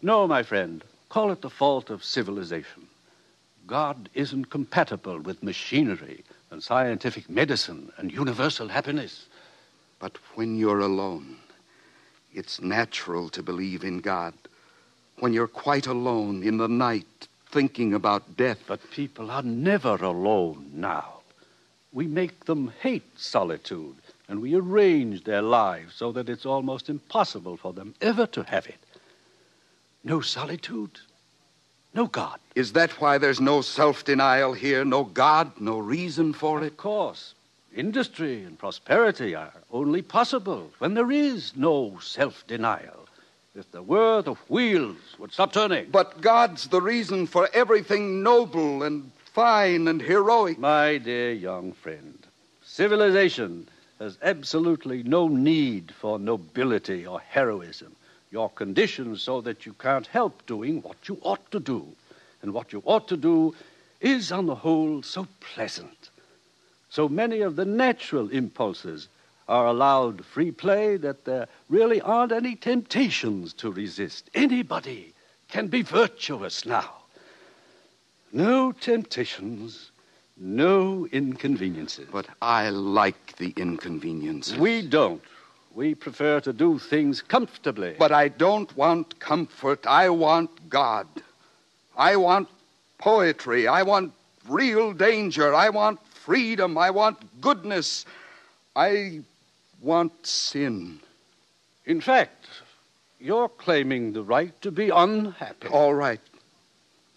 No, 0.00 0.26
my 0.26 0.42
friend, 0.42 0.82
call 1.10 1.30
it 1.30 1.42
the 1.42 1.50
fault 1.50 1.90
of 1.90 2.02
civilization. 2.02 2.86
God 3.66 4.08
isn't 4.14 4.46
compatible 4.46 5.18
with 5.18 5.42
machinery 5.42 6.24
and 6.50 6.62
scientific 6.62 7.28
medicine 7.28 7.92
and 7.98 8.10
universal 8.10 8.68
happiness. 8.68 9.26
But 9.98 10.16
when 10.34 10.56
you're 10.56 10.80
alone, 10.80 11.36
it's 12.36 12.60
natural 12.60 13.28
to 13.30 13.42
believe 13.42 13.82
in 13.82 13.98
God. 13.98 14.34
When 15.18 15.32
you're 15.32 15.48
quite 15.48 15.86
alone 15.86 16.42
in 16.42 16.58
the 16.58 16.68
night, 16.68 17.28
thinking 17.50 17.94
about 17.94 18.36
death. 18.36 18.58
But 18.66 18.90
people 18.90 19.30
are 19.30 19.42
never 19.42 19.96
alone 19.96 20.70
now. 20.74 21.20
We 21.92 22.06
make 22.06 22.44
them 22.44 22.72
hate 22.80 23.18
solitude, 23.18 23.96
and 24.28 24.42
we 24.42 24.54
arrange 24.54 25.24
their 25.24 25.40
lives 25.40 25.94
so 25.94 26.12
that 26.12 26.28
it's 26.28 26.44
almost 26.44 26.90
impossible 26.90 27.56
for 27.56 27.72
them 27.72 27.94
ever 28.02 28.26
to 28.26 28.42
have 28.42 28.66
it. 28.66 28.80
No 30.04 30.20
solitude, 30.20 31.00
no 31.94 32.06
God. 32.06 32.38
Is 32.54 32.74
that 32.74 33.00
why 33.00 33.16
there's 33.16 33.40
no 33.40 33.62
self 33.62 34.04
denial 34.04 34.52
here? 34.52 34.84
No 34.84 35.04
God, 35.04 35.58
no 35.58 35.78
reason 35.78 36.34
for 36.34 36.62
it? 36.62 36.72
Of 36.72 36.76
course. 36.76 37.34
Industry 37.76 38.42
and 38.42 38.58
prosperity 38.58 39.34
are 39.34 39.52
only 39.70 40.00
possible 40.00 40.70
when 40.78 40.94
there 40.94 41.10
is 41.10 41.54
no 41.54 41.98
self 42.00 42.46
denial. 42.46 43.06
If 43.54 43.70
there 43.70 43.82
were, 43.82 44.22
the 44.22 44.32
wheels 44.48 44.96
would 45.18 45.30
stop 45.30 45.52
turning. 45.52 45.90
But 45.90 46.22
God's 46.22 46.68
the 46.68 46.80
reason 46.80 47.26
for 47.26 47.50
everything 47.52 48.22
noble 48.22 48.82
and 48.82 49.12
fine 49.34 49.88
and 49.88 50.00
heroic. 50.00 50.58
My 50.58 50.96
dear 50.96 51.32
young 51.32 51.72
friend, 51.72 52.26
civilization 52.64 53.68
has 53.98 54.16
absolutely 54.22 55.02
no 55.02 55.28
need 55.28 55.92
for 55.92 56.18
nobility 56.18 57.06
or 57.06 57.20
heroism. 57.20 57.94
You're 58.30 58.48
conditioned 58.48 59.20
so 59.20 59.42
that 59.42 59.66
you 59.66 59.74
can't 59.74 60.06
help 60.06 60.46
doing 60.46 60.80
what 60.80 61.10
you 61.10 61.18
ought 61.20 61.50
to 61.50 61.60
do. 61.60 61.86
And 62.40 62.54
what 62.54 62.72
you 62.72 62.82
ought 62.86 63.06
to 63.08 63.18
do 63.18 63.54
is, 64.00 64.32
on 64.32 64.46
the 64.46 64.54
whole, 64.54 65.02
so 65.02 65.28
pleasant. 65.40 66.08
So 66.96 67.10
many 67.10 67.42
of 67.42 67.56
the 67.56 67.66
natural 67.66 68.30
impulses 68.30 69.08
are 69.48 69.66
allowed 69.66 70.24
free 70.24 70.50
play 70.50 70.96
that 70.96 71.26
there 71.26 71.46
really 71.68 72.00
aren't 72.00 72.32
any 72.32 72.56
temptations 72.56 73.52
to 73.60 73.70
resist. 73.70 74.30
Anybody 74.32 75.12
can 75.46 75.66
be 75.66 75.82
virtuous 75.82 76.64
now. 76.64 76.90
No 78.32 78.72
temptations, 78.72 79.90
no 80.38 81.06
inconveniences. 81.12 82.08
But 82.10 82.28
I 82.40 82.70
like 82.70 83.36
the 83.36 83.52
inconveniences. 83.58 84.56
We 84.56 84.80
don't. 84.80 85.20
We 85.74 85.94
prefer 85.94 86.40
to 86.40 86.52
do 86.54 86.78
things 86.78 87.20
comfortably. 87.20 87.94
But 87.98 88.12
I 88.12 88.28
don't 88.28 88.74
want 88.74 89.20
comfort. 89.20 89.86
I 89.86 90.08
want 90.08 90.70
God. 90.70 91.08
I 91.94 92.16
want 92.16 92.48
poetry. 92.96 93.68
I 93.68 93.82
want 93.82 94.14
real 94.48 94.94
danger. 94.94 95.54
I 95.54 95.68
want 95.68 96.00
freedom. 96.26 96.76
I 96.76 96.90
want 96.90 97.40
goodness. 97.40 98.04
I 98.74 99.20
want 99.80 100.26
sin. 100.26 100.98
In 101.84 102.00
fact, 102.00 102.46
you're 103.20 103.48
claiming 103.48 104.12
the 104.12 104.24
right 104.24 104.60
to 104.60 104.72
be 104.72 104.90
unhappy. 104.90 105.68
All 105.68 105.94
right. 105.94 106.20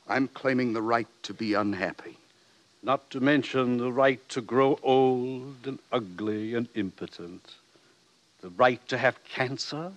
I'm 0.07 0.27
claiming 0.27 0.73
the 0.73 0.83
right 0.83 1.07
to 1.23 1.33
be 1.33 1.55
unhappy. 1.55 2.17
Not 2.83 3.09
to 3.09 3.19
mention 3.19 3.77
the 3.77 3.91
right 3.91 4.21
to 4.29 4.41
grow 4.41 4.79
old 4.83 5.65
and 5.65 5.79
ugly 5.91 6.53
and 6.53 6.67
impotent. 6.75 7.43
The 8.41 8.49
right 8.51 8.87
to 8.89 8.97
have 8.99 9.23
cancer. 9.23 9.91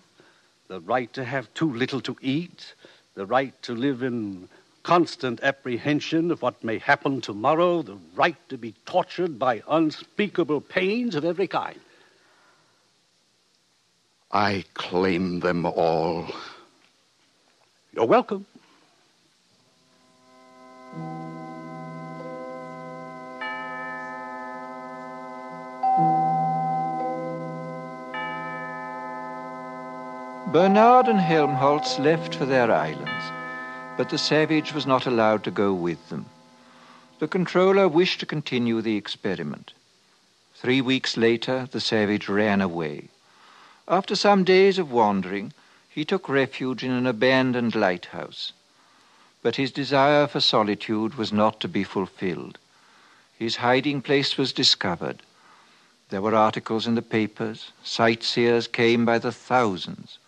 The 0.68 0.80
right 0.80 1.12
to 1.12 1.22
have 1.22 1.52
too 1.52 1.70
little 1.70 2.00
to 2.00 2.16
eat. 2.22 2.74
The 3.14 3.26
right 3.26 3.54
to 3.64 3.74
live 3.74 4.02
in 4.02 4.48
constant 4.82 5.40
apprehension 5.42 6.30
of 6.30 6.42
what 6.42 6.62
may 6.64 6.78
happen 6.78 7.20
tomorrow. 7.20 7.82
The 7.82 7.98
right 8.14 8.36
to 8.48 8.58
be 8.58 8.74
tortured 8.84 9.38
by 9.38 9.62
unspeakable 9.68 10.60
pains 10.60 11.14
of 11.14 11.24
every 11.24 11.46
kind. 11.46 11.78
I 14.30 14.64
claim 14.74 15.40
them 15.40 15.66
all. 15.66 16.26
You're 17.92 18.06
welcome. 18.06 18.46
Bernard 30.52 31.08
and 31.08 31.18
Helmholtz 31.18 31.98
left 31.98 32.34
for 32.34 32.44
their 32.44 32.70
islands, 32.70 33.24
but 33.96 34.08
the 34.08 34.18
savage 34.18 34.72
was 34.72 34.86
not 34.86 35.06
allowed 35.06 35.44
to 35.44 35.50
go 35.50 35.72
with 35.72 36.08
them. 36.08 36.26
The 37.18 37.28
controller 37.28 37.86
wished 37.86 38.20
to 38.20 38.26
continue 38.26 38.80
the 38.80 38.96
experiment. 38.96 39.72
Three 40.56 40.80
weeks 40.80 41.16
later, 41.16 41.68
the 41.70 41.80
savage 41.80 42.28
ran 42.28 42.60
away. 42.60 43.08
After 43.86 44.14
some 44.14 44.44
days 44.44 44.78
of 44.78 44.90
wandering, 44.90 45.52
he 45.88 46.04
took 46.04 46.28
refuge 46.28 46.82
in 46.82 46.90
an 46.90 47.06
abandoned 47.06 47.74
lighthouse. 47.74 48.52
But 49.42 49.56
his 49.56 49.72
desire 49.72 50.26
for 50.26 50.40
solitude 50.40 51.16
was 51.16 51.32
not 51.32 51.60
to 51.60 51.68
be 51.68 51.84
fulfilled. 51.84 52.58
His 53.38 53.56
hiding 53.56 54.00
place 54.02 54.38
was 54.38 54.52
discovered. 54.52 55.20
There 56.10 56.22
were 56.22 56.34
articles 56.34 56.86
in 56.86 56.94
the 56.94 57.02
papers. 57.02 57.72
Sightseers 57.82 58.68
came 58.68 59.04
by 59.04 59.18
the 59.18 59.32
thousands. 59.32 60.18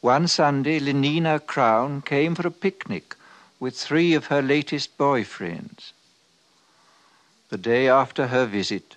One 0.00 0.28
Sunday, 0.28 0.80
Lenina 0.80 1.38
Crowne 1.40 2.02
came 2.02 2.34
for 2.34 2.46
a 2.46 2.50
picnic 2.50 3.16
with 3.58 3.78
three 3.78 4.14
of 4.14 4.26
her 4.26 4.40
latest 4.40 4.96
boyfriends. 4.96 5.92
The 7.50 7.58
day 7.58 7.86
after 7.86 8.28
her 8.28 8.46
visit, 8.46 8.96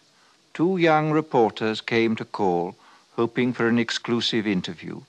two 0.53 0.77
young 0.77 1.11
reporters 1.11 1.81
came 1.81 2.15
to 2.15 2.23
call, 2.23 2.77
hoping 3.17 3.51
for 3.51 3.67
an 3.67 3.79
exclusive 3.79 4.47
interview. 4.47 5.01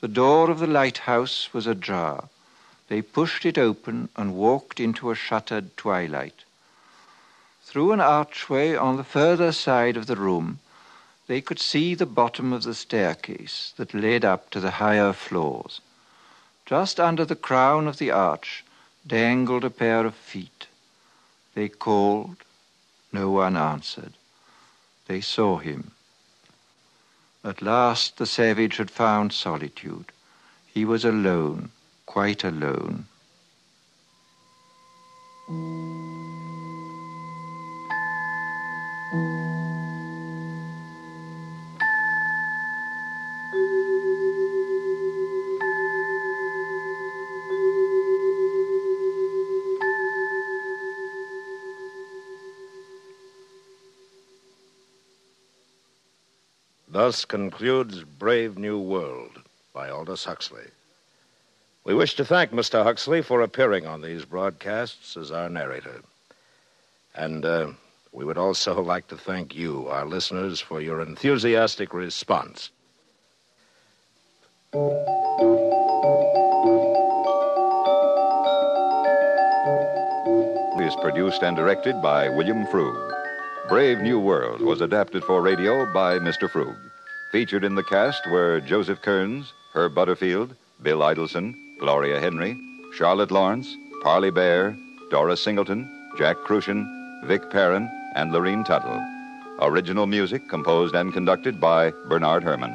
The 0.00 0.08
door 0.08 0.50
of 0.50 0.60
the 0.60 0.66
lighthouse 0.66 1.52
was 1.52 1.66
ajar. 1.66 2.30
They 2.88 3.02
pushed 3.02 3.44
it 3.44 3.58
open 3.58 4.08
and 4.16 4.34
walked 4.34 4.80
into 4.80 5.10
a 5.10 5.14
shuttered 5.14 5.76
twilight. 5.76 6.44
Through 7.64 7.92
an 7.92 8.00
archway 8.00 8.74
on 8.74 8.96
the 8.96 9.04
further 9.04 9.52
side 9.52 9.98
of 9.98 10.06
the 10.06 10.16
room, 10.16 10.60
they 11.26 11.40
could 11.40 11.58
see 11.58 11.94
the 11.94 12.06
bottom 12.06 12.52
of 12.52 12.62
the 12.62 12.74
staircase 12.74 13.72
that 13.76 13.94
led 13.94 14.24
up 14.24 14.50
to 14.50 14.60
the 14.60 14.72
higher 14.72 15.12
floors. 15.12 15.80
Just 16.64 17.00
under 17.00 17.24
the 17.24 17.36
crown 17.36 17.86
of 17.88 17.98
the 17.98 18.10
arch 18.10 18.64
dangled 19.06 19.64
a 19.64 19.70
pair 19.70 20.04
of 20.04 20.14
feet. 20.14 20.66
They 21.54 21.68
called. 21.68 22.36
No 23.12 23.30
one 23.30 23.56
answered. 23.56 24.12
They 25.06 25.20
saw 25.20 25.58
him. 25.58 25.92
At 27.44 27.62
last 27.62 28.18
the 28.18 28.26
savage 28.26 28.76
had 28.76 28.90
found 28.90 29.32
solitude. 29.32 30.06
He 30.66 30.84
was 30.84 31.04
alone, 31.04 31.70
quite 32.04 32.44
alone. 32.44 33.06
Thus 57.06 57.24
concludes 57.24 58.02
Brave 58.02 58.58
New 58.58 58.80
World 58.80 59.38
by 59.72 59.88
Aldous 59.90 60.24
Huxley. 60.24 60.66
We 61.84 61.94
wish 61.94 62.16
to 62.16 62.24
thank 62.24 62.50
Mr. 62.50 62.82
Huxley 62.82 63.22
for 63.22 63.42
appearing 63.42 63.86
on 63.86 64.02
these 64.02 64.24
broadcasts 64.24 65.16
as 65.16 65.30
our 65.30 65.48
narrator. 65.48 66.00
And 67.14 67.44
uh, 67.44 67.68
we 68.10 68.24
would 68.24 68.36
also 68.36 68.82
like 68.82 69.06
to 69.06 69.16
thank 69.16 69.54
you, 69.54 69.86
our 69.86 70.04
listeners, 70.04 70.58
for 70.58 70.80
your 70.80 71.00
enthusiastic 71.00 71.94
response. 71.94 72.70
is 80.80 80.96
produced 80.96 81.44
and 81.44 81.54
directed 81.56 82.02
by 82.02 82.28
William 82.30 82.66
Froug. 82.66 83.12
Brave 83.68 84.00
New 84.00 84.18
World 84.18 84.60
was 84.60 84.80
adapted 84.80 85.22
for 85.22 85.40
radio 85.40 85.92
by 85.92 86.18
Mr. 86.18 86.50
Froug. 86.50 86.85
Featured 87.36 87.64
in 87.64 87.74
the 87.74 87.84
cast 87.84 88.26
were 88.30 88.62
Joseph 88.62 89.02
Kearns, 89.02 89.52
Herb 89.74 89.94
Butterfield, 89.94 90.56
Bill 90.82 91.00
Idelson, 91.00 91.54
Gloria 91.78 92.18
Henry, 92.18 92.56
Charlotte 92.94 93.30
Lawrence, 93.30 93.76
Parley 94.02 94.30
Baer, 94.30 94.74
Doris 95.10 95.42
Singleton, 95.42 95.86
Jack 96.16 96.38
Kruschen, 96.38 96.88
Vic 97.26 97.50
Perrin, 97.50 97.90
and 98.14 98.32
Lurene 98.32 98.64
Tuttle. 98.64 99.04
Original 99.60 100.06
music 100.06 100.48
composed 100.48 100.94
and 100.94 101.12
conducted 101.12 101.60
by 101.60 101.90
Bernard 102.08 102.42
Herrmann. 102.42 102.74